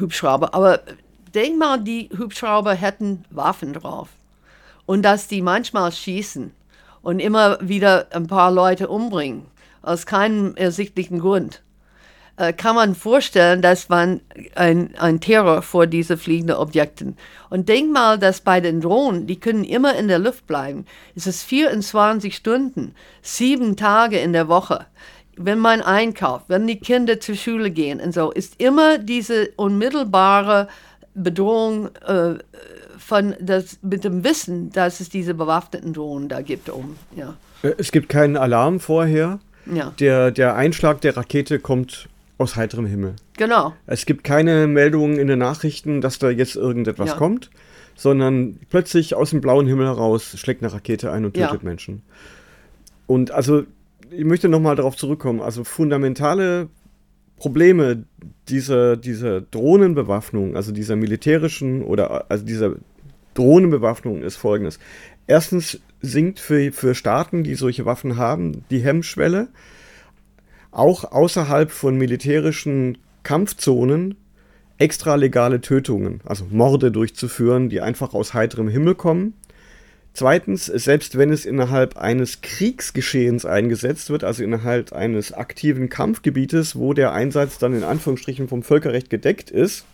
Hubschrauber. 0.00 0.54
Aber 0.54 0.80
denk 1.34 1.58
mal, 1.58 1.78
die 1.78 2.08
Hubschrauber 2.18 2.72
hätten 2.72 3.24
Waffen 3.30 3.74
drauf 3.74 4.08
und 4.86 5.02
dass 5.02 5.28
die 5.28 5.42
manchmal 5.42 5.92
schießen 5.92 6.52
und 7.02 7.18
immer 7.20 7.58
wieder 7.60 8.06
ein 8.10 8.26
paar 8.26 8.50
Leute 8.50 8.88
umbringen 8.88 9.46
aus 9.82 10.06
keinem 10.06 10.54
ersichtlichen 10.56 11.20
Grund, 11.20 11.62
äh, 12.40 12.52
kann 12.54 12.74
man 12.74 12.94
vorstellen, 12.94 13.60
dass 13.60 13.88
man 13.90 14.22
ein, 14.54 14.94
ein 14.96 15.20
Terror 15.20 15.60
vor 15.60 15.86
diese 15.86 16.16
fliegenden 16.16 16.56
Objekten. 16.56 17.16
Und 17.50 17.68
denk 17.68 17.92
mal, 17.92 18.18
dass 18.18 18.40
bei 18.40 18.60
den 18.60 18.80
Drohnen, 18.80 19.26
die 19.26 19.38
können 19.38 19.62
immer 19.62 19.94
in 19.94 20.08
der 20.08 20.18
Luft 20.18 20.46
bleiben. 20.46 20.86
Es 21.14 21.26
ist 21.26 21.42
24 21.42 22.34
Stunden, 22.34 22.94
sieben 23.20 23.76
Tage 23.76 24.18
in 24.18 24.32
der 24.32 24.48
Woche. 24.48 24.86
Wenn 25.36 25.58
man 25.58 25.82
einkauft, 25.82 26.46
wenn 26.48 26.66
die 26.66 26.78
Kinder 26.78 27.20
zur 27.20 27.34
Schule 27.34 27.70
gehen 27.70 28.00
und 28.00 28.14
so, 28.14 28.30
ist 28.30 28.60
immer 28.60 28.98
diese 28.98 29.50
unmittelbare 29.56 30.68
Bedrohung 31.14 31.88
äh, 32.06 32.34
von 32.98 33.34
das, 33.40 33.78
mit 33.82 34.04
dem 34.04 34.24
Wissen, 34.24 34.70
dass 34.70 35.00
es 35.00 35.08
diese 35.08 35.34
bewaffneten 35.34 35.92
Drohnen 35.92 36.28
da 36.28 36.40
gibt. 36.40 36.70
Um, 36.70 36.96
ja. 37.16 37.34
Äh, 37.62 37.74
es 37.76 37.92
gibt 37.92 38.08
keinen 38.08 38.36
Alarm 38.36 38.80
vorher. 38.80 39.40
Ja. 39.66 39.92
Der, 39.98 40.30
der 40.30 40.56
Einschlag 40.56 41.00
der 41.00 41.16
Rakete 41.16 41.58
kommt 41.58 42.08
aus 42.38 42.56
heiterem 42.56 42.86
Himmel. 42.86 43.16
Genau. 43.36 43.74
Es 43.86 44.06
gibt 44.06 44.24
keine 44.24 44.66
Meldungen 44.66 45.18
in 45.18 45.26
den 45.26 45.38
Nachrichten, 45.38 46.00
dass 46.00 46.18
da 46.18 46.30
jetzt 46.30 46.56
irgendetwas 46.56 47.10
ja. 47.10 47.16
kommt, 47.16 47.50
sondern 47.94 48.58
plötzlich 48.70 49.14
aus 49.14 49.30
dem 49.30 49.40
blauen 49.40 49.66
Himmel 49.66 49.86
heraus 49.86 50.34
schlägt 50.38 50.62
eine 50.62 50.72
Rakete 50.72 51.12
ein 51.12 51.24
und 51.24 51.34
tötet 51.34 51.62
ja. 51.62 51.68
Menschen. 51.68 52.02
Und 53.06 53.30
also, 53.30 53.64
ich 54.10 54.24
möchte 54.24 54.48
nochmal 54.48 54.76
darauf 54.76 54.96
zurückkommen. 54.96 55.40
Also 55.40 55.64
fundamentale 55.64 56.68
Probleme 57.36 58.04
dieser, 58.48 58.96
dieser 58.96 59.40
Drohnenbewaffnung, 59.40 60.56
also 60.56 60.72
dieser 60.72 60.96
militärischen 60.96 61.82
oder 61.82 62.30
also 62.30 62.44
dieser 62.44 62.74
Drohnenbewaffnung 63.34 64.22
ist 64.22 64.36
folgendes. 64.36 64.78
Erstens 65.26 65.80
sinkt 66.02 66.40
für, 66.40 66.72
für 66.72 66.94
Staaten, 66.94 67.44
die 67.44 67.54
solche 67.54 67.84
Waffen 67.84 68.16
haben, 68.16 68.64
die 68.70 68.80
Hemmschwelle, 68.80 69.48
auch 70.70 71.04
außerhalb 71.04 71.70
von 71.70 71.96
militärischen 71.96 72.98
Kampfzonen 73.22 74.16
extralegale 74.78 75.60
Tötungen, 75.60 76.20
also 76.24 76.46
Morde 76.50 76.90
durchzuführen, 76.90 77.68
die 77.68 77.82
einfach 77.82 78.14
aus 78.14 78.32
heiterem 78.32 78.68
Himmel 78.68 78.94
kommen. 78.94 79.34
Zweitens, 80.12 80.66
selbst 80.66 81.18
wenn 81.18 81.30
es 81.30 81.44
innerhalb 81.44 81.96
eines 81.96 82.40
Kriegsgeschehens 82.40 83.44
eingesetzt 83.44 84.10
wird, 84.10 84.24
also 84.24 84.42
innerhalb 84.42 84.92
eines 84.92 85.32
aktiven 85.32 85.88
Kampfgebietes, 85.88 86.76
wo 86.76 86.94
der 86.94 87.12
Einsatz 87.12 87.58
dann 87.58 87.74
in 87.74 87.84
Anführungsstrichen 87.84 88.48
vom 88.48 88.62
Völkerrecht 88.62 89.10
gedeckt 89.10 89.50
ist, 89.50 89.84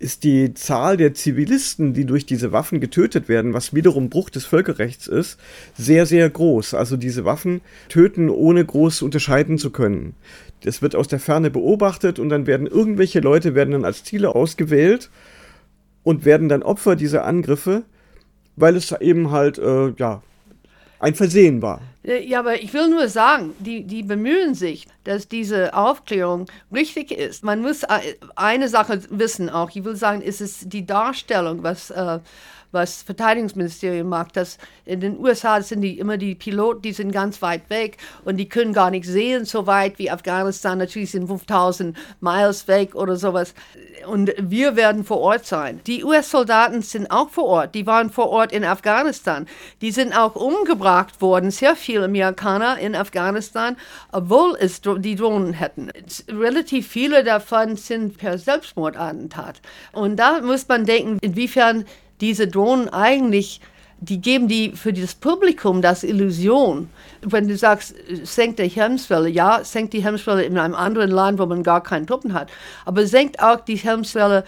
ist 0.00 0.24
die 0.24 0.54
Zahl 0.54 0.96
der 0.96 1.12
Zivilisten, 1.12 1.92
die 1.92 2.06
durch 2.06 2.24
diese 2.24 2.52
Waffen 2.52 2.80
getötet 2.80 3.28
werden, 3.28 3.52
was 3.52 3.74
wiederum 3.74 4.08
Bruch 4.08 4.30
des 4.30 4.46
Völkerrechts 4.46 5.06
ist, 5.06 5.38
sehr, 5.76 6.06
sehr 6.06 6.28
groß. 6.28 6.72
Also 6.72 6.96
diese 6.96 7.26
Waffen 7.26 7.60
töten, 7.90 8.30
ohne 8.30 8.64
groß 8.64 9.02
unterscheiden 9.02 9.58
zu 9.58 9.70
können. 9.70 10.14
Das 10.64 10.80
wird 10.80 10.96
aus 10.96 11.06
der 11.06 11.20
Ferne 11.20 11.50
beobachtet 11.50 12.18
und 12.18 12.30
dann 12.30 12.46
werden 12.46 12.66
irgendwelche 12.66 13.20
Leute 13.20 13.54
werden 13.54 13.72
dann 13.72 13.84
als 13.84 14.02
Ziele 14.02 14.34
ausgewählt 14.34 15.10
und 16.02 16.24
werden 16.24 16.48
dann 16.48 16.62
Opfer 16.62 16.96
dieser 16.96 17.26
Angriffe, 17.26 17.84
weil 18.56 18.76
es 18.76 18.92
eben 18.92 19.30
halt, 19.30 19.58
äh, 19.58 19.92
ja, 19.98 20.22
ein 20.98 21.14
Versehen 21.14 21.60
war. 21.60 21.82
Ja, 22.02 22.38
aber 22.38 22.62
ich 22.62 22.72
will 22.72 22.88
nur 22.88 23.08
sagen, 23.08 23.54
die, 23.58 23.84
die 23.84 24.02
bemühen 24.02 24.54
sich, 24.54 24.86
dass 25.04 25.28
diese 25.28 25.74
Aufklärung 25.74 26.46
richtig 26.72 27.10
ist. 27.10 27.44
Man 27.44 27.60
muss 27.60 27.82
äh, 27.82 28.16
eine 28.36 28.70
Sache 28.70 29.02
wissen 29.10 29.50
auch. 29.50 29.68
Ich 29.74 29.84
will 29.84 29.96
sagen, 29.96 30.22
ist 30.22 30.40
es 30.40 30.60
die 30.66 30.86
Darstellung, 30.86 31.62
was 31.62 31.90
äh, 31.90 32.20
was 32.72 33.02
Verteidigungsministerium 33.02 34.08
macht, 34.08 34.36
dass 34.36 34.58
in 34.84 35.00
den 35.00 35.18
USA 35.18 35.60
sind 35.62 35.80
die 35.82 35.98
immer 35.98 36.16
die 36.16 36.34
Piloten, 36.34 36.82
die 36.82 36.92
sind 36.92 37.12
ganz 37.12 37.42
weit 37.42 37.68
weg 37.70 37.96
und 38.24 38.36
die 38.36 38.48
können 38.48 38.72
gar 38.72 38.90
nicht 38.90 39.06
sehen 39.06 39.44
so 39.44 39.66
weit 39.66 39.98
wie 39.98 40.10
Afghanistan. 40.10 40.78
Natürlich 40.78 41.10
sind 41.12 41.26
5000 41.26 41.96
Miles 42.20 42.68
weg 42.68 42.94
oder 42.94 43.16
sowas. 43.16 43.54
Und 44.06 44.32
wir 44.38 44.76
werden 44.76 45.04
vor 45.04 45.18
Ort 45.18 45.44
sein. 45.44 45.80
Die 45.86 46.04
US-Soldaten 46.04 46.82
sind 46.82 47.10
auch 47.10 47.28
vor 47.28 47.44
Ort. 47.44 47.74
Die 47.74 47.86
waren 47.86 48.10
vor 48.10 48.30
Ort 48.30 48.52
in 48.52 48.64
Afghanistan. 48.64 49.46
Die 49.82 49.90
sind 49.90 50.16
auch 50.16 50.36
umgebracht 50.36 51.20
worden, 51.20 51.50
sehr 51.50 51.76
viele 51.76 52.04
Amerikaner 52.04 52.78
in 52.78 52.94
Afghanistan, 52.94 53.76
obwohl 54.12 54.56
es 54.58 54.80
die 54.80 55.16
Drohnen 55.16 55.52
hätten. 55.52 55.90
Relativ 56.28 56.88
viele 56.88 57.24
davon 57.24 57.76
sind 57.76 58.16
per 58.16 58.38
Selbstmordattentat. 58.38 59.60
Und 59.92 60.16
da 60.16 60.40
muss 60.40 60.66
man 60.66 60.84
denken, 60.86 61.18
inwiefern 61.20 61.84
diese 62.20 62.48
Drohnen 62.48 62.88
eigentlich, 62.88 63.60
die 64.00 64.20
geben 64.20 64.48
die 64.48 64.72
für 64.72 64.92
das 64.92 65.14
Publikum 65.14 65.82
das 65.82 66.02
Illusion. 66.02 66.88
Wenn 67.22 67.48
du 67.48 67.56
sagst, 67.56 67.94
senkt 68.24 68.58
die 68.58 68.68
Hemmschwelle, 68.68 69.28
ja, 69.28 69.62
senkt 69.62 69.92
die 69.92 70.02
Hemmschwelle 70.02 70.44
in 70.44 70.56
einem 70.58 70.74
anderen 70.74 71.10
Land, 71.10 71.38
wo 71.38 71.46
man 71.46 71.62
gar 71.62 71.82
keine 71.82 72.06
Truppen 72.06 72.32
hat, 72.32 72.50
aber 72.84 73.06
senkt 73.06 73.42
auch 73.42 73.60
die 73.60 73.76
Hemmschwelle, 73.76 74.44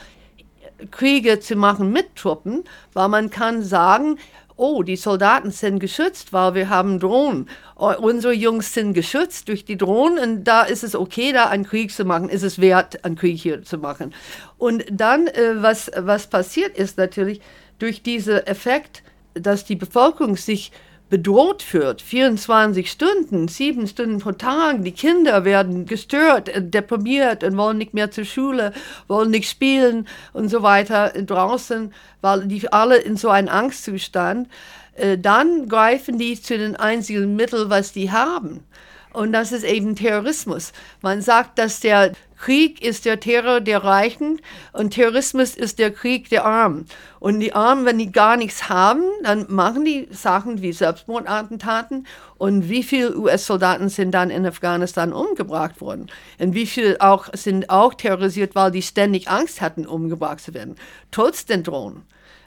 Kriege 0.91 1.39
zu 1.39 1.55
machen 1.55 1.93
mit 1.93 2.17
Truppen, 2.17 2.65
weil 2.93 3.09
man 3.09 3.31
kann 3.31 3.63
sagen, 3.63 4.19
oh, 4.57 4.83
die 4.83 4.97
Soldaten 4.97 5.51
sind 5.51 5.79
geschützt, 5.79 6.33
weil 6.33 6.55
wir 6.55 6.69
haben 6.69 7.01
Drohnen. 7.01 7.49
Oh, 7.77 7.93
unsere 7.99 8.33
Jungs 8.33 8.75
sind 8.75 8.95
geschützt 8.95 9.49
durch 9.49 9.65
die 9.65 9.77
Drohnen 9.77 10.19
und 10.19 10.45
da 10.45 10.63
ist 10.63 10.85
es 10.85 10.95
okay, 10.95 11.33
da 11.33 11.47
einen 11.47 11.65
Krieg 11.65 11.91
zu 11.91 12.05
machen, 12.05 12.29
ist 12.29 12.43
es 12.43 12.61
wert, 12.61 13.05
einen 13.05 13.17
Krieg 13.17 13.39
hier 13.41 13.63
zu 13.63 13.79
machen. 13.79 14.15
Und 14.59 14.85
dann, 14.91 15.27
äh, 15.27 15.63
was, 15.63 15.91
was 15.97 16.27
passiert 16.27 16.77
ist 16.77 16.99
natürlich, 16.99 17.41
durch 17.83 18.03
diesen 18.03 18.47
Effekt, 18.47 19.03
dass 19.35 19.65
die 19.65 19.77
Bevölkerung 19.77 20.37
sich 20.37 20.71
bedroht 21.11 21.63
fühlt, 21.63 22.01
24 22.01 22.91
Stunden, 22.91 23.47
sieben 23.47 23.87
Stunden 23.87 24.19
pro 24.19 24.33
Tag, 24.33 24.83
die 24.83 24.93
Kinder 24.93 25.45
werden 25.45 25.85
gestört, 25.85 26.49
äh, 26.49 26.63
deprimiert 26.63 27.45
und 27.45 27.57
wollen 27.59 27.77
nicht 27.77 27.93
mehr 27.93 28.11
zur 28.11 28.25
Schule, 28.25 28.73
wollen 29.09 29.31
nicht 29.31 29.51
spielen 29.51 30.09
und 30.33 30.49
so 30.49 30.63
weiter 30.63 31.11
draußen, 31.11 31.93
weil 32.23 32.47
die 32.47 32.73
alle 32.73 32.97
in 32.97 33.19
so 33.19 33.29
einem 33.29 33.49
Angstzustand, 33.49 34.49
äh, 34.95 35.19
dann 35.19 35.69
greifen 35.69 36.17
die 36.19 36.41
zu 36.41 36.57
den 36.57 36.77
einzigen 36.77 37.37
Mitteln, 37.37 37.69
was 37.69 37.93
die 37.93 38.11
haben. 38.11 38.65
Und 39.13 39.33
das 39.33 39.53
ist 39.53 39.65
eben 39.65 39.97
Terrorismus. 39.97 40.73
Man 41.03 41.21
sagt, 41.21 41.59
dass 41.59 41.81
der 41.81 42.13
Krieg 42.43 42.83
ist 42.83 43.05
der 43.05 43.21
Terror 43.21 43.61
der 43.61 43.85
Reichen 43.85 44.41
und 44.73 44.91
Terrorismus 44.91 45.55
ist 45.55 45.79
der 45.79 45.93
Krieg 45.93 46.29
der 46.29 46.45
Armen. 46.45 46.87
Und 47.21 47.39
die 47.39 47.53
Armen, 47.53 47.85
wenn 47.85 47.99
die 47.99 48.11
gar 48.11 48.37
nichts 48.37 48.69
haben, 48.69 49.05
dann 49.23 49.47
machen 49.49 49.85
die 49.85 50.09
Sachen 50.11 50.61
wie 50.61 50.73
Selbstmordattentaten. 50.73 52.05
Und 52.39 52.69
wie 52.69 52.83
viele 52.83 53.17
US-Soldaten 53.17 53.89
sind 53.89 54.11
dann 54.11 54.31
in 54.31 54.45
Afghanistan 54.45 55.13
umgebracht 55.13 55.81
worden? 55.81 56.11
Und 56.41 56.55
wie 56.55 56.67
viele 56.67 57.01
auch, 57.01 57.29
sind 57.33 57.71
auch 57.71 57.95
terrorisiert, 57.95 58.57
weil 58.57 58.73
die 58.73 58.83
ständig 58.83 59.31
Angst 59.31 59.61
hatten, 59.61 59.87
umgebracht 59.87 60.41
zu 60.41 60.53
werden? 60.53 60.75
Trotz 61.13 61.47
den 61.47 61.63
Drohnen. 61.63 62.03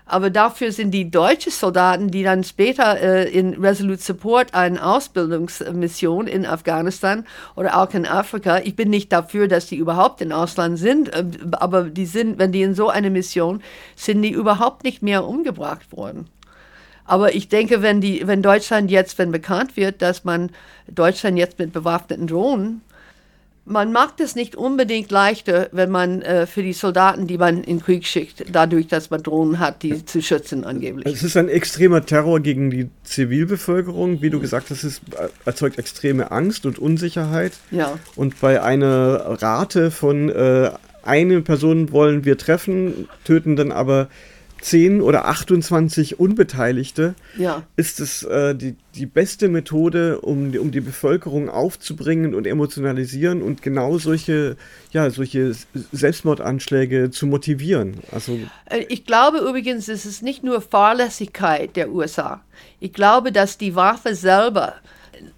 Aber 0.07 0.29
dafür 0.29 0.71
sind 0.71 0.91
die 0.91 1.09
deutschen 1.09 1.51
Soldaten, 1.51 2.11
die 2.11 2.21
dann 2.21 2.43
später 2.43 2.99
äh, 2.99 3.27
in 3.29 3.55
Resolute 3.55 4.01
Support 4.01 4.53
eine 4.53 4.85
Ausbildungsmission 4.85 6.27
in 6.27 6.45
Afghanistan 6.45 7.25
oder 7.55 7.81
auch 7.81 7.91
in 7.93 8.05
Afrika, 8.05 8.59
ich 8.59 8.75
bin 8.75 8.91
nicht 8.91 9.11
dafür, 9.11 9.47
dass 9.47 9.65
die 9.65 9.77
überhaupt 9.77 10.21
in 10.21 10.31
Ausland 10.31 10.77
sind, 10.77 11.09
äh, 11.09 11.25
aber 11.53 11.85
die 11.85 12.05
sind, 12.05 12.37
wenn 12.37 12.51
die 12.51 12.61
in 12.61 12.75
so 12.75 12.89
eine 12.89 13.09
Mission 13.09 13.63
sind, 13.95 14.21
die 14.21 14.31
überhaupt 14.31 14.83
nicht 14.83 15.01
mehr 15.01 15.25
umgebracht 15.25 15.91
worden. 15.91 16.27
Aber 17.05 17.33
ich 17.33 17.49
denke, 17.49 17.81
wenn, 17.81 17.99
die, 17.99 18.27
wenn 18.27 18.41
Deutschland 18.41 18.91
jetzt, 18.91 19.17
wenn 19.17 19.31
bekannt 19.31 19.75
wird, 19.75 20.01
dass 20.01 20.23
man 20.23 20.51
Deutschland 20.87 21.37
jetzt 21.37 21.57
mit 21.57 21.73
bewaffneten 21.73 22.27
Drohnen 22.27 22.81
man 23.65 23.91
macht 23.91 24.19
es 24.19 24.35
nicht 24.35 24.55
unbedingt 24.55 25.09
leichter, 25.11 25.69
wenn 25.71 25.89
man 25.89 26.21
äh, 26.21 26.45
für 26.45 26.61
die 26.61 26.73
Soldaten, 26.73 27.25
die 27.25 27.37
man 27.37 27.63
in 27.63 27.81
Krieg 27.81 28.05
schickt, 28.05 28.45
dadurch, 28.51 28.87
dass 28.87 29.09
man 29.09 29.23
Drohnen 29.23 29.59
hat, 29.59 29.81
die 29.81 30.05
zu 30.05 30.21
schützen 30.21 30.63
angeblich. 30.63 31.13
Es 31.13 31.23
ist 31.23 31.35
ein 31.35 31.49
extremer 31.49 32.05
Terror 32.05 32.39
gegen 32.39 32.69
die 32.69 32.89
Zivilbevölkerung. 33.03 34.21
Wie 34.21 34.29
du 34.29 34.39
gesagt 34.39 34.69
hast, 34.69 34.83
es 34.83 35.01
erzeugt 35.45 35.79
extreme 35.79 36.31
Angst 36.31 36.65
und 36.65 36.77
Unsicherheit. 36.77 37.53
Ja. 37.71 37.97
Und 38.15 38.39
bei 38.39 38.61
einer 38.61 39.41
Rate 39.41 39.89
von 39.89 40.29
äh, 40.29 40.69
eine 41.03 41.41
Person 41.41 41.91
wollen 41.91 42.23
wir 42.23 42.37
treffen, 42.37 43.09
töten 43.23 43.55
dann 43.55 43.71
aber 43.71 44.09
10 44.65 44.99
oder 45.01 45.25
28 45.25 46.19
Unbeteiligte, 46.19 47.13
Ja. 47.37 47.61
ist 47.75 47.99
es 47.99 48.23
äh, 48.23 48.55
die, 48.55 48.75
die 48.95 49.05
beste 49.05 49.47
Methode, 49.47 50.21
um, 50.21 50.51
die- 50.51 50.57
um 50.57 50.71
die 50.71 50.81
Bevölkerung 50.81 51.49
aufzubringen 51.49 52.33
und 52.33 52.47
emotionalisieren 52.47 53.43
und 53.43 53.61
genau 53.61 53.99
solche, 53.99 54.57
ja, 54.91 55.11
solche 55.11 55.53
Selbstmordanschläge 55.91 57.11
zu 57.11 57.27
motivieren. 57.27 57.97
Also 58.11 58.39
Äh, 58.65 58.85
Ich 58.89 59.05
glaube 59.05 59.37
übrigens, 59.39 59.87
es 59.87 60.05
ist 60.05 60.23
nicht 60.23 60.43
nur 60.43 60.61
Fahrlässigkeit 60.61 61.75
der 61.75 61.91
USA. 61.91 62.41
Ich 62.79 62.93
glaube, 62.93 63.31
dass 63.31 63.57
die 63.57 63.75
Waffe 63.75 64.15
selber 64.15 64.73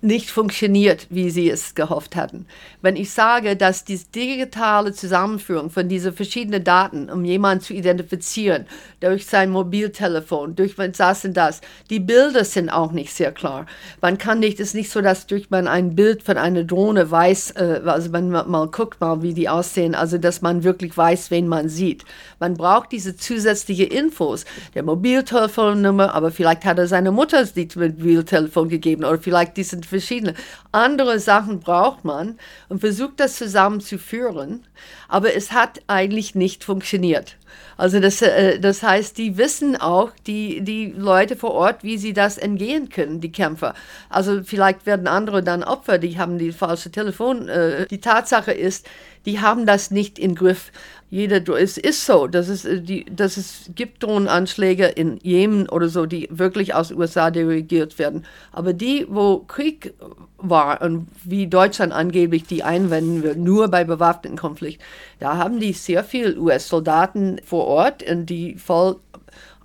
nicht 0.02 0.30
funktioniert, 0.30 1.08
wie 1.10 1.30
sie 1.30 1.50
es 1.50 1.76
gehofft 1.76 2.16
hatten. 2.16 2.46
Wenn 2.82 2.96
ich 2.96 3.12
sage, 3.12 3.56
dass 3.56 3.84
die 3.84 4.00
digitale 4.16 4.94
Zusammenführung 4.94 5.70
von 5.70 5.90
diesen 5.90 6.14
verschiedenen 6.14 6.64
Daten, 6.64 7.10
um 7.10 7.26
jemanden 7.26 7.64
zu 7.64 7.74
identifizieren, 7.74 8.66
durch 9.00 9.26
sein 9.26 9.50
Mobiltelefon, 9.50 10.56
durch 10.56 10.76
das 10.76 11.26
und 11.26 11.36
das, 11.36 11.62
die 11.90 12.00
Bilder 12.00 12.44
sind 12.44 12.70
auch 12.70 12.92
nicht 12.92 13.14
sehr 13.14 13.32
klar. 13.32 13.66
Man 14.02 14.18
kann 14.18 14.40
nicht, 14.40 14.60
es 14.60 14.70
ist 14.70 14.74
nicht 14.74 14.92
so, 14.92 15.02
dass 15.02 15.28
durch 15.28 15.50
man 15.50 15.68
ein 15.68 15.96
Bild 15.96 16.24
von 16.24 16.38
einer 16.38 16.64
Drohne 16.64 17.10
weiß, 17.10 17.52
äh, 17.52 17.82
also 17.86 18.10
man 18.10 18.30
mal, 18.30 18.68
guckt 18.68 19.00
mal, 19.00 19.22
wie 19.22 19.34
die 19.34 19.50
aussehen, 19.50 19.96
also 19.96 20.18
dass 20.18 20.42
man 20.42 20.64
wirklich 20.64 20.96
weiß, 20.96 21.32
wen 21.32 21.48
man 21.48 21.70
sieht. 21.70 22.06
Man 22.40 22.56
braucht 22.56 22.92
diese 22.92 23.16
zusätzliche 23.16 23.86
Infos, 23.86 24.46
der 24.74 24.84
Mobiltelefonnummer, 24.84 26.14
aber 26.14 26.32
vielleicht 26.32 26.66
hat 26.66 26.78
er 26.78 26.88
seiner 26.88 27.12
Mutter 27.12 27.42
das 27.42 27.56
Mobiltelefon 27.76 28.70
gegeben 28.70 29.04
oder 29.04 29.20
vielleicht 29.20 29.58
die 29.58 29.64
sind 29.70 29.86
verschiedene. 29.86 30.34
Andere 30.72 31.20
Sachen 31.20 31.60
braucht 31.60 32.06
man 32.06 32.38
und 32.70 32.80
versucht 32.80 33.20
das 33.20 33.38
zusammenzuführen, 33.38 34.66
aber 35.08 35.36
es 35.36 35.52
hat 35.52 35.82
eigentlich 35.88 36.36
nicht 36.36 36.64
funktioniert. 36.64 37.38
Also 37.78 38.00
das, 38.00 38.22
äh, 38.22 38.60
das 38.60 38.84
heißt, 38.84 39.18
die 39.18 39.38
wissen 39.38 39.76
auch, 39.76 40.12
die, 40.26 40.62
die 40.62 40.94
Leute 40.96 41.36
vor 41.36 41.52
Ort, 41.52 41.84
wie 41.84 41.98
sie 41.98 42.14
das 42.14 42.38
entgehen 42.38 42.90
können, 42.90 43.22
die 43.22 43.32
Kämpfer. 43.32 43.74
Also 44.10 44.44
vielleicht 44.44 44.86
werden 44.86 45.08
andere 45.08 45.44
dann 45.44 45.64
Opfer, 45.64 45.98
die 45.98 46.18
haben 46.18 46.38
die 46.38 46.52
falsche 46.52 46.92
Telefon. 46.92 47.48
Äh, 47.48 47.86
die 47.88 48.02
Tatsache 48.02 48.52
ist, 48.52 48.88
die 49.26 49.42
haben 49.42 49.66
das 49.66 49.92
nicht 49.92 50.20
im 50.20 50.36
Griff. 50.36 50.72
Jeder, 51.10 51.42
es 51.56 51.78
ist 51.78 52.06
so, 52.06 52.28
dass 52.28 52.50
es, 52.50 52.66
äh, 52.66 52.82
die, 52.82 53.06
dass 53.06 53.38
es 53.38 53.70
gibt 53.76 54.04
Drohnenanschläge 54.04 54.88
in 54.88 55.20
Jemen 55.24 55.70
oder 55.70 55.88
so, 55.88 56.06
die 56.06 56.28
wirklich 56.30 56.76
aus 56.76 56.90
den 56.90 56.98
USA 56.98 57.32
dirigiert 57.32 57.98
werden. 57.98 58.26
Aber 58.52 58.74
die, 58.74 59.06
wo 59.10 59.40
Krieg 59.40 59.94
war 60.38 60.82
und 60.82 61.08
wie 61.24 61.48
Deutschland 61.48 61.94
angeblich 61.94 62.44
die 62.44 62.64
einwenden 62.64 63.24
will, 63.24 63.38
nur 63.38 63.70
bei 63.70 63.86
bewaffneten 63.86 64.38
Konflikt, 64.38 64.82
da 65.20 65.38
haben 65.38 65.62
die 65.62 65.72
sehr 65.72 66.04
viel 66.04 66.38
US-Soldaten 66.38 67.40
vor 67.44 67.66
Ort, 67.68 68.04
und 68.04 68.26
die 68.26 68.56
voll 68.56 68.98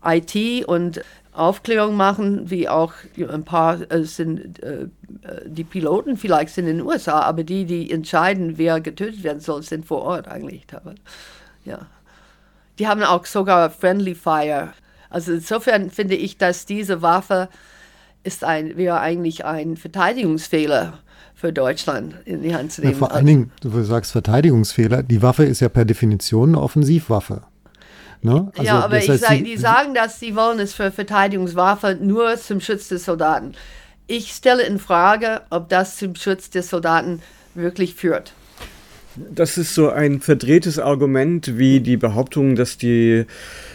IT 0.04 0.66
und 0.66 1.00
Aufklärung 1.32 1.96
machen, 1.96 2.50
wie 2.50 2.68
auch 2.68 2.92
ein 3.18 3.44
paar 3.44 3.90
äh, 3.90 4.04
sind, 4.04 4.62
äh, 4.62 4.86
die 5.46 5.64
Piloten 5.64 6.16
vielleicht 6.16 6.54
sind 6.54 6.66
in 6.66 6.78
den 6.78 6.86
USA, 6.86 7.20
aber 7.20 7.42
die, 7.42 7.64
die 7.64 7.90
entscheiden, 7.90 8.58
wer 8.58 8.80
getötet 8.80 9.22
werden 9.24 9.40
soll, 9.40 9.62
sind 9.62 9.86
vor 9.86 10.02
Ort 10.02 10.28
eigentlich. 10.28 10.66
Ja. 11.64 11.86
Die 12.78 12.86
haben 12.86 13.02
auch 13.02 13.24
sogar 13.24 13.70
Friendly 13.70 14.14
Fire. 14.14 14.72
Also 15.08 15.32
insofern 15.32 15.90
finde 15.90 16.16
ich, 16.16 16.36
dass 16.36 16.66
diese 16.66 17.00
Waffe 17.02 17.48
ist 18.24 18.44
ein, 18.44 18.76
wäre 18.76 19.00
eigentlich 19.00 19.44
ein 19.44 19.76
Verteidigungsfehler 19.76 20.98
für 21.34 21.52
Deutschland 21.52 22.14
in 22.24 22.42
die 22.42 22.54
Hand 22.54 22.72
zu 22.72 22.82
Ja, 22.82 22.88
nehmen. 22.88 22.98
vor 22.98 23.12
allen 23.12 23.26
Dingen, 23.26 23.52
du 23.60 23.82
sagst 23.82 24.12
Verteidigungsfehler, 24.12 25.02
die 25.02 25.22
Waffe 25.22 25.44
ist 25.44 25.60
ja 25.60 25.68
per 25.68 25.84
Definition 25.84 26.50
eine 26.50 26.60
Offensivwaffe. 26.62 27.42
Ne? 28.22 28.50
Also, 28.52 28.62
ja, 28.64 28.80
aber 28.80 28.96
das 28.96 29.04
ich 29.04 29.10
heißt, 29.10 29.20
sag, 29.24 29.36
sie- 29.38 29.42
die 29.42 29.56
sagen, 29.56 29.94
dass 29.94 30.20
sie 30.20 30.36
wollen 30.36 30.60
es 30.60 30.74
für 30.74 30.90
Verteidigungswaffe 30.92 31.98
nur 32.00 32.36
zum 32.36 32.60
Schutz 32.60 32.88
des 32.88 33.04
Soldaten. 33.04 33.52
Ich 34.06 34.30
stelle 34.32 34.62
in 34.62 34.78
Frage, 34.78 35.42
ob 35.50 35.68
das 35.68 35.96
zum 35.96 36.14
Schutz 36.14 36.48
des 36.50 36.68
Soldaten 36.70 37.20
wirklich 37.54 37.94
führt. 37.94 38.32
Das 39.16 39.58
ist 39.58 39.74
so 39.74 39.90
ein 39.90 40.20
verdrehtes 40.20 40.78
Argument 40.78 41.58
wie 41.58 41.80
die 41.80 41.98
Behauptung, 41.98 42.54
dass 42.56 42.78
die, 42.78 43.26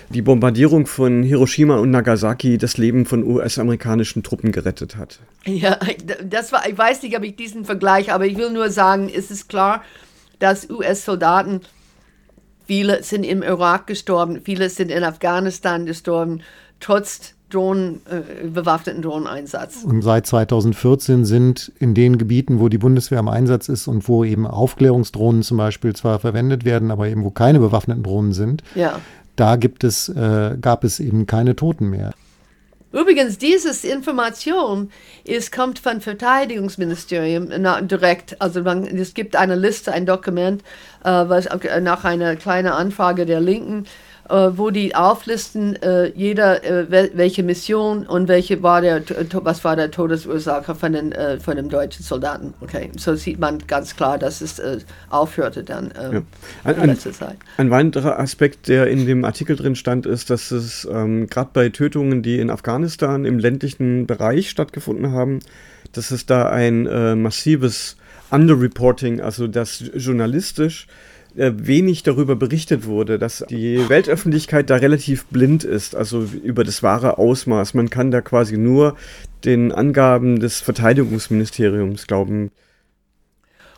die 0.09 0.21
Bombardierung 0.23 0.87
von 0.87 1.21
Hiroshima 1.21 1.77
und 1.77 1.91
Nagasaki 1.91 2.57
das 2.57 2.77
Leben 2.77 3.05
von 3.05 3.23
US-amerikanischen 3.23 4.23
Truppen 4.23 4.51
gerettet 4.51 4.95
hat. 4.95 5.19
Ja, 5.45 5.77
das 6.23 6.51
war, 6.51 6.67
ich 6.67 6.75
weiß 6.77 7.03
nicht, 7.03 7.15
ob 7.15 7.23
ich 7.23 7.35
diesen 7.35 7.65
Vergleich, 7.65 8.11
aber 8.11 8.25
ich 8.25 8.35
will 8.37 8.49
nur 8.49 8.71
sagen, 8.71 9.11
es 9.13 9.29
ist 9.29 9.47
klar, 9.47 9.83
dass 10.39 10.69
US-Soldaten, 10.69 11.61
viele 12.67 13.01
sind 13.03 13.23
im 13.23 13.41
Irak 13.41 13.87
gestorben, 13.87 14.41
viele 14.43 14.69
sind 14.69 14.91
in 14.91 15.03
Afghanistan 15.03 15.85
gestorben, 15.85 16.41
trotz 16.79 17.33
Drohnen, 17.49 18.01
äh, 18.09 18.47
bewaffneten 18.49 19.01
Drohneneinsatz. 19.01 19.83
Und 19.85 20.01
seit 20.01 20.27
2014 20.27 21.23
sind 21.23 21.71
in 21.79 21.93
den 21.93 22.17
Gebieten, 22.17 22.59
wo 22.59 22.67
die 22.67 22.77
Bundeswehr 22.77 23.19
im 23.19 23.29
Einsatz 23.29 23.69
ist 23.69 23.87
und 23.87 24.07
wo 24.09 24.25
eben 24.25 24.45
Aufklärungsdrohnen 24.45 25.43
zum 25.43 25.55
Beispiel 25.57 25.95
zwar 25.95 26.19
verwendet 26.19 26.65
werden, 26.65 26.91
aber 26.91 27.07
eben 27.07 27.23
wo 27.23 27.29
keine 27.31 27.59
bewaffneten 27.59 28.03
Drohnen 28.03 28.33
sind, 28.33 28.63
Ja. 28.75 28.99
da 29.37 29.55
gibt 29.55 29.85
es, 29.85 30.09
äh, 30.09 30.57
gab 30.59 30.83
es 30.83 30.99
eben 30.99 31.25
keine 31.25 31.55
Toten 31.55 31.89
mehr. 31.89 32.11
Übrigens, 32.97 33.37
diese 33.37 33.87
Information 33.87 34.91
ist, 35.23 35.51
kommt 35.51 35.77
vom 35.77 36.01
Verteidigungsministerium 36.01 37.49
na, 37.59 37.79
direkt. 37.79 38.41
Also 38.41 38.63
man, 38.63 38.85
es 38.85 39.13
gibt 39.13 39.35
eine 39.35 39.55
Liste, 39.55 39.91
ein 39.91 40.07
Dokument, 40.07 40.63
äh, 41.03 41.09
was 41.09 41.45
äh, 41.45 41.79
nach 41.79 42.05
einer 42.05 42.35
kleinen 42.37 42.69
Anfrage 42.69 43.27
der 43.27 43.39
Linken, 43.39 43.85
wo 44.29 44.69
die 44.71 44.95
auflisten, 44.95 45.75
äh, 45.81 46.11
jeder 46.15 46.63
äh, 46.63 46.89
wel 46.91 47.11
welche 47.15 47.43
Mission 47.43 48.05
und 48.05 48.27
welche 48.27 48.61
war 48.63 48.81
der, 48.81 49.01
was 49.43 49.63
war 49.63 49.75
der 49.75 49.91
Todesursache 49.91 50.75
von 50.75 50.93
den 50.93 51.11
äh, 51.11 51.39
von 51.39 51.55
dem 51.55 51.69
deutschen 51.69 52.03
Soldaten. 52.03 52.53
Okay, 52.61 52.91
so 52.97 53.15
sieht 53.15 53.39
man 53.39 53.59
ganz 53.67 53.95
klar, 53.95 54.17
dass 54.17 54.41
es 54.41 54.59
äh, 54.59 54.79
aufhörte 55.09 55.63
dann 55.63 55.91
äh, 55.91 56.13
Ja. 56.15 56.21
Ein- 56.63 56.81
in 56.81 56.89
letzter 56.89 57.11
Zeit. 57.11 57.37
Ein 57.57 57.71
weiterer 57.71 58.19
Aspekt, 58.19 58.67
der 58.67 58.87
in 58.87 59.05
dem 59.05 59.23
Artikel 59.25 59.55
drin 59.55 59.75
stand, 59.75 60.05
ist, 60.05 60.29
dass 60.29 60.51
es 60.51 60.87
ähm, 60.91 61.27
gerade 61.27 61.49
bei 61.53 61.69
Tötungen, 61.69 62.21
die 62.23 62.39
in 62.39 62.49
Afghanistan 62.49 63.25
im 63.25 63.39
ländlichen 63.39 64.07
Bereich 64.07 64.49
stattgefunden 64.49 65.11
haben, 65.11 65.39
dass 65.93 66.11
es 66.11 66.25
da 66.25 66.49
ein 66.49 66.85
äh, 66.85 67.15
massives 67.15 67.97
Underreporting, 68.29 69.21
also 69.21 69.47
dass 69.47 69.83
journalistisch 69.95 70.87
äh, 70.87 71.16
wenig 71.37 72.03
darüber 72.03 72.35
berichtet 72.35 72.85
wurde, 72.85 73.19
dass 73.19 73.45
die 73.49 73.87
Weltöffentlichkeit 73.89 74.69
da 74.69 74.75
relativ 74.75 75.25
blind 75.25 75.63
ist, 75.63 75.95
also 75.95 76.23
über 76.43 76.63
das 76.63 76.81
wahre 76.83 77.17
Ausmaß. 77.17 77.73
Man 77.75 77.89
kann 77.89 78.11
da 78.11 78.21
quasi 78.21 78.57
nur 78.57 78.97
den 79.45 79.71
Angaben 79.71 80.39
des 80.39 80.59
Verteidigungsministeriums 80.61 82.07
glauben. 82.07 82.51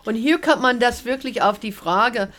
Und 0.06 0.16
hier 0.16 0.40
kommt 0.40 0.62
man 0.62 0.80
das 0.80 1.06
wirklich 1.06 1.42
auf 1.42 1.60
die 1.60 1.74
Frage 1.74 2.30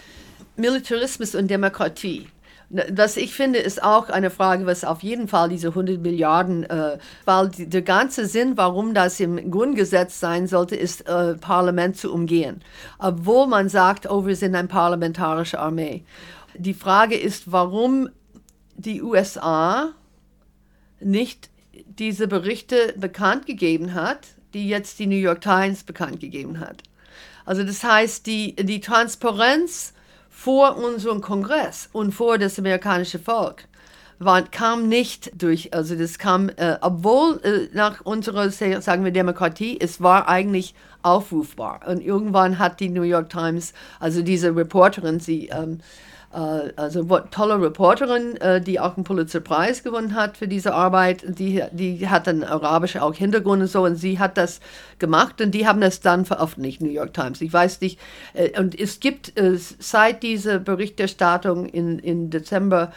Militarismus 0.57 1.35
und 1.35 1.49
Demokratie. 1.51 2.27
Was 2.71 3.17
ich 3.17 3.35
finde, 3.35 3.59
ist 3.59 3.83
auch 3.83 4.11
eine 4.11 4.31
Frage, 4.31 4.65
was 4.65 4.85
auf 4.85 5.03
jeden 5.03 5.27
Fall 5.27 5.49
diese 5.49 5.69
100 5.69 6.01
Milliarden, 6.01 6.63
äh, 6.63 6.99
weil 7.25 7.49
die, 7.49 7.69
der 7.69 7.83
ganze 7.83 8.27
Sinn, 8.27 8.57
warum 8.57 8.95
das 8.95 9.19
im 9.19 9.51
Grundgesetz 9.51 10.21
sein 10.21 10.47
sollte, 10.47 10.77
ist, 10.77 11.09
äh, 11.09 11.35
Parlament 11.35 11.97
zu 11.97 12.13
umgehen. 12.13 12.63
Obwohl 13.01 13.49
man 13.49 13.69
sagt, 13.69 14.09
oh, 14.09 14.25
wir 14.25 14.37
sind 14.37 14.55
eine 14.55 14.69
parlamentarische 14.69 15.59
Armee. 15.59 16.05
Die 16.57 16.75
Frage 16.75 17.17
ist, 17.17 17.51
warum 17.51 18.09
die 18.77 19.03
USA 19.03 19.91
nicht 21.01 21.51
diese 21.73 22.29
Berichte 22.29 22.95
bekannt 22.97 23.47
gegeben 23.47 23.95
hat, 23.95 24.29
die 24.55 24.69
jetzt 24.69 25.01
die 25.01 25.07
New 25.09 25.17
York 25.17 25.41
Times 25.41 25.83
bekannt 25.83 26.21
gegeben 26.21 26.61
hat. 26.61 26.85
Also 27.45 27.65
das 27.65 27.83
heißt, 27.83 28.27
die, 28.27 28.55
die 28.55 28.81
Transparenz 28.81 29.93
vor 30.43 30.79
unserem 30.79 31.21
Kongress 31.21 31.91
und 31.93 32.13
vor 32.13 32.39
das 32.39 32.59
amerikanische 32.59 33.19
Volk 33.19 33.65
war, 34.19 34.41
kam 34.41 34.89
nicht 34.89 35.31
durch, 35.35 35.75
also 35.75 35.95
das 35.95 36.19
kam, 36.19 36.49
äh, 36.57 36.79
obwohl 36.81 37.41
äh, 37.43 37.69
nach 37.77 38.01
unserer, 38.07 38.49
sagen 38.49 39.05
wir, 39.05 39.13
Demokratie, 39.13 39.79
es 39.79 40.01
war 40.01 40.31
eigentlich 40.31 40.75
aufrufbar. 41.03 41.81
Und 41.87 42.01
irgendwann 42.01 42.59
hat 42.59 42.81
die 42.81 42.89
New 42.89 43.03
York 43.03 43.29
Times, 43.29 43.75
also 43.99 44.23
diese 44.23 44.57
Reporterin, 44.57 45.21
sie, 45.21 45.49
ähm, 45.49 45.81
äh, 45.81 46.10
also 46.77 47.11
wo- 47.11 47.19
tolle 47.19 47.61
Reporterin, 47.61 48.37
äh, 48.37 48.61
die 48.61 48.79
auch 48.79 48.97
einen 48.97 49.05
Pulitzer-Preis 49.05 49.83
gewonnen 49.83 50.15
hat 50.15 50.37
für 50.37 50.47
diese 50.47 50.73
Arbeit. 50.75 51.25
Die, 51.27 51.63
die 51.73 52.09
hat 52.09 52.27
dann 52.29 52.45
arabische 52.45 53.03
auch 53.03 53.15
Hintergrund 53.15 53.63
und 53.63 53.69
so 53.69 53.85
und 53.85 53.97
sie 53.97 54.19
hat 54.21 54.37
das 54.39 54.61
gemacht 55.01 55.41
und 55.41 55.51
die 55.51 55.67
haben 55.67 55.81
das 55.81 56.01
dann 56.01 56.25
veröffentlicht, 56.25 56.81
New 56.83 56.91
York 56.91 57.15
Times. 57.15 57.41
Ich 57.41 57.53
weiß 57.53 57.81
nicht, 57.81 57.99
äh, 58.35 58.59
und 58.59 58.79
es 58.79 59.01
gibt 59.01 59.37
äh, 59.39 59.57
seit 59.57 60.23
dieser 60.23 60.61
Berichterstattung 60.61 61.67
in, 61.67 61.99
in 61.99 62.31
Dezember 62.31 62.93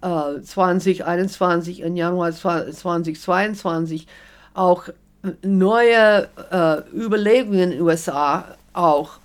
äh, 0.00 0.40
2021 0.40 1.82
und 1.82 1.96
Januar 1.96 2.30
2022 2.30 4.06
auch 4.54 4.84
neue 5.42 6.28
äh, 6.52 6.76
Überlegungen 6.96 7.58
in 7.58 7.70
den 7.70 7.80
USA 7.80 8.44
auch, 8.72 9.18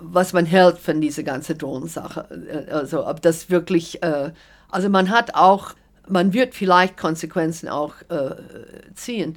was 0.00 0.32
man 0.32 0.46
hält 0.46 0.78
von 0.78 1.00
dieser 1.00 1.22
ganzen 1.22 1.58
Drohnensache. 1.58 2.26
Äh, 2.30 2.70
also 2.70 3.06
ob 3.06 3.22
das 3.22 3.50
wirklich, 3.50 4.02
äh, 4.02 4.32
also 4.70 4.88
man 4.88 5.10
hat 5.10 5.34
auch, 5.34 5.74
man 6.08 6.32
wird 6.32 6.54
vielleicht 6.54 6.96
Konsequenzen 6.96 7.68
auch 7.68 7.94
äh, 8.08 8.34
ziehen. 8.94 9.36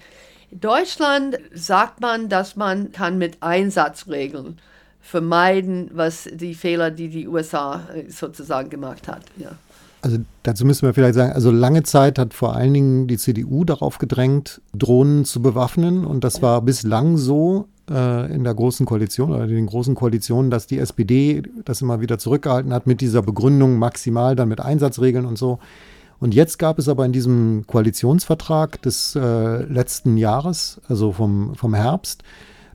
In 0.52 0.60
Deutschland 0.60 1.38
sagt 1.54 2.02
man, 2.02 2.28
dass 2.30 2.56
man 2.56 2.92
kann 2.92 3.18
mit 3.18 3.38
Einsatzregeln 3.42 4.60
vermeiden, 5.02 5.90
was 5.94 6.30
die 6.32 6.54
Fehler, 6.54 6.92
die 6.92 7.10
die 7.10 7.28
USA 7.28 7.82
äh, 7.94 8.10
sozusagen 8.10 8.70
gemacht 8.70 9.08
hat. 9.08 9.24
Ja. 9.38 9.52
Also 10.04 10.18
dazu 10.44 10.66
müssen 10.66 10.86
wir 10.86 10.94
vielleicht 10.94 11.16
sagen, 11.16 11.34
also 11.34 11.52
lange 11.52 11.84
Zeit 11.84 12.18
hat 12.18 12.34
vor 12.34 12.56
allen 12.56 12.74
Dingen 12.74 13.08
die 13.08 13.18
CDU 13.18 13.66
darauf 13.66 13.98
gedrängt, 13.98 14.62
Drohnen 14.74 15.26
zu 15.26 15.42
bewaffnen. 15.42 16.06
Und 16.06 16.24
das 16.24 16.42
war 16.42 16.62
bislang 16.62 17.18
so 17.18 17.68
äh, 17.92 18.34
in 18.34 18.44
der 18.44 18.54
Großen 18.54 18.86
Koalition 18.86 19.32
oder 19.32 19.48
den 19.48 19.66
großen 19.66 19.96
Koalitionen, 19.96 20.50
dass 20.50 20.68
die 20.68 20.80
SPD 20.80 21.44
das 21.66 21.82
immer 21.82 22.02
wieder 22.02 22.18
zurückgehalten 22.18 22.74
hat 22.74 22.88
mit 22.88 23.02
dieser 23.02 23.22
Begründung 23.22 23.78
maximal 23.78 24.36
dann 24.36 24.50
mit 24.50 24.62
Einsatzregeln 24.62 25.26
und 25.26 25.38
so. 25.38 25.60
Und 26.20 26.36
jetzt 26.36 26.60
gab 26.60 26.78
es 26.78 26.88
aber 26.88 27.06
in 27.06 27.12
diesem 27.12 27.66
Koalitionsvertrag 27.68 28.82
des 28.82 29.16
äh, 29.16 29.64
letzten 29.64 30.18
Jahres, 30.18 30.80
also 30.88 31.12
vom, 31.12 31.56
vom 31.56 31.74
Herbst, 31.74 32.24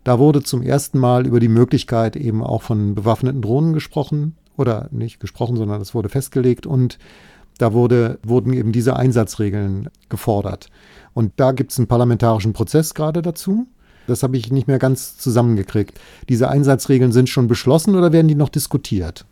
da 0.03 0.19
wurde 0.19 0.43
zum 0.43 0.63
ersten 0.63 0.99
Mal 0.99 1.27
über 1.27 1.41
die 1.41 1.49
Möglichkeit 1.49 2.15
eben 2.17 2.43
auch 2.43 2.63
von 2.63 2.95
bewaffneten 2.95 3.43
Drohnen 3.43 3.73
gesprochen 3.73 4.37
oder 4.57 4.89
nicht 4.91 5.19
gesprochen, 5.19 5.57
sondern 5.57 5.81
es 5.81 5.95
wurde 5.95 6.09
festgelegt 6.09 6.67
und 6.67 6.99
da 7.59 7.73
wurde, 7.73 8.19
wurden 8.23 8.53
eben 8.53 8.73
diese 8.73 8.97
Einsatzregeln 8.97 9.89
gefordert. 10.09 10.69
Und 11.15 11.33
da 11.37 11.53
gibt 11.53 11.73
es 11.73 11.79
einen 11.79 11.89
parlamentarischen 11.89 12.53
Prozess 12.53 12.95
gerade 12.95 13.23
dazu. 13.23 13.67
Das 14.07 14.23
habe 14.23 14.37
ich 14.37 14.53
nicht 14.53 14.69
mehr 14.69 14.79
ganz 14.79 15.19
zusammengekriegt. 15.19 15.99
Diese 16.29 16.49
Einsatzregeln 16.49 17.13
sind 17.13 17.29
schon 17.29 17.49
beschlossen 17.49 17.95
oder 17.95 18.13
werden 18.13 18.29
die 18.29 18.35
noch 18.35 18.49
diskutiert? 18.49 19.25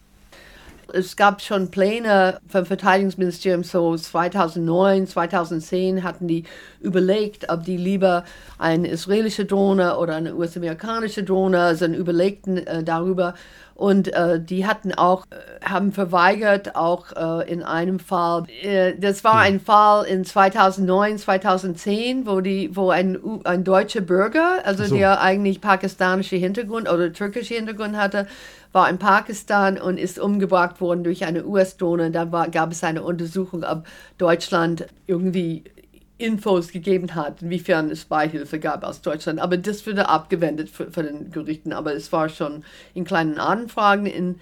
Es 0.93 1.17
gab 1.17 1.43
schon 1.43 1.73
Pläne 1.73 2.39
vom 2.47 2.67
Verteidigungsministerium, 2.67 3.65
so 3.65 3.97
2009, 3.97 5.09
2010 5.09 6.05
hatten 6.05 6.29
die 6.29 6.45
überlegt, 6.81 7.51
ob 7.51 7.65
die 7.65 7.77
lieber 7.77 8.23
eine 8.59 8.87
israelische 8.87 9.45
Drohne 9.45 9.97
oder 9.97 10.15
eine 10.15 10.37
US-amerikanische 10.37 11.25
Drohne 11.25 11.75
sind, 11.75 11.95
überlegten 11.95 12.59
äh, 12.59 12.85
darüber. 12.85 13.35
Und 13.75 14.13
äh, 14.15 14.41
die 14.41 14.67
hatten 14.67 14.95
auch, 14.95 15.27
äh, 15.31 15.65
haben 15.65 15.93
verweigert, 15.93 16.77
auch 16.77 17.07
äh, 17.17 17.51
in 17.51 17.63
einem 17.63 17.99
Fall. 17.99 18.45
Äh, 18.63 18.95
das 18.97 19.25
war 19.25 19.39
ein 19.39 19.59
Fall 19.59 20.07
in 20.07 20.25
2009, 20.25 21.19
2010, 21.19 22.27
wo, 22.27 22.41
die, 22.41 22.77
wo 22.77 22.91
ein, 22.91 23.19
ein 23.43 23.65
deutscher 23.65 24.01
Bürger, 24.01 24.59
also 24.65 24.85
so. 24.85 24.95
der 24.95 25.21
eigentlich 25.21 25.61
pakistanische 25.61 26.37
Hintergrund 26.37 26.89
oder 26.89 27.13
türkische 27.13 27.55
Hintergrund 27.55 27.97
hatte, 27.97 28.29
war 28.71 28.89
in 28.89 28.99
Pakistan 28.99 29.79
und 29.79 29.99
ist 29.99 30.19
umgebracht 30.19 30.81
worden 30.81 31.03
durch 31.03 31.25
eine 31.25 31.45
US-Drohne. 31.45 32.11
Da 32.11 32.31
war, 32.31 32.49
gab 32.51 32.73
es 32.73 32.85
eine 32.85 33.03
Untersuchung, 33.03 33.65
ob 33.65 33.85
Deutschland 34.19 34.87
irgendwie 35.07 35.65
Infos 36.17 36.69
gegeben 36.69 37.15
hat, 37.15 37.43
inwiefern 37.43 37.91
es 37.91 38.05
Beihilfe 38.05 38.61
gab 38.61 38.85
aus 38.85 39.01
Deutschland. 39.01 39.41
Aber 39.41 39.57
das 39.57 39.85
wurde 39.87 40.09
abgewendet 40.09 40.71
von 40.71 41.05
den 41.05 41.33
Gerichten. 41.33 41.73
Aber 41.73 41.95
es 41.95 42.13
war 42.13 42.29
schon 42.29 42.65
in 42.95 43.05
kleinen 43.05 43.39
Anfragen 43.39 44.07
in, 44.07 44.41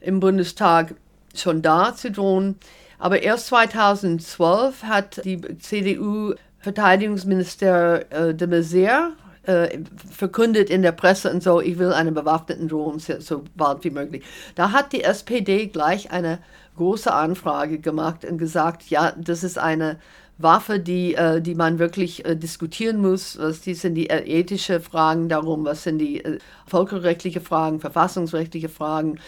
im 0.00 0.20
Bundestag 0.20 0.94
schon 1.34 1.60
da 1.62 1.94
zu 1.94 2.10
drohen. 2.10 2.56
Aber 2.98 3.22
erst 3.22 3.46
2012 3.48 4.82
hat 4.84 5.24
die 5.24 5.40
CDU-Verteidigungsminister 5.58 8.12
äh, 8.12 8.34
de 8.34 8.48
Maizière 8.48 9.10
äh, 9.42 9.78
verkündet 10.10 10.70
in 10.70 10.80
der 10.82 10.92
Presse 10.92 11.30
und 11.30 11.42
so, 11.42 11.60
ich 11.60 11.78
will 11.78 11.92
einen 11.92 12.14
bewaffneten 12.14 12.68
Drohnen 12.68 13.00
so 13.00 13.44
bald 13.56 13.84
wie 13.84 13.90
möglich. 13.90 14.24
Da 14.54 14.72
hat 14.72 14.92
die 14.92 15.02
SPD 15.02 15.66
gleich 15.66 16.12
eine 16.12 16.38
große 16.76 17.12
Anfrage 17.12 17.78
gemacht 17.78 18.24
und 18.24 18.38
gesagt, 18.38 18.88
ja, 18.90 19.12
das 19.16 19.44
ist 19.44 19.58
eine 19.58 19.98
Waffe, 20.42 20.78
die, 20.78 21.14
äh, 21.14 21.40
die 21.40 21.54
man 21.54 21.78
wirklich 21.78 22.24
äh, 22.24 22.36
diskutieren 22.36 23.00
muss. 23.00 23.38
Was 23.38 23.60
die 23.60 23.74
sind 23.74 23.94
die 23.94 24.10
äh, 24.10 24.22
ethischen 24.24 24.80
Fragen 24.80 25.28
darum, 25.28 25.64
was 25.64 25.82
sind 25.82 25.98
die 25.98 26.24
äh, 26.24 26.38
völkerrechtliche 26.66 27.40
Fragen, 27.40 27.80
verfassungsrechtliche 27.80 28.68
Fragen. 28.68 29.18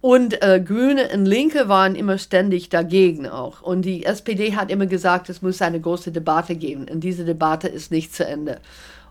Und 0.00 0.42
äh, 0.42 0.60
Grüne 0.60 1.08
und 1.14 1.24
Linke 1.24 1.68
waren 1.68 1.94
immer 1.94 2.18
ständig 2.18 2.68
dagegen 2.68 3.26
auch. 3.26 3.62
Und 3.62 3.82
die 3.82 4.04
SPD 4.04 4.54
hat 4.54 4.70
immer 4.70 4.86
gesagt, 4.86 5.30
es 5.30 5.40
muss 5.40 5.62
eine 5.62 5.80
große 5.80 6.12
Debatte 6.12 6.56
geben. 6.56 6.86
Und 6.90 7.00
diese 7.00 7.24
Debatte 7.24 7.68
ist 7.68 7.90
nicht 7.90 8.14
zu 8.14 8.26
Ende. 8.26 8.60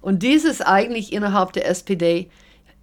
Und 0.01 0.21
dieses 0.21 0.61
eigentlich 0.61 1.11
innerhalb 1.11 1.53
der 1.53 1.67
SPD 1.67 2.29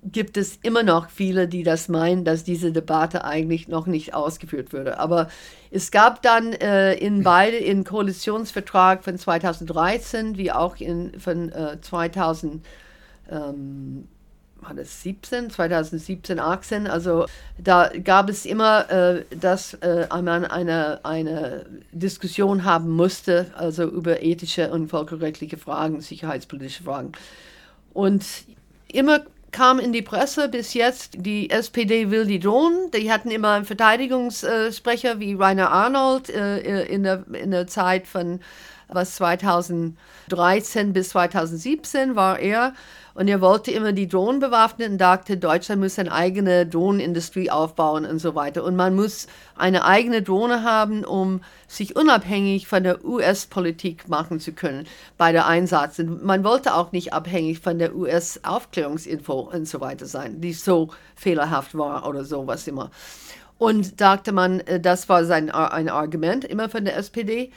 gibt 0.02 0.36
es 0.36 0.58
immer 0.62 0.82
noch 0.82 1.10
viele, 1.10 1.46
die 1.46 1.62
das 1.62 1.88
meinen, 1.88 2.24
dass 2.24 2.44
diese 2.44 2.72
Debatte 2.72 3.24
eigentlich 3.24 3.68
noch 3.68 3.86
nicht 3.86 4.14
ausgeführt 4.14 4.72
würde. 4.72 4.98
Aber 4.98 5.28
es 5.70 5.90
gab 5.90 6.22
dann 6.22 6.52
äh, 6.54 6.94
in 6.94 7.22
beide 7.22 7.56
in 7.56 7.84
Koalitionsvertrag 7.84 9.04
von 9.04 9.18
2013 9.18 10.36
wie 10.38 10.52
auch 10.52 10.76
in 10.76 11.18
von 11.20 11.50
äh, 11.52 11.80
2000 11.80 12.64
ähm, 13.30 14.08
war 14.62 14.74
das 14.74 15.02
17, 15.02 15.50
2017, 15.50 16.38
18, 16.38 16.86
also 16.86 17.26
da 17.58 17.90
gab 18.04 18.28
es 18.28 18.44
immer, 18.44 18.90
äh, 18.90 19.24
dass 19.34 19.74
äh, 19.74 20.06
man 20.22 20.44
eine, 20.44 21.02
eine 21.02 21.64
Diskussion 21.92 22.64
haben 22.64 22.90
musste, 22.90 23.46
also 23.56 23.84
über 23.84 24.22
ethische 24.22 24.70
und 24.70 24.88
völkerrechtliche 24.88 25.56
Fragen, 25.56 26.00
sicherheitspolitische 26.00 26.82
Fragen. 26.84 27.12
Und 27.94 28.24
immer 28.88 29.20
kam 29.52 29.78
in 29.78 29.92
die 29.92 30.02
Presse 30.02 30.48
bis 30.48 30.74
jetzt, 30.74 31.14
die 31.16 31.50
SPD 31.50 32.10
will 32.10 32.26
die 32.26 32.38
drohen. 32.38 32.90
Die 32.92 33.12
hatten 33.12 33.30
immer 33.30 33.50
einen 33.50 33.64
Verteidigungssprecher 33.64 35.20
wie 35.20 35.34
Rainer 35.34 35.70
Arnold 35.70 36.30
äh, 36.30 36.84
in, 36.86 37.02
der, 37.02 37.24
in 37.32 37.50
der 37.50 37.66
Zeit 37.66 38.06
von 38.06 38.40
was 38.92 39.16
2013 39.16 40.92
bis 40.92 41.10
2017 41.10 42.16
war 42.16 42.38
er. 42.38 42.74
Und 43.14 43.28
er 43.28 43.40
wollte 43.40 43.70
immer 43.72 43.92
die 43.92 44.08
Drohnen 44.08 44.40
bewaffnen 44.40 44.92
und 44.92 44.98
dachte, 44.98 45.36
Deutschland 45.36 45.82
muss 45.82 45.98
eine 45.98 46.12
eigene 46.12 46.64
Drohnenindustrie 46.64 47.50
aufbauen 47.50 48.06
und 48.06 48.18
so 48.20 48.34
weiter. 48.34 48.64
Und 48.64 48.76
man 48.76 48.94
muss 48.94 49.26
eine 49.56 49.84
eigene 49.84 50.22
Drohne 50.22 50.62
haben, 50.62 51.04
um 51.04 51.42
sich 51.66 51.96
unabhängig 51.96 52.68
von 52.68 52.84
der 52.84 53.04
US-Politik 53.04 54.08
machen 54.08 54.38
zu 54.40 54.52
können 54.52 54.86
bei 55.18 55.32
der 55.32 55.46
Einsatz. 55.46 55.98
Und 55.98 56.24
man 56.24 56.44
wollte 56.44 56.74
auch 56.74 56.92
nicht 56.92 57.12
abhängig 57.12 57.60
von 57.60 57.78
der 57.78 57.94
US-Aufklärungsinfo 57.94 59.50
und 59.52 59.66
so 59.66 59.80
weiter 59.80 60.06
sein, 60.06 60.40
die 60.40 60.52
so 60.52 60.90
fehlerhaft 61.16 61.76
war 61.76 62.08
oder 62.08 62.24
so, 62.24 62.46
was 62.46 62.66
immer. 62.68 62.90
Und 63.58 64.00
dachte 64.00 64.32
man, 64.32 64.60
äh, 64.60 64.80
das 64.80 65.10
war 65.10 65.26
sein, 65.26 65.50
ein 65.50 65.90
Argument 65.90 66.44
immer 66.44 66.70
von 66.70 66.86
der 66.86 66.96
SPD. 66.96 67.52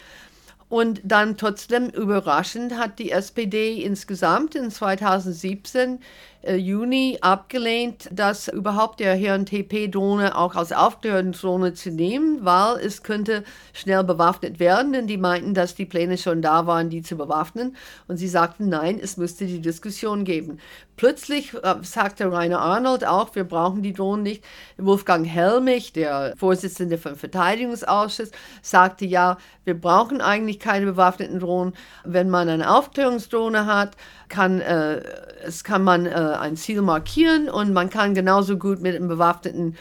Und 0.74 1.02
dann 1.04 1.38
trotzdem 1.38 1.90
überraschend 1.90 2.80
hat 2.80 2.98
die 2.98 3.12
SPD 3.12 3.84
insgesamt 3.84 4.56
in 4.56 4.72
2017 4.72 6.00
äh, 6.00 6.00
Juni 6.46 7.18
abgelehnt, 7.22 8.10
dass 8.12 8.50
überhaupt 8.50 9.00
der 9.00 9.16
Herrn 9.16 9.46
TP-Drohne 9.46 10.38
auch 10.38 10.56
als 10.56 10.74
Aufklärungsdrohne 10.74 11.74
zu 11.74 11.90
nehmen, 11.90 12.44
weil 12.44 12.78
es 12.78 13.02
könnte 13.02 13.46
schnell 13.72 14.04
bewaffnet 14.04 14.60
werden, 14.60 14.92
denn 14.92 15.08
die 15.08 15.18
meinten, 15.18 15.54
dass 15.54 15.74
die 15.76 15.86
Pläne 15.86 16.18
schon 16.18 16.42
da 16.42 16.68
waren, 16.68 16.90
die 16.90 17.02
zu 17.02 17.16
bewaffnen. 17.16 17.78
Und 18.10 18.18
sie 18.18 18.28
sagten, 18.28 18.68
nein, 18.68 19.00
es 19.02 19.16
müsste 19.16 19.46
die 19.46 19.62
Diskussion 19.62 20.26
geben. 20.26 20.60
Plötzlich 20.96 21.54
äh, 21.56 21.76
sagte 21.82 22.32
Rainer 22.32 22.60
Arnold 22.60 23.06
auch, 23.06 23.34
wir 23.36 23.46
brauchen 23.46 23.82
die 23.82 23.94
Drohnen 23.94 24.24
nicht. 24.24 24.44
Wolfgang 24.78 25.26
Helmich, 25.26 25.94
der 25.94 26.34
Vorsitzende 26.38 26.98
vom 26.98 27.16
Verteidigungsausschuss, 27.16 28.32
sagte 28.62 29.06
ja, 29.06 29.38
wir 29.64 29.80
brauchen 29.80 30.22
eigentlich 30.22 30.60
keine 30.60 30.86
bewaffneten 30.86 31.40
Drohnen. 31.40 31.74
Wenn 32.04 32.30
man 32.30 32.48
eine 32.48 32.76
Aufklärungsdrohne 32.76 33.66
hat, 33.66 33.96
kann, 34.30 34.62
äh, 34.62 35.02
es 35.44 35.64
kann 35.64 35.84
man 35.84 36.06
äh, 36.06 36.10
ein 36.10 36.56
Ziel 36.56 36.82
markieren 36.82 37.50
und 37.50 37.74
man 37.74 37.90
kann 37.90 38.14
genauso 38.14 38.58
gut 38.58 38.82
mit 38.82 38.96
einem 38.96 39.08
bewaffneten 39.08 39.76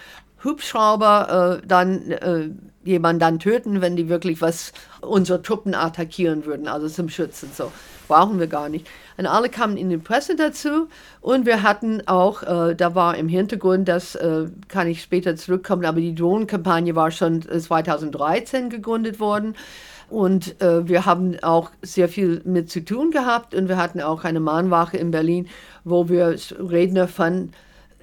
Hubschrauber 0.44 1.60
äh, 1.62 1.66
dann 1.66 2.10
äh, 2.10 2.50
jemanden 2.84 3.20
dann 3.20 3.38
töten, 3.38 3.80
wenn 3.80 3.96
die 3.96 4.08
wirklich 4.08 4.40
was 4.40 4.72
unsere 5.00 5.42
Truppen 5.42 5.74
attackieren 5.74 6.44
würden, 6.44 6.68
also 6.68 6.88
zum 6.88 7.08
Schützen. 7.08 7.50
So 7.54 7.70
brauchen 8.08 8.38
wir 8.40 8.46
gar 8.48 8.68
nicht. 8.68 8.86
Und 9.16 9.26
alle 9.26 9.48
kamen 9.48 9.76
in 9.76 9.88
die 9.90 9.98
Presse 9.98 10.36
dazu 10.36 10.88
und 11.20 11.46
wir 11.46 11.62
hatten 11.62 12.06
auch, 12.06 12.42
äh, 12.42 12.74
da 12.74 12.94
war 12.94 13.16
im 13.16 13.28
Hintergrund, 13.28 13.88
das 13.88 14.14
äh, 14.14 14.46
kann 14.68 14.88
ich 14.88 15.02
später 15.02 15.36
zurückkommen, 15.36 15.84
aber 15.84 16.00
die 16.00 16.14
Drohnenkampagne 16.14 16.94
war 16.96 17.10
schon 17.10 17.42
2013 17.42 18.70
gegründet 18.70 19.20
worden. 19.20 19.54
Und 20.12 20.60
äh, 20.60 20.86
wir 20.86 21.06
haben 21.06 21.42
auch 21.42 21.70
sehr 21.80 22.06
viel 22.06 22.42
mit 22.44 22.70
zu 22.70 22.84
tun 22.84 23.12
gehabt 23.12 23.54
und 23.54 23.70
wir 23.70 23.78
hatten 23.78 24.02
auch 24.02 24.24
eine 24.24 24.40
Mahnwache 24.40 24.98
in 24.98 25.10
Berlin, 25.10 25.48
wo 25.84 26.10
wir 26.10 26.36
Redner 26.58 27.08
von 27.08 27.48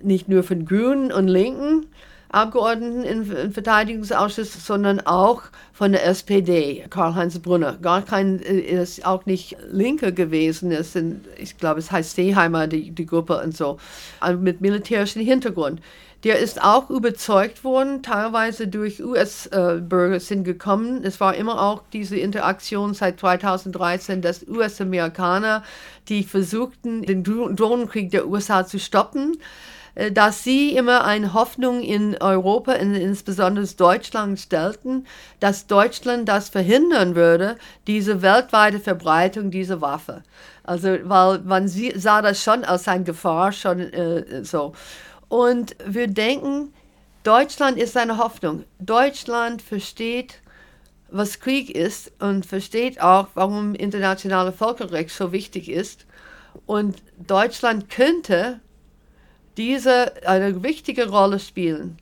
nicht 0.02 0.28
nur 0.28 0.42
von 0.42 0.66
Grünen 0.66 1.12
und 1.12 1.28
Linken 1.28 1.86
Abgeordneten 2.30 3.04
im, 3.04 3.52
Verteidigungsausschuss, 3.52 4.66
sondern 4.66 5.00
auch 5.00 5.44
von 5.74 5.92
der 5.92 6.06
SPD, 6.06 6.86
Karl-Heinz 6.90 7.40
Brunner. 7.40 7.78
Gar 7.82 8.04
kein, 8.04 8.40
äh, 8.42 8.60
ist 8.60 9.06
auch 9.06 9.26
nicht 9.26 9.58
Linke 9.72 10.14
gewesen. 10.14 10.72
Es 10.72 10.94
sind, 10.94 11.26
ich 11.38 11.58
glaube, 11.58 11.80
es 11.80 11.92
heißt 11.92 12.16
Seeheimer, 12.16 12.68
die, 12.68 12.92
die 12.92 13.06
Gruppe 13.06 13.42
und 13.42 13.58
so, 13.58 13.78
also 14.20 14.40
mit 14.40 14.62
militärischem 14.62 15.24
Hintergrund. 15.24 15.82
Der 16.24 16.40
ist 16.40 16.62
auch 16.62 16.90
überzeugt 16.90 17.64
worden, 17.64 18.04
teilweise 18.04 18.68
durch 18.68 19.02
US-Bürger 19.02 20.20
sind 20.20 20.44
gekommen. 20.44 21.02
Es 21.04 21.22
war 21.22 21.34
immer 21.34 21.62
auch 21.62 21.82
diese 21.94 22.18
Interaktion 22.18 22.94
seit 22.94 23.22
2013, 23.22 24.22
dass 24.22 24.46
US-Amerikaner, 24.46 25.64
die 26.10 26.24
versuchten, 26.24 27.04
den 27.04 27.24
Drohnenkrieg 27.24 28.12
der 28.12 28.28
USA 28.28 28.66
zu 28.66 28.80
stoppen, 28.80 29.38
äh, 29.38 29.79
dass 30.12 30.44
sie 30.44 30.76
immer 30.76 31.04
eine 31.04 31.34
Hoffnung 31.34 31.82
in 31.82 32.16
Europa, 32.22 32.74
in, 32.74 32.96
insbesondere 32.96 33.66
Deutschland, 33.68 34.40
stellten, 34.40 35.06
dass 35.40 35.68
Deutschland 35.68 36.30
das 36.30 36.50
verhindern 36.50 37.16
würde, 37.16 37.58
diese 37.86 38.22
weltweite 38.22 38.80
Verbreitung 38.80 39.52
dieser 39.52 39.82
Waffe. 39.82 40.24
Also, 40.64 40.98
weil 41.04 41.40
man 41.40 41.68
sah 41.68 42.22
das 42.22 42.42
schon 42.42 42.64
als 42.64 42.88
eine 42.88 43.04
Gefahr, 43.04 43.52
schon 43.52 43.80
äh, 43.80 44.44
so. 44.46 44.74
Und 45.28 45.76
wir 45.86 46.08
denken, 46.08 46.74
Deutschland 47.24 47.78
ist 47.78 47.98
eine 47.98 48.18
Hoffnung. 48.18 48.64
Deutschland 48.80 49.62
versteht, 49.62 50.42
was 51.12 51.40
Krieg 51.40 51.70
ist 51.70 52.12
und 52.20 52.46
versteht 52.46 53.02
auch, 53.02 53.28
warum 53.34 53.76
internationale 53.76 54.52
Völkerrecht 54.52 55.10
so 55.10 55.32
wichtig 55.32 55.70
ist. 55.70 56.06
Und 56.66 57.02
Deutschland 57.18 57.90
könnte 57.90 58.60
diese 59.60 60.14
eine 60.26 60.64
wichtige 60.64 61.10
Rolle 61.10 61.38
spielen, 61.38 61.98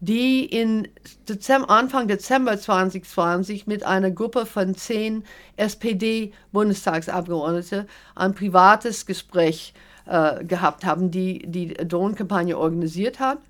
die 0.00 0.46
in 0.46 0.88
Dezember, 1.28 1.68
Anfang 1.68 2.08
Dezember 2.08 2.58
2020 2.58 3.66
mit 3.66 3.84
einer 3.84 4.10
Gruppe 4.10 4.46
von 4.46 4.74
zehn 4.74 5.24
SPD-Bundestagsabgeordneten 5.58 7.86
ein 8.14 8.34
privates 8.34 9.04
Gespräch 9.04 9.74
äh, 10.06 10.42
gehabt 10.42 10.86
haben, 10.86 11.10
die 11.10 11.44
die 11.46 11.74
Drohnenkampagne 11.74 12.56
organisiert 12.56 13.20
hat. 13.20 13.40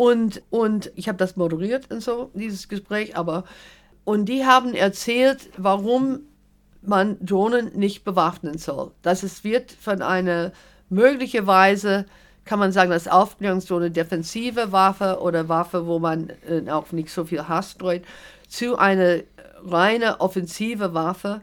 Und, 0.00 0.40
und 0.48 0.90
ich 0.94 1.08
habe 1.08 1.18
das 1.18 1.36
moderiert 1.36 1.90
und 1.90 2.02
so, 2.02 2.30
dieses 2.32 2.70
Gespräch, 2.70 3.18
aber 3.18 3.44
und 4.04 4.30
die 4.30 4.46
haben 4.46 4.72
erzählt, 4.72 5.50
warum 5.58 6.20
man 6.80 7.18
Drohnen 7.20 7.78
nicht 7.78 8.02
bewaffnen 8.02 8.56
soll. 8.56 8.92
Dass 9.02 9.22
es 9.22 9.44
wird 9.44 9.72
von 9.72 10.00
einer 10.00 10.52
möglicherweise, 10.88 12.06
kann 12.46 12.58
man 12.58 12.72
sagen, 12.72 12.92
als 12.92 13.08
Aufklärungsdrohne 13.08 13.90
defensive 13.90 14.72
Waffe 14.72 15.20
oder 15.20 15.50
Waffe, 15.50 15.86
wo 15.86 15.98
man 15.98 16.32
äh, 16.48 16.70
auch 16.70 16.92
nicht 16.92 17.10
so 17.10 17.26
viel 17.26 17.46
Hass 17.46 17.72
streut, 17.72 18.04
zu 18.48 18.78
einer 18.78 19.18
reine 19.62 20.18
offensive 20.22 20.94
Waffe. 20.94 21.42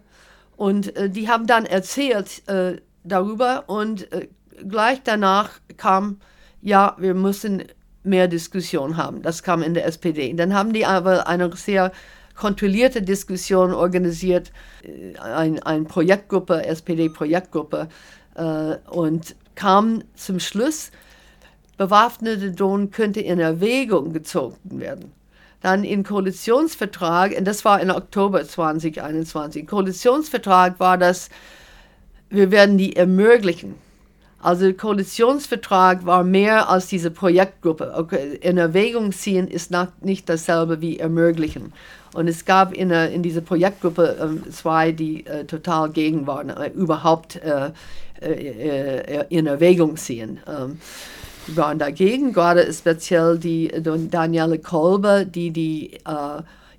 Und 0.55 0.95
äh, 0.95 1.11
die 1.11 1.29
haben 1.29 1.45
dann 1.45 1.67
erzählt 1.67 2.41
äh, 2.49 2.77
darüber 3.03 3.65
und 3.67 4.11
äh, 4.11 4.29
gleich 4.67 5.03
danach 5.03 5.51
kam, 5.77 6.19
ja, 6.59 6.95
wir 6.97 7.13
müssen 7.13 7.61
mehr 8.07 8.27
Diskussion 8.27 8.97
haben. 8.97 9.21
Das 9.21 9.43
kam 9.43 9.61
in 9.61 9.73
der 9.73 9.85
SPD. 9.85 10.33
Dann 10.33 10.53
haben 10.53 10.73
die 10.73 10.85
aber 10.85 11.27
eine 11.27 11.55
sehr 11.55 11.91
kontrollierte 12.35 13.01
Diskussion 13.01 13.73
organisiert, 13.73 14.51
äh, 14.83 15.17
eine 15.19 15.65
ein 15.65 15.85
Projektgruppe, 15.85 16.65
SPD-Projektgruppe, 16.65 17.89
äh, 18.35 18.75
und 18.89 19.35
kam 19.55 20.03
zum 20.15 20.39
Schluss, 20.39 20.91
bewaffnete 21.77 22.51
Drohnen 22.51 22.91
könnte 22.91 23.19
in 23.19 23.39
Erwägung 23.39 24.13
gezogen 24.13 24.79
werden. 24.79 25.11
Dann 25.61 25.83
im 25.83 26.03
Koalitionsvertrag, 26.03 27.35
und 27.37 27.45
das 27.45 27.65
war 27.65 27.81
im 27.81 27.89
Oktober 27.89 28.47
2021, 28.47 29.61
im 29.61 29.67
Koalitionsvertrag 29.67 30.79
war 30.79 30.97
das, 30.97 31.29
wir 32.29 32.51
werden 32.51 32.77
die 32.77 32.95
ermöglichen. 32.95 33.75
Also 34.47 34.63
der 34.63 34.77
Koalitionsvertrag 34.77 36.05
war 36.05 36.23
mehr 36.23 36.69
als 36.69 36.87
diese 36.87 37.11
Projektgruppe. 37.11 37.91
Okay, 37.97 38.39
in 38.39 38.57
Erwägung 38.57 39.11
ziehen 39.11 39.49
ist 39.49 39.73
nicht 39.99 40.29
dasselbe 40.29 40.79
wie 40.79 40.99
ermöglichen. 40.99 41.73
Und 42.13 42.29
es 42.29 42.45
gab 42.45 42.71
in, 42.71 42.89
in 42.91 43.23
dieser 43.23 43.41
Projektgruppe 43.41 44.39
äh, 44.45 44.49
zwei, 44.49 44.93
die 44.93 45.25
äh, 45.25 45.43
total 45.43 45.89
gegen 45.89 46.27
waren, 46.27 46.49
äh, 46.49 46.69
überhaupt 46.69 47.41
äh, 47.43 47.71
äh, 48.21 49.25
in 49.27 49.47
Erwägung 49.47 49.97
ziehen. 49.97 50.39
Ähm, 50.47 50.79
die 51.49 51.57
waren 51.57 51.77
dagegen, 51.77 52.31
gerade 52.31 52.71
speziell 52.71 53.37
die 53.37 53.69
Daniele 54.09 54.59
Kolbe, 54.59 55.25
die 55.25 55.51
die 55.51 55.97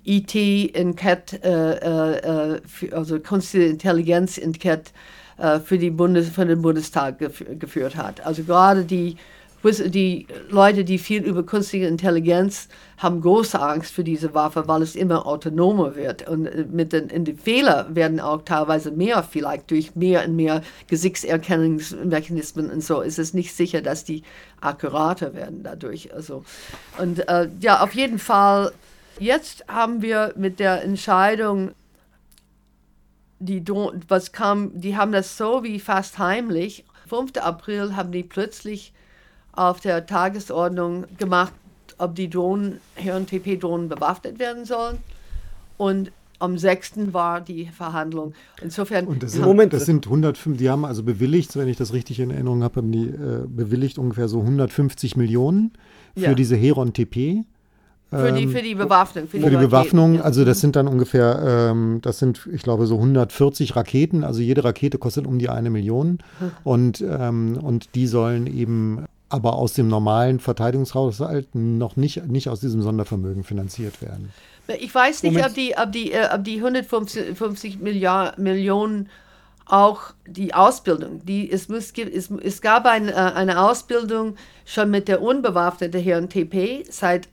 IT 0.05 0.35
in 0.35 0.95
Cat, 0.95 1.39
also 1.43 3.19
Künstliche 3.19 3.67
Intelligenz 3.67 4.39
in 4.39 4.53
Cat, 4.57 4.87
äh, 4.87 5.18
für, 5.63 5.77
die 5.77 5.89
Bundes, 5.89 6.29
für 6.29 6.45
den 6.45 6.61
Bundestag 6.61 7.19
gef 7.19 7.43
geführt 7.59 7.95
hat. 7.95 8.25
Also 8.25 8.43
gerade 8.43 8.83
die, 8.83 9.15
die 9.63 10.27
Leute, 10.49 10.83
die 10.83 10.97
viel 10.97 11.23
über 11.23 11.43
künstliche 11.43 11.87
Intelligenz 11.87 12.67
haben 12.97 13.21
große 13.21 13.59
Angst 13.59 13.93
für 13.93 14.03
diese 14.03 14.33
Waffe, 14.33 14.67
weil 14.67 14.81
es 14.81 14.95
immer 14.95 15.25
autonomer 15.25 15.95
wird. 15.95 16.27
Und 16.27 16.45
äh, 16.47 16.65
mit 16.69 16.93
den, 16.93 17.09
in 17.09 17.25
die 17.25 17.33
Fehler 17.33 17.87
werden 17.89 18.19
auch 18.19 18.41
teilweise 18.43 18.91
mehr, 18.91 19.23
vielleicht 19.23 19.71
durch 19.71 19.95
mehr 19.95 20.25
und 20.25 20.35
mehr 20.35 20.61
Gesichtserkennungsmechanismen 20.87 22.69
und 22.69 22.83
so, 22.83 23.01
ist 23.01 23.19
es 23.19 23.33
nicht 23.33 23.53
sicher, 23.55 23.81
dass 23.81 24.03
die 24.03 24.23
akkurater 24.61 25.33
werden 25.33 25.63
dadurch. 25.63 26.13
Also, 26.13 26.43
und 26.97 27.27
äh, 27.27 27.49
ja, 27.59 27.81
auf 27.81 27.93
jeden 27.93 28.19
Fall, 28.19 28.71
jetzt 29.19 29.65
haben 29.67 30.01
wir 30.01 30.33
mit 30.35 30.59
der 30.59 30.83
Entscheidung 30.83 31.71
die, 33.39 33.63
was 34.07 34.31
kam, 34.31 34.79
die 34.79 34.97
haben 34.97 35.11
das 35.11 35.37
so 35.37 35.63
wie 35.63 35.79
fast 35.79 36.19
heimlich. 36.19 36.83
5. 37.07 37.37
April 37.37 37.95
haben 37.95 38.11
die 38.11 38.23
plötzlich 38.23 38.93
auf 39.53 39.79
der 39.79 40.05
Tagesordnung 40.05 41.05
gemacht, 41.17 41.53
ob 41.97 42.15
die 42.15 42.29
Drohnen, 42.29 42.79
HRTP-Drohnen 42.95 43.89
bewaffnet 43.89 44.39
werden 44.39 44.65
sollen. 44.65 44.99
Und 45.77 46.11
am 46.39 46.57
6. 46.57 47.13
war 47.13 47.41
die 47.41 47.65
Verhandlung. 47.65 48.33
Insofern. 48.61 49.07
Und 49.07 49.23
das, 49.23 49.33
sind, 49.33 49.43
Moment, 49.43 49.73
das 49.73 49.85
sind 49.85 50.05
105, 50.05 50.57
die 50.57 50.69
haben 50.69 50.85
also 50.85 51.03
bewilligt, 51.03 51.55
wenn 51.57 51.67
ich 51.67 51.77
das 51.77 51.93
richtig 51.93 52.19
in 52.19 52.31
Erinnerung 52.31 52.63
habe, 52.63 52.77
haben 52.77 52.91
die 52.91 53.07
äh, 53.07 53.45
bewilligt 53.47 53.97
ungefähr 53.97 54.29
so 54.29 54.39
150 54.39 55.17
Millionen 55.17 55.71
für 56.15 56.23
ja. 56.23 56.33
diese 56.33 56.55
Heron 56.55 56.93
TP. 56.93 57.43
Für 58.09 58.31
die, 58.31 58.47
für 58.47 58.61
die 58.63 58.73
Bewaffnung. 58.73 59.27
Für, 59.27 59.39
für 59.39 59.49
die, 59.49 59.55
die 59.55 59.61
Bewaffnung, 59.61 60.19
also 60.19 60.43
das 60.43 60.59
sind 60.59 60.75
dann 60.75 60.87
ungefähr, 60.87 61.69
ähm, 61.71 61.99
das 62.01 62.17
sind, 62.17 62.49
ich 62.51 62.63
glaube, 62.63 62.87
so 62.87 62.95
140 62.95 63.75
Raketen. 63.75 64.23
Also 64.23 64.41
jede 64.41 64.63
Rakete 64.63 64.97
kostet 64.97 65.27
um 65.27 65.37
die 65.37 65.49
eine 65.49 65.69
Million. 65.69 66.17
Hm. 66.39 66.51
Und, 66.63 67.01
ähm, 67.01 67.59
und 67.61 67.93
die 67.93 68.07
sollen 68.07 68.47
eben 68.47 69.05
aber 69.29 69.53
aus 69.53 69.73
dem 69.73 69.87
normalen 69.87 70.39
Verteidigungshaushalt 70.39 71.53
noch 71.53 71.95
nicht, 71.97 72.25
nicht 72.27 72.49
aus 72.49 72.61
diesem 72.61 72.81
Sondervermögen 72.81 73.43
finanziert 73.43 74.01
werden. 74.01 74.31
Ich 74.79 74.93
weiß 74.93 75.23
nicht, 75.23 75.45
ob 75.45 75.53
die, 75.53 75.75
ob 75.77 75.91
die, 75.91 76.11
äh, 76.11 76.29
ob 76.33 76.43
die 76.43 76.57
150 76.57 77.79
Milliard, 77.79 78.39
Millionen 78.39 79.07
auch 79.65 80.13
die 80.25 80.55
Ausbildung, 80.55 81.23
die, 81.25 81.51
es, 81.51 81.69
muss, 81.69 81.91
es, 81.91 82.31
es 82.31 82.61
gab 82.61 82.85
ein, 82.85 83.07
äh, 83.07 83.13
eine 83.13 83.61
Ausbildung 83.61 84.35
schon 84.65 84.89
mit 84.89 85.07
der 85.07 85.21
unbewaffneten 85.21 86.01
Herren 86.01 86.27
TP 86.27 86.85
seit 86.89 87.29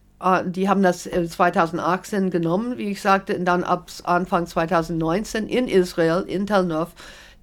die 0.46 0.68
haben 0.68 0.82
das 0.82 1.02
2018 1.02 2.30
genommen, 2.30 2.78
wie 2.78 2.90
ich 2.90 3.02
sagte, 3.02 3.36
und 3.36 3.44
dann 3.44 3.64
ab 3.64 3.90
Anfang 4.04 4.46
2019 4.46 5.48
in 5.48 5.68
Israel, 5.68 6.24
in 6.26 6.46
Tel 6.46 6.64
Nov. 6.64 6.94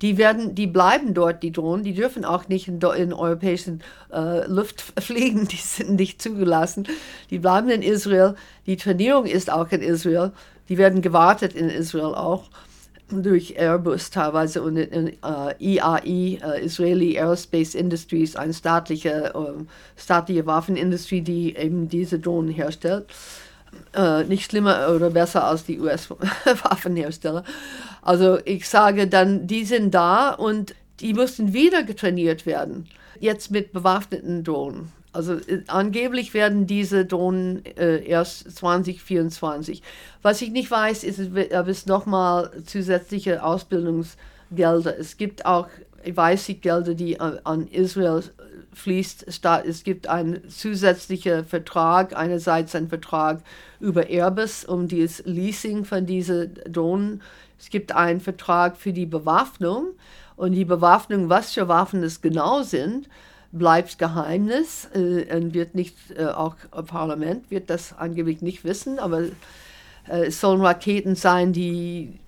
Die 0.02 0.18
werden, 0.18 0.54
die 0.54 0.68
bleiben 0.68 1.14
dort, 1.14 1.44
die 1.44 1.52
Drohnen. 1.52 1.86
Die 1.86 1.94
dürfen 1.94 2.26
auch 2.26 2.50
nicht 2.50 2.68
in, 2.68 2.82
in 2.82 3.14
europäischen 3.14 3.82
äh, 4.12 4.46
Luft 4.48 4.82
fliegen. 5.00 5.48
Die 5.48 5.56
sind 5.56 5.92
nicht 5.92 6.22
zugelassen. 6.22 6.88
Die 7.30 7.40
bleiben 7.40 7.70
in 7.70 7.82
Israel. 7.82 8.36
Die 8.66 8.76
Trainierung 8.76 9.26
ist 9.26 9.52
auch 9.52 9.72
in 9.72 9.82
Israel. 9.82 10.32
Die 10.68 10.78
werden 10.78 11.02
gewartet 11.02 11.54
in 11.54 11.70
Israel 11.70 12.16
auch. 12.16 12.50
Durch 13.22 13.56
Airbus 13.58 14.10
teilweise 14.10 14.64
und 14.64 14.78
äh, 14.78 15.12
IAI, 15.60 16.40
äh, 16.42 16.66
Israeli 16.66 17.20
Aerospace 17.20 17.76
Industries, 17.76 18.36
eine 18.36 18.54
staatliche, 18.54 19.34
äh, 19.36 19.64
staatliche 20.00 20.46
Waffenindustrie, 20.46 21.22
die 21.22 21.56
eben 21.56 21.90
diese 21.90 22.18
Drohnen 22.18 22.50
herstellt. 22.50 23.06
Äh, 23.94 24.24
nicht 24.24 24.50
schlimmer 24.50 24.90
oder 24.96 25.10
besser 25.10 25.44
als 25.44 25.66
die 25.66 25.80
US-Waffenhersteller. 25.80 27.44
Also 28.06 28.38
ich 28.44 28.68
sage 28.68 29.08
dann, 29.08 29.48
die 29.48 29.64
sind 29.64 29.94
da 29.94 30.32
und 30.32 30.76
die 31.00 31.14
mussten 31.14 31.54
wieder 31.54 31.84
getrainiert 31.84 32.46
werden, 32.46 32.86
jetzt 33.22 33.50
mit 33.50 33.72
bewaffneten 33.72 34.44
Drohnen. 34.44 34.92
Also 35.14 35.36
äh, 35.36 35.64
angeblich 35.68 36.34
werden 36.34 36.68
diese 36.68 37.06
Drohnen 37.06 37.64
äh, 37.78 38.04
erst 38.04 38.56
2024. 38.58 39.82
Was 40.22 40.42
ich 40.42 40.52
nicht 40.52 40.70
weiß, 40.70 41.04
ist, 41.04 41.20
ob 41.20 41.68
es 41.68 41.86
nochmal 41.86 42.52
zusätzliche 42.66 43.44
Ausbildungsgelder. 43.44 44.98
Es 44.98 45.18
gibt 45.18 45.46
auch, 45.46 45.68
ich 46.04 46.18
weiß 46.18 46.48
die 46.48 46.60
Gelder, 46.60 46.96
die 46.96 47.20
an, 47.20 47.40
an 47.44 47.68
Israel 47.68 48.24
fließt. 48.74 49.28
Es 49.28 49.84
gibt 49.84 50.08
einen 50.08 50.50
zusätzlichen 50.50 51.46
Vertrag, 51.46 52.18
einerseits 52.18 52.76
ein 52.76 52.90
Vertrag 52.90 53.42
über 53.80 54.10
Airbus 54.10 54.66
um 54.66 54.88
das 54.88 55.22
Leasing 55.26 55.86
von 55.86 56.08
diesen 56.08 56.56
Drohnen. 56.68 57.22
Es 57.60 57.70
gibt 57.70 57.94
einen 57.94 58.20
Vertrag 58.20 58.78
für 58.78 58.94
die 58.94 59.06
Bewaffnung 59.06 59.90
und 60.36 60.54
die 60.54 60.66
Bewaffnung, 60.66 61.30
was 61.30 61.54
für 61.54 61.68
Waffen 61.68 62.02
es 62.02 62.22
genau 62.22 62.64
sind 62.64 63.08
bleibt 63.54 64.00
Geheimnis 64.00 64.90
äh, 64.94 65.54
wird 65.54 65.76
nicht, 65.76 65.96
äh, 66.18 66.26
auch 66.26 66.56
Parlament 66.88 67.50
wird 67.52 67.70
das 67.70 67.94
angeblich 67.98 68.42
nicht 68.42 68.64
wissen, 68.64 69.00
aber 69.00 69.22
äh, 70.10 70.26
es 70.26 70.42
sollen 70.42 70.62
Raketen 70.62 71.16
sein, 71.16 71.54
die 71.54 72.20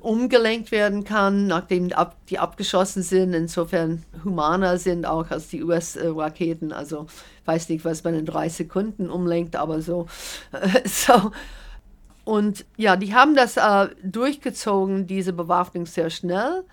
umgelenkt 0.00 0.70
werden 0.70 1.04
kann, 1.04 1.46
nachdem 1.46 1.90
ab, 1.92 2.16
die 2.28 2.38
abgeschossen 2.38 3.02
sind, 3.02 3.32
insofern 3.32 4.04
humaner 4.22 4.76
sind 4.78 5.06
auch 5.06 5.30
als 5.30 5.48
die 5.48 5.64
US-Raketen. 5.64 6.72
Also 6.72 7.06
weiß 7.46 7.70
nicht, 7.70 7.84
was 7.84 8.04
man 8.04 8.14
in 8.14 8.26
drei 8.26 8.50
Sekunden 8.50 9.08
umlenkt, 9.08 9.56
aber 9.56 9.80
so. 9.80 10.06
so. 10.84 11.32
Und 12.24 12.66
ja, 12.76 12.96
die 12.96 13.14
haben 13.14 13.34
das 13.34 13.56
äh, 13.56 13.88
durchgezogen, 14.02 15.06
diese 15.06 15.32
Bewaffnung 15.32 15.86
sehr 15.86 16.10
schnell. 16.10 16.64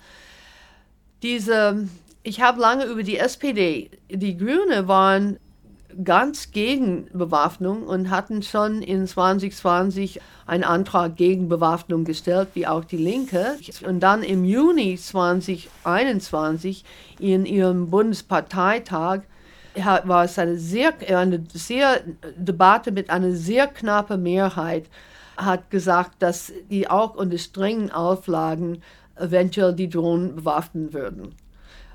Diese 1.21 1.87
ich 2.23 2.41
habe 2.41 2.61
lange 2.61 2.85
über 2.85 3.03
die 3.03 3.17
SPD, 3.17 3.91
die 4.09 4.37
Grüne 4.37 4.87
waren 4.87 5.37
ganz 6.03 6.51
gegen 6.51 7.07
Bewaffnung 7.13 7.83
und 7.83 8.09
hatten 8.09 8.41
schon 8.41 8.81
in 8.81 9.05
2020 9.05 10.19
einen 10.45 10.63
Antrag 10.63 11.15
gegen 11.17 11.49
Bewaffnung 11.49 12.03
gestellt, 12.03 12.49
wie 12.53 12.65
auch 12.65 12.83
die 12.83 12.97
Linke. 12.97 13.57
Und 13.85 13.99
dann 13.99 14.23
im 14.23 14.43
Juni 14.43 14.97
2021 14.97 16.83
in 17.19 17.45
ihrem 17.45 17.91
Bundesparteitag 17.91 19.21
war 19.75 20.23
es 20.23 20.39
eine 20.39 20.57
sehr, 20.57 20.93
eine 21.15 21.43
sehr 21.53 22.01
Debatte 22.35 22.91
mit 22.91 23.09
einer 23.09 23.33
sehr 23.33 23.67
knappen 23.67 24.23
Mehrheit, 24.23 24.85
hat 25.37 25.69
gesagt, 25.69 26.21
dass 26.21 26.51
die 26.69 26.89
auch 26.89 27.15
unter 27.15 27.37
strengen 27.37 27.91
Auflagen 27.91 28.81
eventuell 29.15 29.73
die 29.73 29.89
Drohnen 29.89 30.35
bewaffnen 30.35 30.93
würden. 30.93 31.35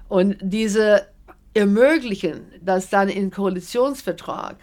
Und 0.08 0.36
diese 0.40 1.06
ermöglichen, 1.54 2.40
dass 2.62 2.90
dann 2.90 3.08
im 3.08 3.30
Koalitionsvertrag 3.30 4.56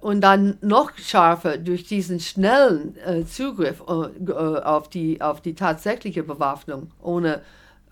und 0.00 0.20
dann 0.20 0.58
noch 0.60 0.96
schärfer 0.98 1.56
durch 1.56 1.84
diesen 1.84 2.20
schnellen 2.20 2.96
äh, 2.98 3.24
Zugriff 3.24 3.80
äh, 3.80 4.32
auf, 4.32 4.88
die, 4.90 5.20
auf 5.20 5.40
die 5.40 5.54
tatsächliche 5.54 6.22
Bewaffnung 6.22 6.90
ohne 7.02 7.40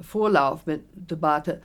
Vorlauf 0.01 0.67
mit 0.67 0.83
Debatte 0.95 1.63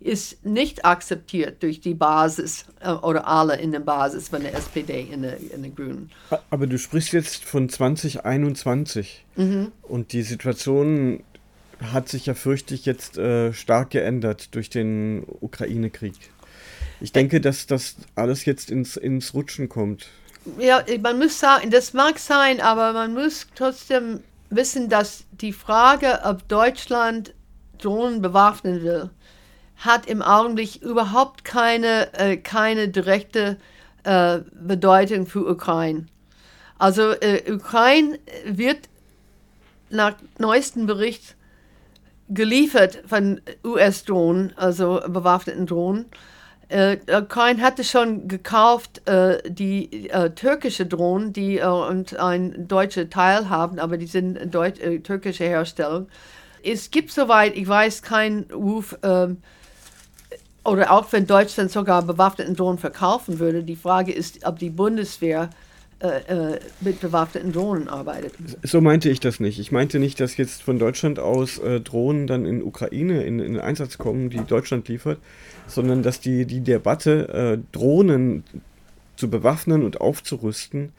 ist 0.00 0.44
nicht 0.46 0.84
akzeptiert 0.84 1.62
durch 1.62 1.80
die 1.80 1.94
Basis 1.94 2.66
äh, 2.80 2.90
oder 2.90 3.26
alle 3.26 3.56
in 3.56 3.72
der 3.72 3.80
Basis 3.80 4.28
von 4.28 4.42
der 4.42 4.54
SPD 4.54 5.08
in 5.10 5.22
der, 5.22 5.38
in 5.38 5.62
der 5.62 5.70
Grünen. 5.72 6.10
Aber 6.50 6.66
du 6.66 6.78
sprichst 6.78 7.12
jetzt 7.12 7.44
von 7.44 7.68
2021 7.68 9.24
mhm. 9.36 9.72
und 9.82 10.12
die 10.12 10.22
Situation 10.22 11.24
hat 11.80 12.08
sich 12.08 12.26
ja, 12.26 12.34
fürchte 12.34 12.74
ich, 12.74 12.86
jetzt 12.86 13.18
äh, 13.18 13.52
stark 13.52 13.90
geändert 13.90 14.54
durch 14.54 14.70
den 14.70 15.24
Ukraine-Krieg. 15.40 16.14
Ich 17.00 17.12
denke, 17.12 17.40
dass 17.40 17.66
das 17.66 17.96
alles 18.14 18.44
jetzt 18.44 18.70
ins, 18.70 18.96
ins 18.96 19.34
Rutschen 19.34 19.68
kommt. 19.68 20.08
Ja, 20.58 20.84
man 21.00 21.18
muss 21.18 21.38
sagen, 21.38 21.70
das 21.70 21.92
mag 21.92 22.18
sein, 22.18 22.60
aber 22.60 22.92
man 22.92 23.14
muss 23.14 23.46
trotzdem 23.54 24.20
wissen, 24.50 24.88
dass 24.88 25.24
die 25.32 25.52
Frage, 25.52 26.20
ob 26.24 26.48
Deutschland 26.48 27.34
Drohnen 27.78 28.22
bewaffnen 28.22 28.82
will, 28.82 29.10
hat 29.76 30.06
im 30.06 30.22
Augenblick 30.22 30.82
überhaupt 30.82 31.44
keine, 31.44 32.12
äh, 32.14 32.36
keine 32.36 32.88
direkte 32.88 33.56
äh, 34.02 34.40
Bedeutung 34.52 35.26
für 35.26 35.48
Ukraine. 35.48 36.06
Also 36.78 37.12
äh, 37.12 37.52
Ukraine 37.52 38.18
wird 38.44 38.88
nach 39.90 40.14
neuestem 40.38 40.86
Bericht 40.86 41.36
geliefert 42.28 43.02
von 43.06 43.40
US-Drohnen, 43.64 44.52
also 44.56 45.00
bewaffneten 45.06 45.66
Drohnen. 45.66 46.06
Äh, 46.68 46.98
Kein 47.28 47.62
hatte 47.62 47.82
schon 47.82 48.28
gekauft 48.28 49.08
äh, 49.08 49.42
die 49.48 50.10
äh, 50.10 50.30
türkische 50.30 50.84
Drohnen, 50.84 51.32
die 51.32 51.58
äh, 51.58 51.66
und 51.66 52.18
ein 52.18 52.68
deutscher 52.68 53.08
Teil 53.08 53.48
haben, 53.48 53.78
aber 53.78 53.96
die 53.96 54.06
sind 54.06 54.54
Deut 54.54 54.78
äh, 54.78 55.00
türkische 55.00 55.44
Herstellung. 55.44 56.08
Es 56.62 56.90
gibt 56.90 57.10
soweit, 57.10 57.56
ich 57.56 57.66
weiß, 57.66 58.02
keinen 58.02 58.50
Ruf, 58.52 58.98
ähm, 59.02 59.38
oder 60.64 60.90
auch 60.92 61.10
wenn 61.12 61.26
Deutschland 61.26 61.70
sogar 61.70 62.02
bewaffneten 62.02 62.54
Drohnen 62.54 62.78
verkaufen 62.78 63.38
würde. 63.38 63.62
Die 63.62 63.76
Frage 63.76 64.12
ist, 64.12 64.44
ob 64.44 64.58
die 64.58 64.68
Bundeswehr 64.68 65.48
äh, 66.00 66.52
äh, 66.52 66.60
mit 66.80 67.00
bewaffneten 67.00 67.50
Drohnen 67.50 67.88
arbeitet. 67.88 68.32
So 68.62 68.80
meinte 68.80 69.10
ich 69.10 69.18
das 69.18 69.40
nicht. 69.40 69.58
Ich 69.58 69.72
meinte 69.72 69.98
nicht, 69.98 70.20
dass 70.20 70.36
jetzt 70.36 70.62
von 70.62 70.78
Deutschland 70.78 71.18
aus 71.18 71.58
äh, 71.58 71.80
Drohnen 71.80 72.28
dann 72.28 72.46
in 72.46 72.62
Ukraine 72.62 73.24
in, 73.24 73.40
in 73.40 73.58
Einsatz 73.58 73.98
kommen, 73.98 74.30
die 74.30 74.38
Deutschland 74.38 74.86
liefert, 74.86 75.18
sondern 75.66 76.04
dass 76.04 76.20
die, 76.20 76.46
die 76.46 76.60
Debatte, 76.60 77.28
äh, 77.28 77.58
Drohnen 77.76 78.44
zu 79.16 79.28
bewaffnen 79.28 79.82
und 79.82 80.00
aufzurüsten, 80.00 80.92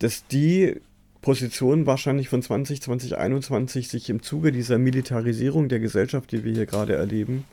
dass 0.00 0.26
die 0.26 0.76
Position 1.22 1.86
wahrscheinlich 1.86 2.28
von 2.28 2.42
2020, 2.42 2.82
2021 2.82 3.88
sich 3.88 4.10
im 4.10 4.22
Zuge 4.22 4.52
dieser 4.52 4.76
Militarisierung 4.76 5.70
der 5.70 5.80
Gesellschaft, 5.80 6.32
die 6.32 6.44
wir 6.44 6.52
hier 6.52 6.66
gerade 6.66 6.96
erleben, 6.96 7.44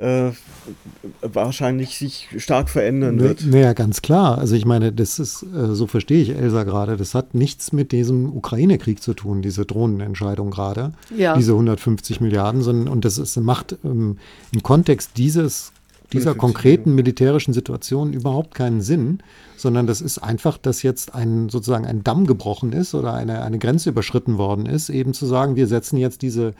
äh, 0.00 0.30
wahrscheinlich 1.22 1.98
sich 1.98 2.28
stark 2.38 2.68
verändern 2.68 3.18
wird. 3.20 3.44
Naja, 3.44 3.72
ganz 3.72 4.02
klar. 4.02 4.38
Also 4.38 4.54
ich 4.54 4.64
meine, 4.64 4.92
das 4.92 5.18
ist, 5.18 5.42
äh, 5.42 5.74
so 5.74 5.86
verstehe 5.86 6.22
ich 6.22 6.30
Elsa 6.30 6.64
gerade, 6.64 6.96
das 6.96 7.14
hat 7.14 7.34
nichts 7.34 7.72
mit 7.72 7.92
diesem 7.92 8.34
Ukraine-Krieg 8.34 9.02
zu 9.02 9.14
tun, 9.14 9.42
diese 9.42 9.64
Drohnenentscheidung 9.66 10.50
gerade, 10.50 10.92
ja. 11.16 11.36
diese 11.36 11.52
150 11.52 12.20
Milliarden, 12.20 12.62
sondern 12.62 12.88
und 12.88 13.04
das 13.04 13.18
ist, 13.18 13.36
macht 13.38 13.76
ähm, 13.84 14.18
im 14.52 14.62
Kontext 14.62 15.12
dieses 15.16 15.72
dieser 16.12 16.34
konkreten 16.34 16.94
militärischen 16.94 17.52
Situation 17.52 18.12
überhaupt 18.12 18.54
keinen 18.54 18.80
Sinn, 18.80 19.18
sondern 19.56 19.86
das 19.86 20.00
ist 20.00 20.18
einfach, 20.18 20.56
dass 20.56 20.82
jetzt 20.82 21.14
ein 21.14 21.48
sozusagen 21.48 21.84
ein 21.84 22.02
Damm 22.02 22.26
gebrochen 22.26 22.72
ist 22.72 22.94
oder 22.94 23.12
eine, 23.12 23.42
eine 23.42 23.58
Grenze 23.58 23.90
überschritten 23.90 24.38
worden 24.38 24.66
ist, 24.66 24.88
eben 24.88 25.12
zu 25.12 25.26
sagen, 25.26 25.56
wir 25.56 25.66
setzen 25.66 25.98
jetzt 25.98 26.22
diese 26.22 26.54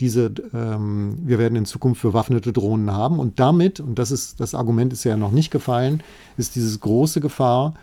diese, 0.00 0.32
ähm, 0.52 1.18
wir 1.24 1.38
werden 1.38 1.56
in 1.56 1.66
Zukunft 1.66 2.02
bewaffnete 2.02 2.52
Drohnen 2.52 2.90
haben. 2.92 3.18
Und 3.18 3.38
damit, 3.38 3.80
und 3.80 3.98
das 3.98 4.10
ist, 4.10 4.40
das 4.40 4.54
Argument 4.54 4.92
ist 4.92 5.04
ja 5.04 5.16
noch 5.16 5.30
nicht 5.30 5.50
gefallen, 5.50 6.02
ist 6.36 6.56
diese 6.56 6.78
große 6.78 7.20
Gefahr, 7.20 7.74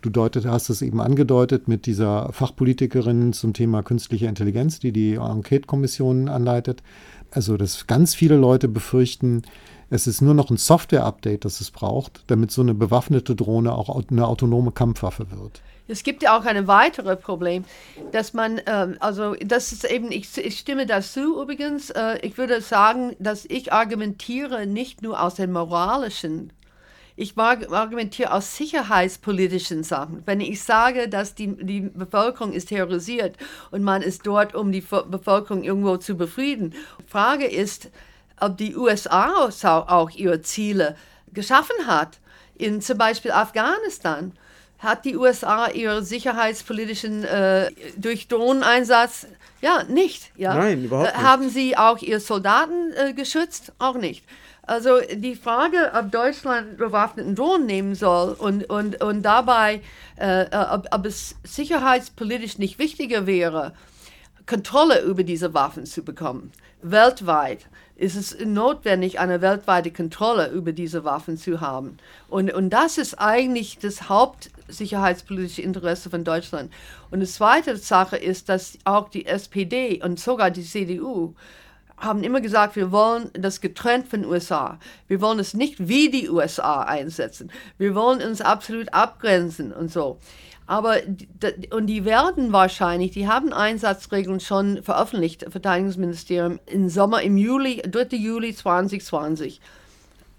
du 0.00 0.10
deutet, 0.10 0.46
hast 0.46 0.70
es 0.70 0.82
eben 0.82 1.00
angedeutet 1.00 1.68
mit 1.68 1.86
dieser 1.86 2.32
Fachpolitikerin 2.32 3.32
zum 3.32 3.52
Thema 3.52 3.82
künstliche 3.82 4.26
Intelligenz, 4.26 4.78
die 4.78 4.92
die 4.92 5.14
Enquete-Kommission 5.14 6.28
anleitet. 6.28 6.82
Also, 7.30 7.56
dass 7.56 7.86
ganz 7.86 8.14
viele 8.14 8.36
Leute 8.36 8.68
befürchten, 8.68 9.42
es 9.90 10.06
ist 10.06 10.22
nur 10.22 10.34
noch 10.34 10.50
ein 10.50 10.56
Software-Update, 10.56 11.44
das 11.44 11.60
es 11.60 11.70
braucht, 11.70 12.24
damit 12.26 12.50
so 12.50 12.62
eine 12.62 12.74
bewaffnete 12.74 13.34
Drohne 13.34 13.72
auch 13.72 14.02
eine 14.10 14.26
autonome 14.26 14.70
Kampfwaffe 14.70 15.30
wird. 15.30 15.62
Es 15.88 16.02
gibt 16.02 16.22
ja 16.22 16.38
auch 16.38 16.44
ein 16.44 16.66
weiteres 16.66 17.18
Problem, 17.18 17.64
dass 18.12 18.34
man, 18.34 18.60
ähm, 18.66 18.96
also 19.00 19.34
das 19.40 19.72
ist 19.72 19.84
eben, 19.84 20.12
ich, 20.12 20.36
ich 20.36 20.58
stimme 20.58 20.86
dazu 20.86 21.42
übrigens, 21.42 21.90
äh, 21.90 22.18
ich 22.20 22.36
würde 22.36 22.60
sagen, 22.60 23.16
dass 23.18 23.46
ich 23.46 23.72
argumentiere 23.72 24.66
nicht 24.66 25.02
nur 25.02 25.20
aus 25.20 25.36
den 25.36 25.50
moralischen, 25.50 26.52
ich 27.16 27.36
argumentiere 27.36 28.32
aus 28.32 28.56
sicherheitspolitischen 28.56 29.82
Sachen. 29.82 30.22
Wenn 30.24 30.40
ich 30.40 30.62
sage, 30.62 31.08
dass 31.08 31.34
die, 31.34 31.56
die 31.56 31.80
Bevölkerung 31.80 32.52
ist 32.52 32.68
terrorisiert 32.68 33.36
und 33.72 33.82
man 33.82 34.02
ist 34.02 34.24
dort, 34.24 34.54
um 34.54 34.70
die 34.70 34.82
Bevölkerung 34.82 35.64
irgendwo 35.64 35.96
zu 35.96 36.16
befrieden. 36.16 36.74
Frage 37.08 37.46
ist, 37.46 37.90
ob 38.38 38.56
die 38.56 38.76
USA 38.76 39.48
auch 39.48 40.10
ihre 40.10 40.42
Ziele 40.42 40.94
geschaffen 41.32 41.88
hat, 41.88 42.20
in 42.54 42.80
zum 42.80 42.98
Beispiel 42.98 43.32
Afghanistan 43.32 44.32
hat 44.78 45.04
die 45.04 45.16
USA 45.16 45.68
ihre 45.68 46.02
sicherheitspolitischen, 46.02 47.24
äh, 47.24 47.70
durch 47.96 48.28
Drohneneinsatz 48.28 49.26
Ja, 49.60 49.82
nicht. 49.84 50.30
Ja. 50.36 50.54
Nein, 50.54 50.84
überhaupt 50.84 51.12
nicht. 51.12 51.22
Haben 51.22 51.48
Sie 51.50 51.76
auch 51.76 51.98
Ihre 51.98 52.20
Soldaten 52.20 52.92
äh, 52.92 53.12
geschützt? 53.12 53.72
Auch 53.78 53.96
nicht. 53.96 54.24
Also 54.62 55.00
die 55.00 55.34
Frage, 55.34 55.92
ob 55.94 56.12
Deutschland 56.12 56.76
bewaffneten 56.76 57.34
Drohnen 57.34 57.66
nehmen 57.66 57.94
soll 57.94 58.34
und, 58.34 58.68
und, 58.68 59.02
und 59.02 59.22
dabei, 59.22 59.80
äh, 60.16 60.44
ob, 60.70 60.86
ob 60.92 61.06
es 61.06 61.36
sicherheitspolitisch 61.42 62.58
nicht 62.58 62.78
wichtiger 62.78 63.26
wäre, 63.26 63.72
Kontrolle 64.44 65.00
über 65.00 65.24
diese 65.24 65.54
Waffen 65.54 65.86
zu 65.86 66.02
bekommen, 66.02 66.52
weltweit, 66.82 67.66
ist 67.98 68.14
es 68.14 68.38
notwendig, 68.44 69.18
eine 69.18 69.42
weltweite 69.42 69.90
Kontrolle 69.90 70.48
über 70.50 70.72
diese 70.72 71.04
Waffen 71.04 71.36
zu 71.36 71.60
haben. 71.60 71.98
Und, 72.28 72.52
und 72.54 72.70
das 72.70 72.96
ist 72.96 73.18
eigentlich 73.18 73.78
das 73.78 74.08
hauptsicherheitspolitische 74.08 75.62
Interesse 75.62 76.08
von 76.08 76.22
Deutschland. 76.22 76.72
Und 77.10 77.20
die 77.20 77.26
zweite 77.26 77.76
Sache 77.76 78.16
ist, 78.16 78.48
dass 78.48 78.78
auch 78.84 79.08
die 79.08 79.26
SPD 79.26 80.00
und 80.02 80.20
sogar 80.20 80.52
die 80.52 80.62
CDU 80.62 81.34
haben 81.96 82.22
immer 82.22 82.40
gesagt, 82.40 82.76
wir 82.76 82.92
wollen 82.92 83.30
das 83.32 83.60
getrennt 83.60 84.06
von 84.06 84.24
USA. 84.24 84.78
Wir 85.08 85.20
wollen 85.20 85.40
es 85.40 85.54
nicht 85.54 85.88
wie 85.88 86.08
die 86.08 86.30
USA 86.30 86.82
einsetzen. 86.82 87.50
Wir 87.76 87.96
wollen 87.96 88.22
uns 88.22 88.40
absolut 88.40 88.94
abgrenzen 88.94 89.72
und 89.72 89.90
so. 89.90 90.18
Aber 90.68 90.96
und 91.70 91.86
die 91.86 92.04
werden 92.04 92.52
wahrscheinlich, 92.52 93.12
die 93.12 93.26
haben 93.26 93.54
Einsatzregeln 93.54 94.38
schon 94.38 94.82
veröffentlicht, 94.82 95.46
Verteidigungsministerium 95.48 96.60
im 96.66 96.90
Sommer, 96.90 97.22
im 97.22 97.38
Juli, 97.38 97.80
3. 97.80 98.14
Juli 98.14 98.54
2020. 98.54 99.62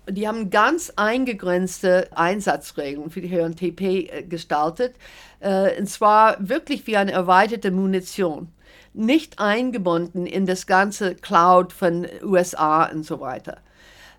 Die 0.07 0.27
haben 0.27 0.51
ganz 0.51 0.93
eingegrenzte 0.95 2.09
Einsatzregeln 2.15 3.09
für 3.09 3.21
die 3.21 3.29
HNTP 3.29 3.81
äh, 3.81 4.23
gestaltet. 4.23 4.93
Äh, 5.39 5.79
und 5.79 5.89
zwar 5.89 6.37
wirklich 6.39 6.85
wie 6.85 6.97
eine 6.97 7.11
erweiterte 7.11 7.71
Munition. 7.71 8.49
Nicht 8.93 9.39
eingebunden 9.39 10.27
in 10.27 10.45
das 10.45 10.67
ganze 10.67 11.15
Cloud 11.15 11.73
von 11.73 12.05
USA 12.21 12.85
und 12.85 13.03
so 13.03 13.19
weiter. 13.19 13.57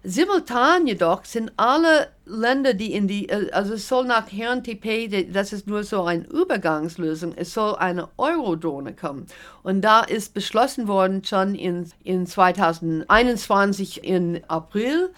Simultan 0.02 0.86
jedoch 0.86 1.26
sind 1.26 1.52
alle 1.58 2.08
Länder, 2.24 2.72
die 2.72 2.94
in 2.94 3.06
die, 3.06 3.28
äh, 3.28 3.50
also 3.52 3.74
es 3.74 3.86
soll 3.86 4.06
nach 4.06 4.32
Herrn 4.32 4.64
TP, 4.64 5.26
das 5.30 5.52
ist 5.52 5.66
nur 5.66 5.84
so 5.84 6.04
eine 6.04 6.24
Übergangslösung, 6.24 7.34
es 7.36 7.52
soll 7.52 7.74
eine 7.76 8.08
Eurodrohne 8.16 8.94
kommen. 8.94 9.26
Und 9.62 9.82
da 9.82 10.00
ist 10.00 10.32
beschlossen 10.32 10.88
worden 10.88 11.22
schon 11.22 11.54
in, 11.54 11.90
in 12.02 12.26
2021 12.26 14.02
in 14.02 14.40
April, 14.48 15.10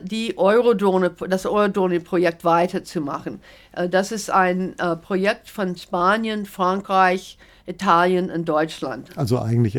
die 0.00 0.36
Eurodrohne, 0.36 1.10
das 1.28 1.46
Eurodrohne-Projekt 1.46 2.44
weiterzumachen. 2.44 3.40
Äh, 3.72 3.88
das 3.88 4.12
ist 4.12 4.28
ein 4.30 4.78
äh, 4.78 4.96
Projekt 4.96 5.48
von 5.48 5.76
Spanien, 5.76 6.44
Frankreich, 6.44 7.38
Italien 7.66 8.30
und 8.30 8.48
Deutschland. 8.48 9.10
Also 9.16 9.40
eigentlich 9.40 9.76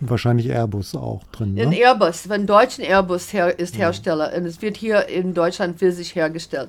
wahrscheinlich 0.00 0.50
Airbus 0.50 0.94
auch 0.94 1.24
drin. 1.32 1.54
Ne? 1.54 1.62
Ein 1.62 1.72
Airbus, 1.72 2.30
ein 2.30 2.46
deutschen 2.46 2.84
Airbus 2.84 3.32
her, 3.32 3.58
ist 3.58 3.78
Hersteller 3.78 4.32
und 4.36 4.44
es 4.44 4.60
wird 4.60 4.76
hier 4.76 5.08
in 5.08 5.32
Deutschland 5.34 5.78
physisch 5.78 6.14
hergestellt. 6.14 6.68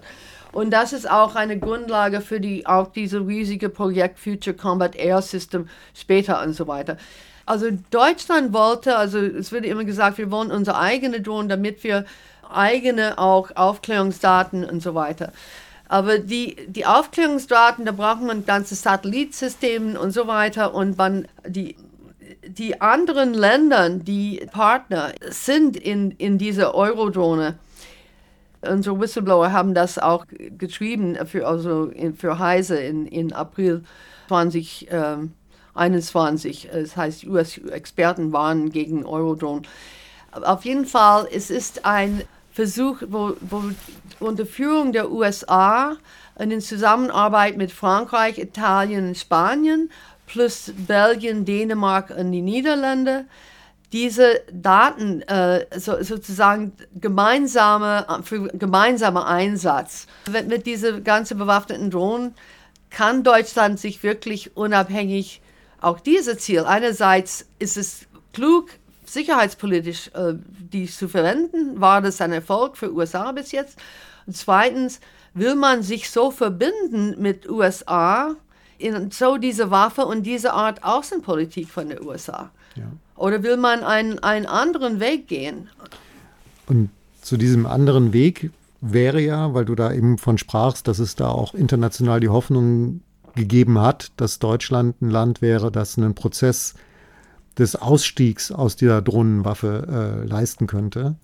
Und 0.54 0.72
das 0.72 0.94
ist 0.94 1.10
auch 1.10 1.36
eine 1.36 1.58
Grundlage 1.58 2.22
für 2.22 2.40
die, 2.40 2.66
auch 2.66 2.88
diese 2.88 3.26
riesige 3.26 3.70
Projekt 3.70 4.20
Future 4.20 4.56
Combat 4.56 4.96
Air 4.96 5.22
System 5.22 5.68
später 5.94 6.42
und 6.44 6.54
so 6.54 6.68
weiter. 6.68 6.98
Also 7.46 7.68
Deutschland 7.92 8.54
wollte, 8.54 8.96
also 8.96 9.20
es 9.20 9.52
wird 9.52 9.66
immer 9.66 9.84
gesagt, 9.84 10.18
wir 10.18 10.32
wollen 10.32 10.52
unsere 10.52 10.80
eigene 10.80 11.22
Drohnen, 11.22 11.50
damit 11.50 11.84
wir 11.84 12.06
eigene 12.50 13.18
auch 13.18 13.50
Aufklärungsdaten 13.56 14.64
und 14.64 14.82
so 14.82 14.96
weiter. 14.96 15.34
Aber 15.94 16.18
die, 16.18 16.56
die 16.66 16.88
Aufklärungsdaten, 16.88 17.86
da 17.86 17.92
braucht 17.92 18.24
man 18.24 18.48
ganze 18.48 18.74
Satellitsysteme 18.74 20.00
und 20.00 20.10
so 20.10 20.26
weiter. 20.26 20.74
Und 20.74 20.98
man, 20.98 21.28
die, 21.46 21.76
die 22.48 22.82
anderen 22.82 23.36
Länder, 23.36 23.92
die 23.92 24.44
Partner 24.52 25.12
sind 25.30 25.78
in, 25.78 26.10
in 26.10 26.40
dieser 26.40 26.74
Eurodrohne. 26.74 27.60
Unsere 28.68 29.00
Whistleblower 29.00 29.52
haben 29.52 29.76
das 29.76 30.00
auch 30.00 30.26
geschrieben 30.58 31.16
für, 31.28 31.46
also 31.46 31.86
in, 31.86 32.16
für 32.16 32.40
Heise 32.40 32.78
in, 32.78 33.06
in 33.06 33.32
April 33.32 33.84
2021. 34.30 36.70
Das 36.74 36.98
heißt, 36.98 37.28
US-Experten 37.28 38.34
waren 38.34 38.72
gegen 38.72 39.06
Eurodrone. 39.06 39.62
Auf 40.32 40.66
jeden 40.66 40.88
Fall, 40.88 41.28
es 41.32 41.52
ist 41.52 41.86
ein 41.86 42.24
Versuch, 42.54 43.02
wo, 43.08 43.36
wo 43.42 43.64
unter 44.20 44.46
Führung 44.46 44.94
der 44.94 45.12
USA 45.12 45.98
und 46.36 46.52
in 46.52 46.62
Zusammenarbeit 46.62 47.58
mit 47.58 47.72
Frankreich, 47.72 48.38
Italien 48.38 49.10
und 49.10 49.18
Spanien 49.18 49.90
plus 50.28 50.72
Belgien, 50.76 51.46
Dänemark 51.46 52.12
und 52.12 52.32
die 52.32 52.42
Niederlande 52.42 53.26
diese 53.94 54.42
Daten 54.52 55.22
äh, 55.22 55.68
so, 55.80 56.02
sozusagen 56.02 56.74
gemeinsame, 56.96 58.06
für 58.24 58.48
gemeinsamer 58.48 59.28
Einsatz. 59.28 60.08
Mit, 60.32 60.48
mit 60.48 60.66
diesen 60.66 61.04
ganzen 61.04 61.38
bewaffneten 61.38 61.92
Drohnen 61.92 62.34
kann 62.90 63.24
Deutschland 63.24 63.80
sich 63.80 64.02
wirklich 64.02 64.58
unabhängig 64.58 65.42
auch 65.80 66.00
dieses 66.00 66.40
Ziel. 66.40 66.62
Einerseits 66.62 67.46
ist 67.60 67.78
es 67.78 68.08
klug, 68.34 68.70
sicherheitspolitisch 69.14 70.10
äh, 70.14 70.34
die 70.72 70.88
zu 70.88 71.08
verwenden, 71.08 71.80
war 71.80 72.02
das 72.02 72.20
ein 72.22 72.32
Erfolg 72.32 72.78
für 72.78 72.94
USA 72.94 73.32
bis 73.32 73.52
jetzt. 73.52 73.78
Und 74.26 74.36
zweitens, 74.36 75.00
will 75.34 75.56
man 75.56 75.84
sich 75.84 76.10
so 76.10 76.32
verbinden 76.32 77.22
mit 77.22 77.50
USA 77.50 78.36
in 78.78 79.12
so 79.12 79.38
diese 79.38 79.72
Waffe 79.72 80.06
und 80.06 80.24
diese 80.24 80.54
Art 80.54 80.84
Außenpolitik 80.84 81.70
von 81.70 81.90
der 81.90 82.04
USA? 82.06 82.52
Ja. 82.76 82.86
Oder 83.16 83.44
will 83.44 83.58
man 83.58 83.84
einen, 83.84 84.20
einen 84.20 84.46
anderen 84.46 85.00
Weg 85.00 85.28
gehen? 85.28 85.70
Und 86.68 86.90
zu 87.22 87.38
diesem 87.38 87.66
anderen 87.66 88.14
Weg 88.14 88.52
wäre 88.82 89.22
ja, 89.22 89.54
weil 89.54 89.66
du 89.66 89.76
da 89.76 89.94
eben 89.94 90.18
von 90.18 90.38
sprachst, 90.38 90.88
dass 90.88 91.00
es 91.00 91.16
da 91.16 91.30
auch 91.30 91.54
international 91.54 92.20
die 92.20 92.30
Hoffnung 92.30 93.02
gegeben 93.36 93.80
hat, 93.80 94.12
dass 94.18 94.40
Deutschland 94.40 95.02
ein 95.02 95.10
Land 95.10 95.42
wäre, 95.42 95.72
das 95.72 95.98
einen 95.98 96.16
Prozess 96.16 96.74
des 97.58 97.76
Ausstiegs 97.76 98.52
aus 98.52 98.76
dieser 98.76 99.02
Drohnenwaffe 99.02 100.24
äh, 100.24 100.28
leisten 100.28 100.68
könnte. 100.68 101.16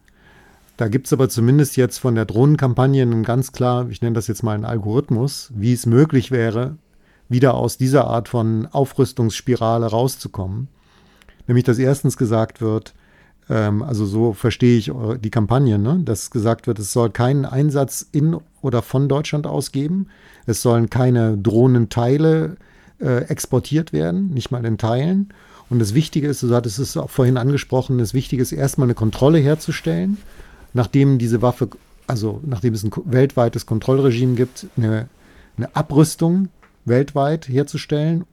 Da 0.78 0.88
gibt 0.88 1.08
es 1.08 1.14
aber 1.14 1.28
zumindest 1.28 1.76
jetzt 1.76 1.98
von 1.98 2.16
der 2.16 2.26
Drohnenkampagne 2.26 3.02
einen 3.02 3.24
ganz 3.24 3.52
klar, 3.52 3.90
ich 3.90 4.02
nenne 4.02 4.14
das 4.14 4.28
jetzt 4.28 4.44
mal 4.44 4.54
einen 4.54 4.66
Algorithmus, 4.66 5.52
wie 5.54 5.74
es 5.74 5.86
möglich 5.86 6.32
wäre, 6.32 6.78
wieder 7.28 7.56
aus 7.56 7.78
dieser 7.78 8.08
Art 8.08 8.30
von 8.30 8.66
Aufrüstungsspirale 8.68 9.88
rauszukommen. 9.88 10.68
Nämlich, 11.48 11.66
dass 11.66 11.80
erstens 11.80 12.16
gesagt 12.16 12.62
wird, 12.62 12.94
ähm, 13.50 13.84
also 13.84 14.06
so 14.06 14.34
verstehe 14.34 14.78
ich 14.78 14.92
die 15.22 15.32
Kampagne, 15.32 15.78
ne? 15.80 16.02
dass 16.06 16.32
gesagt 16.32 16.68
wird, 16.68 16.80
es 16.80 16.94
soll 16.94 17.10
keinen 17.10 17.46
Einsatz 17.46 18.08
in 18.12 18.38
oder 18.62 18.82
von 18.82 19.10
Deutschland 19.10 19.48
ausgeben. 19.48 20.08
Es 20.46 20.62
sollen 20.62 20.90
keine 20.90 21.38
Drohnenteile 21.38 22.58
äh, 23.02 23.24
exportiert 23.26 23.94
werden, 23.94 24.30
nicht 24.30 24.52
mal 24.52 24.64
in 24.66 24.78
Teilen. 24.78 25.30
Und 25.70 25.80
das 25.80 25.94
Wichtige 25.94 26.28
ist, 26.28 26.42
du 26.42 26.54
hattest 26.54 26.80
es 26.80 26.98
auch 26.98 27.10
vorhin 27.10 27.38
angesprochen, 27.38 28.00
das 28.00 28.14
Wichtige 28.14 28.42
ist 28.42 28.52
erstmal 28.52 28.88
eine 28.88 28.96
Kontrolle 28.96 29.38
herzustellen, 29.38 30.18
nachdem 30.74 31.20
diese 31.20 31.42
Waffe, 31.42 31.70
also 32.08 32.42
nachdem 32.46 32.74
es 32.74 32.84
ein 32.84 32.92
weltweites 33.06 33.66
Kontrollregime 33.66 34.36
gibt, 34.36 34.68
eine, 34.78 35.10
eine 35.58 35.76
Abrüstung 35.76 36.50
weltweit 36.86 37.48
herzustellen, 37.48 38.26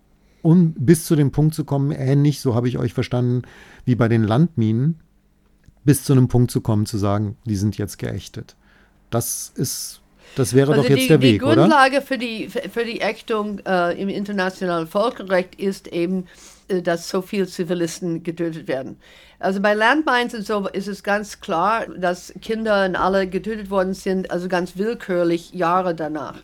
um 0.43 0.73
bis 0.73 1.05
zu 1.05 1.17
dem 1.17 1.31
Punkt 1.31 1.55
zu 1.55 1.65
kommen, 1.65 1.91
ähnlich, 1.91 2.41
so 2.41 2.55
habe 2.55 2.69
ich 2.69 2.79
euch 2.79 2.95
verstanden, 2.95 3.43
wie 3.85 3.97
bei 3.97 4.09
den 4.09 4.23
Landminen, 4.23 5.01
bis 5.85 6.05
zu 6.05 6.13
einem 6.13 6.29
Punkt 6.29 6.51
zu 6.51 6.61
kommen, 6.61 6.87
zu 6.87 6.99
sagen, 6.99 7.37
die 7.45 7.57
sind 7.57 7.77
jetzt 7.79 7.99
geächtet. 7.99 8.57
Das 9.11 9.53
ist 9.55 10.01
das 10.35 10.53
wäre 10.53 10.73
also 10.73 10.83
doch 10.83 10.91
jetzt 10.91 11.03
die, 11.03 11.09
der 11.09 11.23
Weg, 11.23 11.43
oder? 11.43 11.53
Die 11.53 11.59
Grundlage 11.61 12.03
Für, 12.03 12.19
die, 12.19 12.49
für 12.49 12.85
die 12.85 13.01
Ächtung 13.01 13.61
äh, 13.61 14.01
im 14.01 14.09
internationalen 14.09 14.87
Völkerrecht 14.87 15.55
ist 15.55 15.89
eben 15.89 16.27
dass 16.69 17.09
so 17.09 17.23
viele 17.23 17.47
Zivilisten 17.47 18.23
getötet 18.23 18.69
werden. 18.69 18.99
Also 19.39 19.61
bei 19.61 19.75
Landmines 19.75 20.35
und 20.35 20.47
so 20.47 20.69
ist 20.69 20.89
es 20.89 21.03
ganz 21.03 21.41
klar, 21.41 21.87
dass 21.87 22.33
Kinder 22.41 22.85
und 22.85 22.97
alle 22.97 23.29
getötet 23.29 23.71
worden 23.71 23.95
sind, 23.95 24.31
also 24.31 24.49
ganz 24.49 24.77
willkürlich 24.77 25.53
Jahre 25.53 25.95
danach. 25.95 26.43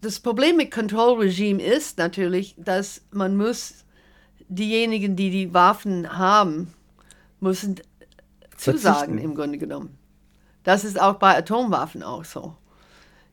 Das 0.00 0.20
Problem 0.20 0.56
mit 0.56 0.70
Kontrollregime 0.70 1.62
ist 1.62 1.98
natürlich, 1.98 2.54
dass 2.56 3.02
man 3.10 3.36
muss 3.36 3.84
diejenigen, 4.48 5.16
die 5.16 5.30
die 5.30 5.52
Waffen 5.52 6.16
haben, 6.16 6.72
müssen 7.40 7.80
zusagen 8.56 9.18
im 9.18 9.34
Grunde 9.34 9.58
genommen. 9.58 9.98
Das 10.64 10.84
ist 10.84 11.00
auch 11.00 11.14
bei 11.14 11.36
Atomwaffen 11.36 12.02
auch 12.02 12.24
so. 12.24 12.56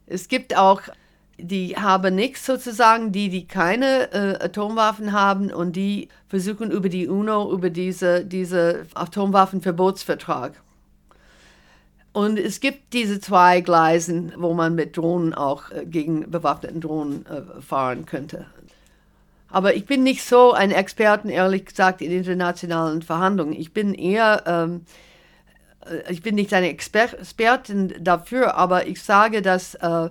Es 0.07 0.27
gibt 0.27 0.55
auch 0.57 0.81
die 1.37 1.75
haben 1.75 2.15
nichts 2.15 2.45
sozusagen, 2.45 3.11
die, 3.11 3.29
die 3.29 3.47
keine 3.47 4.11
äh, 4.13 4.43
Atomwaffen 4.43 5.11
haben 5.11 5.51
und 5.51 5.75
die 5.75 6.09
versuchen 6.27 6.71
über 6.71 6.89
die 6.89 7.07
UNO, 7.07 7.51
über 7.51 7.69
diese, 7.69 8.23
diese 8.25 8.85
Atomwaffenverbotsvertrag. 8.93 10.61
Und 12.13 12.39
es 12.39 12.61
gibt 12.61 12.93
diese 12.93 13.19
zwei 13.19 13.59
Gleisen, 13.59 14.31
wo 14.37 14.53
man 14.53 14.73
mit 14.73 14.95
Drohnen 14.95 15.33
auch 15.33 15.69
äh, 15.71 15.85
gegen 15.85 16.31
bewaffneten 16.31 16.79
Drohnen 16.79 17.25
äh, 17.25 17.61
fahren 17.61 18.05
könnte. 18.05 18.45
Aber 19.49 19.75
ich 19.75 19.85
bin 19.85 20.03
nicht 20.03 20.23
so 20.23 20.53
ein 20.53 20.71
Experten, 20.71 21.29
ehrlich 21.29 21.65
gesagt, 21.65 22.01
in 22.01 22.11
internationalen 22.11 23.01
Verhandlungen. 23.01 23.53
Ich 23.53 23.73
bin 23.73 23.93
eher, 23.93 24.43
ähm, 24.45 24.85
äh, 25.85 26.11
ich 26.11 26.21
bin 26.21 26.35
nicht 26.35 26.53
eine 26.53 26.69
Exper 26.69 27.19
Expertin 27.19 27.93
dafür, 27.99 28.55
aber 28.55 28.87
ich 28.87 29.03
sage, 29.03 29.41
dass 29.41 29.75
äh, 29.75 30.09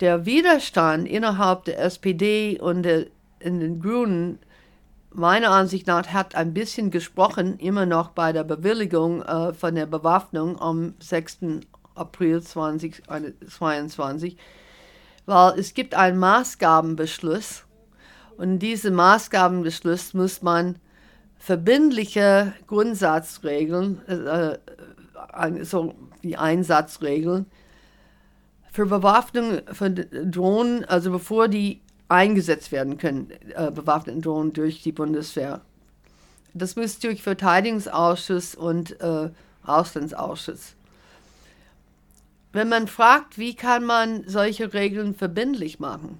der 0.00 0.26
Widerstand 0.26 1.08
innerhalb 1.08 1.64
der 1.64 1.80
SPD 1.80 2.58
und 2.60 2.82
der, 2.82 3.06
in 3.38 3.60
den 3.60 3.80
Grünen 3.80 4.38
meiner 5.12 5.50
Ansicht 5.50 5.86
nach 5.86 6.08
hat 6.08 6.34
ein 6.34 6.52
bisschen 6.52 6.90
gesprochen, 6.90 7.58
immer 7.58 7.86
noch 7.86 8.10
bei 8.10 8.32
der 8.32 8.44
Bewilligung 8.44 9.22
äh, 9.22 9.52
von 9.52 9.74
der 9.74 9.86
Bewaffnung 9.86 10.60
am 10.60 10.94
6. 10.98 11.38
April 11.94 12.42
2022, 12.42 14.36
weil 15.26 15.58
es 15.58 15.74
gibt 15.74 15.94
einen 15.94 16.18
Maßgabenbeschluss 16.18 17.64
und 18.36 18.58
diesen 18.58 18.94
Maßgabenbeschluss 18.94 20.14
muss 20.14 20.42
man 20.42 20.76
verbindliche 21.38 22.52
Grundsatzregeln, 22.66 24.00
äh, 24.08 24.54
äh, 24.54 25.64
so 25.64 25.94
wie 26.22 26.36
Einsatzregeln, 26.36 27.46
für 28.74 28.86
Bewaffnung 28.86 29.60
von 29.70 29.94
Drohnen, 30.10 30.84
also 30.84 31.12
bevor 31.12 31.46
die 31.46 31.80
eingesetzt 32.08 32.72
werden 32.72 32.98
können, 32.98 33.30
äh, 33.54 33.70
bewaffneten 33.70 34.20
Drohnen 34.20 34.52
durch 34.52 34.82
die 34.82 34.90
Bundeswehr. 34.90 35.60
Das 36.54 36.74
muss 36.74 36.98
durch 36.98 37.22
Verteidigungsausschuss 37.22 38.56
und 38.56 39.00
äh, 39.00 39.30
Auslandsausschuss. 39.62 40.74
Wenn 42.52 42.68
man 42.68 42.88
fragt, 42.88 43.38
wie 43.38 43.54
kann 43.54 43.84
man 43.84 44.24
solche 44.26 44.74
Regeln 44.74 45.14
verbindlich 45.14 45.78
machen, 45.78 46.18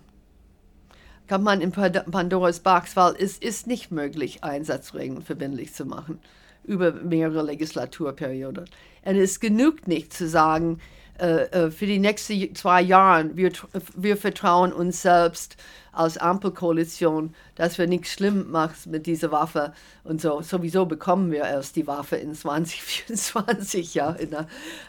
kann 1.26 1.42
man 1.42 1.60
in 1.60 1.72
Pandoras 1.72 2.60
Box, 2.60 2.94
weil 2.94 3.16
es 3.18 3.36
ist 3.36 3.66
nicht 3.66 3.90
möglich, 3.90 4.44
Einsatzregeln 4.44 5.22
verbindlich 5.22 5.74
zu 5.74 5.86
machen 5.86 6.20
über 6.62 6.92
mehrere 6.92 7.42
Legislaturperioden. 7.42 8.66
Und 9.04 9.16
es 9.16 9.40
genügt 9.40 9.88
nicht 9.88 10.12
zu 10.12 10.28
sagen, 10.28 10.78
für 11.16 11.86
die 11.86 12.00
nächsten 12.00 12.54
zwei 12.56 12.82
Jahre, 12.82 13.36
wir, 13.36 13.52
wir 13.94 14.16
vertrauen 14.16 14.72
uns 14.72 15.02
selbst 15.02 15.56
als 15.94 16.18
Ampelkoalition, 16.18 17.34
dass 17.54 17.78
wir 17.78 17.86
nichts 17.86 18.10
schlimm 18.10 18.50
machen 18.50 18.90
mit 18.90 19.06
dieser 19.06 19.30
Waffe 19.30 19.72
und 20.02 20.20
so. 20.20 20.42
Sowieso 20.42 20.86
bekommen 20.86 21.30
wir 21.30 21.44
erst 21.44 21.76
die 21.76 21.86
Waffe 21.86 22.16
in 22.16 22.34
2024, 22.34 23.94
ja. 23.94 24.16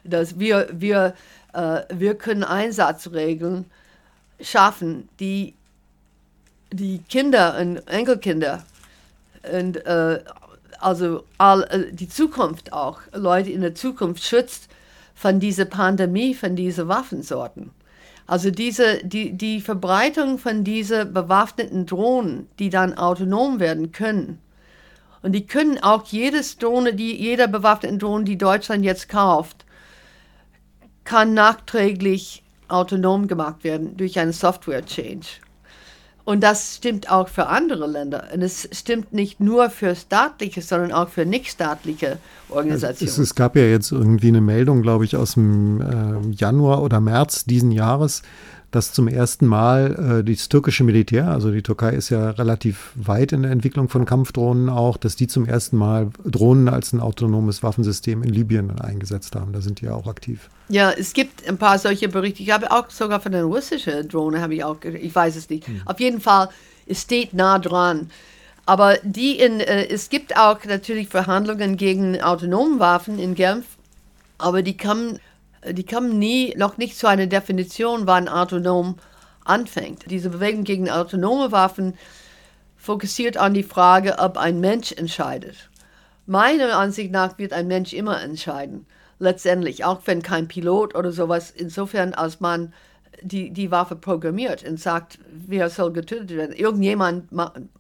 Dass 0.04 0.40
wir, 0.40 0.68
wir, 0.72 1.14
äh, 1.54 1.82
wir 1.94 2.16
können 2.16 2.44
Einsatzregeln 2.44 3.66
schaffen, 4.42 5.10
die 5.20 5.54
die 6.72 7.00
Kinder 7.10 7.58
und 7.60 7.78
Enkelkinder 7.88 8.66
und 9.54 9.86
äh, 9.86 10.20
also 10.80 11.24
all, 11.38 11.64
äh, 11.64 11.92
die 11.92 12.10
Zukunft 12.10 12.74
auch, 12.74 13.00
Leute 13.14 13.52
in 13.52 13.62
der 13.62 13.76
Zukunft 13.76 14.24
schützt 14.24 14.68
von 15.16 15.40
dieser 15.40 15.66
Pandemie, 15.66 16.36
von 16.36 16.56
diesen 16.56 16.88
Waffensorten. 16.88 17.72
Also 18.28 18.52
diese, 18.52 19.04
die, 19.04 19.34
die 19.38 19.62
Verbreitung 19.62 20.38
von 20.38 20.64
diesen 20.64 21.14
bewaffneten 21.14 21.86
Drohnen, 21.86 22.48
die 22.60 22.70
dann 22.70 22.96
autonom 22.96 23.60
werden 23.60 23.92
können. 23.92 24.40
Und 25.22 25.32
die 25.32 25.48
können 25.48 25.80
auch 25.82 26.06
jedes 26.08 26.58
Drohne, 26.58 26.94
die, 26.94 27.16
jeder 27.16 27.48
bewaffnete 27.48 27.98
Drohne, 27.98 28.26
die 28.26 28.38
Deutschland 28.38 28.84
jetzt 28.84 29.10
kauft, 29.10 29.66
kann 31.04 31.34
nachträglich 31.34 32.44
autonom 32.68 33.28
gemacht 33.28 33.64
werden 33.64 33.96
durch 33.96 34.20
einen 34.20 34.34
Software-Change. 34.34 35.28
Und 36.26 36.42
das 36.42 36.78
stimmt 36.78 37.12
auch 37.12 37.30
für 37.30 37.48
andere 37.48 37.86
Länder. 37.86 38.30
Und 38.34 38.42
es 38.42 38.68
stimmt 38.72 39.14
nicht 39.14 39.40
nur 39.40 39.70
für 39.70 39.96
staatliche, 39.96 40.64
sondern 40.64 40.92
auch 40.92 41.10
für 41.10 41.24
nichtstaatliche 41.24 42.18
Organisationen. 42.50 43.12
Es, 43.12 43.18
es, 43.20 43.36
gab 43.36 43.56
ja 43.56 43.62
jetzt 43.62 43.92
irgendwie 43.92 44.30
eine 44.30 44.42
Meldung, 44.42 44.82
glaube 44.82 45.06
ich, 45.06 45.16
aus 45.16 45.36
dem 45.36 45.82
äh, 45.82 46.32
Januar 46.36 46.82
oder 46.82 47.00
März 47.00 47.46
diesen 47.46 47.72
Jahres, 47.72 48.24
dass 48.72 48.92
zum 48.92 49.08
ersten 49.08 49.46
Mal 49.46 50.22
äh, 50.22 50.30
das 50.30 50.50
türkische 50.50 50.84
Militär, 50.84 51.30
also 51.30 51.52
die 51.52 51.62
Türkei 51.62 51.92
ist 51.92 52.10
ja 52.10 52.32
relativ 52.32 52.92
weit 52.96 53.32
in 53.32 53.44
der 53.44 53.52
Entwicklung 53.52 53.90
von 53.90 54.06
Kampfdrohnen 54.06 54.70
auch, 54.70 54.98
dass 54.98 55.16
die 55.16 55.28
zum 55.28 55.46
ersten 55.46 55.78
Mal 55.78 56.10
Drohnen 56.26 56.68
als 56.70 56.94
ein 56.94 57.00
autonomes 57.00 57.64
Waffensystem 57.64 58.24
in 58.24 58.30
Libyen 58.30 58.80
eingesetzt 58.80 59.36
haben. 59.36 59.54
Da 59.54 59.62
sind 59.62 59.82
die 59.82 59.86
ja 59.86 59.94
auch 59.94 60.08
aktiv. 60.08 60.50
Ja, 60.70 60.92
es 60.92 61.14
gibt 61.14 61.48
ein 61.48 61.58
paar 61.58 61.80
solche 61.80 62.10
Berichte. 62.10 62.44
Ich 62.44 62.52
habe 62.52 62.72
auch 62.72 62.90
sogar 62.90 63.20
von 63.20 63.32
der 63.32 63.44
russischen 63.44 64.08
Drohne, 64.08 64.42
habe 64.42 64.56
ich 64.56 64.64
auch, 64.64 64.78
ich 64.84 65.14
weiß 65.14 65.36
es 65.36 65.50
nicht. 65.50 65.68
Hm. 65.68 65.82
Auf 65.86 66.00
jeden 66.00 66.22
Fall, 66.22 66.50
es 66.86 67.02
steht 67.02 67.34
nah 67.34 67.60
dran. 67.60 68.10
Aber 68.66 68.98
die 69.04 69.40
in, 69.40 69.60
äh, 69.60 69.88
es 69.88 70.10
gibt 70.10 70.38
auch 70.38 70.64
natürlich 70.66 71.10
Verhandlungen 71.10 71.78
gegen 71.78 72.22
autonome 72.22 72.80
Waffen 72.80 73.20
in 73.20 73.36
Genf, 73.36 73.66
aber 74.38 74.64
die 74.64 74.76
kommen 74.76 75.20
die 75.72 75.86
kommen 75.86 76.18
nie, 76.20 76.54
noch 76.58 76.78
nicht 76.78 76.98
zu 76.98 77.08
einer 77.08 77.28
Definition, 77.28 78.08
wann 78.08 78.28
autonom 78.28 78.96
anfängt. 79.44 80.10
Diese 80.10 80.30
Bewegung 80.30 80.64
gegen 80.64 80.90
autonome 80.90 81.52
Waffen 81.52 81.96
fokussiert 82.78 83.38
an 83.38 83.54
die 83.54 83.64
Frage, 83.64 84.18
ob 84.20 84.38
ein 84.38 84.60
Mensch 84.60 84.92
entscheidet. 84.92 85.70
Meiner 86.26 86.78
Ansicht 86.78 87.12
nach 87.12 87.38
wird 87.38 87.54
ein 87.54 87.68
Mensch 87.68 87.94
immer 87.94 88.22
entscheiden, 88.22 88.86
letztendlich, 89.20 89.86
auch 89.86 90.02
wenn 90.06 90.22
kein 90.22 90.48
Pilot 90.48 90.96
oder 90.96 91.12
sowas, 91.12 91.52
insofern 91.52 92.14
als 92.14 92.40
man 92.40 92.74
die, 93.22 93.52
die 93.52 93.72
Waffe 93.72 93.96
programmiert 93.96 94.64
und 94.68 94.80
sagt, 94.80 95.20
wer 95.30 95.70
soll 95.70 95.94
getötet 95.94 96.32
werden. 96.32 96.56
Irgendjemand 96.56 97.30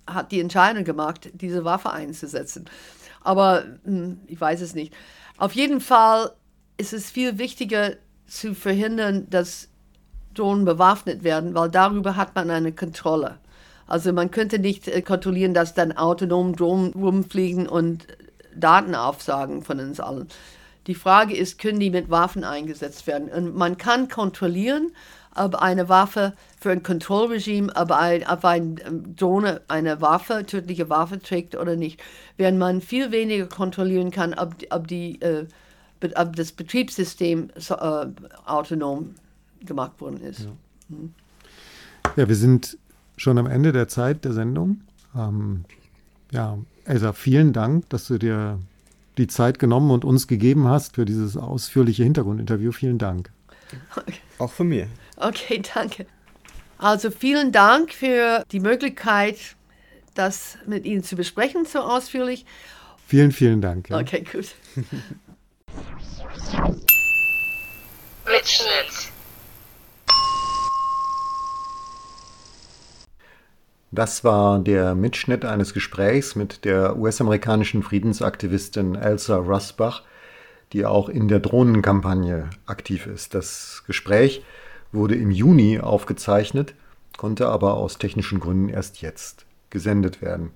hat 0.07 0.31
die 0.31 0.39
Entscheidung 0.39 0.83
gemacht, 0.83 1.29
diese 1.33 1.65
Waffe 1.65 1.91
einzusetzen. 1.91 2.65
Aber 3.21 3.63
hm, 3.83 4.19
ich 4.27 4.39
weiß 4.39 4.61
es 4.61 4.75
nicht. 4.75 4.93
Auf 5.37 5.53
jeden 5.53 5.81
Fall 5.81 6.31
ist 6.77 6.93
es 6.93 7.09
viel 7.09 7.37
wichtiger 7.37 7.93
zu 8.27 8.53
verhindern, 8.53 9.27
dass 9.29 9.69
Drohnen 10.33 10.65
bewaffnet 10.65 11.23
werden, 11.23 11.55
weil 11.55 11.69
darüber 11.69 12.15
hat 12.15 12.35
man 12.35 12.49
eine 12.49 12.71
Kontrolle. 12.71 13.37
Also 13.87 14.11
man 14.13 14.31
könnte 14.31 14.59
nicht 14.59 14.87
äh, 14.87 15.01
kontrollieren, 15.01 15.53
dass 15.53 15.73
dann 15.73 15.95
autonom 15.95 16.55
Drohnen 16.55 16.93
rumfliegen 16.93 17.67
und 17.67 18.07
Daten 18.55 18.95
aufsagen 18.95 19.61
von 19.61 19.79
uns 19.79 19.99
allen. 19.99 20.27
Die 20.87 20.95
Frage 20.95 21.35
ist, 21.35 21.59
können 21.59 21.79
die 21.79 21.89
mit 21.89 22.09
Waffen 22.09 22.43
eingesetzt 22.43 23.07
werden? 23.07 23.29
Und 23.29 23.55
man 23.55 23.77
kann 23.77 24.07
kontrollieren, 24.07 24.91
ob 25.35 25.55
eine 25.55 25.89
Waffe 25.89 26.33
für 26.59 26.71
ein 26.71 26.83
Kontrollregime, 26.83 27.73
ob, 27.75 27.91
ein, 27.91 28.25
ob 28.27 28.45
eine 28.45 28.75
ähm, 28.85 29.15
Drohne 29.15 29.61
eine 29.67 30.01
Waffe, 30.01 30.45
tödliche 30.45 30.89
Waffe 30.89 31.19
trägt 31.19 31.55
oder 31.55 31.75
nicht. 31.75 32.01
Während 32.37 32.57
man 32.57 32.81
viel 32.81 33.11
weniger 33.11 33.47
kontrollieren 33.47 34.11
kann, 34.11 34.33
ob, 34.33 34.55
ob 34.69 34.87
die 34.87 35.21
äh, 35.21 35.45
das 35.99 36.51
Betriebssystem 36.51 37.49
äh, 37.55 38.05
autonom 38.45 39.15
gemacht 39.65 39.99
worden 40.01 40.21
ist. 40.21 40.41
Ja. 40.41 40.51
Mhm. 40.89 41.13
ja. 42.15 42.27
wir 42.27 42.35
sind 42.35 42.77
schon 43.17 43.37
am 43.37 43.47
Ende 43.47 43.71
der 43.71 43.87
Zeit 43.87 44.25
der 44.25 44.33
Sendung. 44.33 44.81
Ähm, 45.15 45.65
ja, 46.31 46.57
Elsa, 46.85 47.13
vielen 47.13 47.53
Dank, 47.53 47.89
dass 47.89 48.07
du 48.07 48.17
dir 48.17 48.59
die 49.17 49.27
Zeit 49.27 49.59
genommen 49.59 49.91
und 49.91 50.03
uns 50.03 50.27
gegeben 50.27 50.67
hast 50.67 50.95
für 50.95 51.05
dieses 51.05 51.37
ausführliche 51.37 52.03
Hintergrundinterview. 52.03 52.71
Vielen 52.71 52.97
Dank. 52.97 53.31
Okay. 53.95 54.15
Auch 54.37 54.51
von 54.51 54.67
mir. 54.67 54.87
Okay, 55.17 55.61
danke. 55.73 56.05
Also 56.77 57.09
vielen 57.09 57.51
Dank 57.51 57.93
für 57.93 58.43
die 58.51 58.59
Möglichkeit, 58.59 59.37
das 60.13 60.57
mit 60.67 60.85
Ihnen 60.85 61.03
zu 61.03 61.15
besprechen, 61.15 61.65
so 61.65 61.79
ausführlich. 61.79 62.45
Vielen, 63.07 63.31
vielen 63.31 63.61
Dank. 63.61 63.89
Ja. 63.89 63.99
Okay, 63.99 64.23
gut. 64.29 64.55
Mitschnitt. 68.25 69.11
Das 73.91 74.23
war 74.23 74.59
der 74.59 74.93
Mitschnitt 74.93 75.45
eines 75.45 75.73
Gesprächs 75.73 76.35
mit 76.35 76.65
der 76.65 76.97
US-amerikanischen 76.97 77.81
Friedensaktivistin 77.81 78.95
Elsa 78.95 79.37
Rusbach, 79.37 80.03
die 80.73 80.85
auch 80.85 81.07
in 81.07 81.27
der 81.27 81.39
Drohnenkampagne 81.39 82.49
aktiv 82.65 83.07
ist. 83.07 83.33
Das 83.33 83.83
Gespräch 83.87 84.43
wurde 84.91 85.15
im 85.15 85.31
Juni 85.31 85.79
aufgezeichnet, 85.79 86.73
konnte 87.17 87.47
aber 87.47 87.75
aus 87.75 87.97
technischen 87.97 88.39
Gründen 88.39 88.69
erst 88.69 89.01
jetzt 89.01 89.45
gesendet 89.69 90.21
werden. 90.21 90.51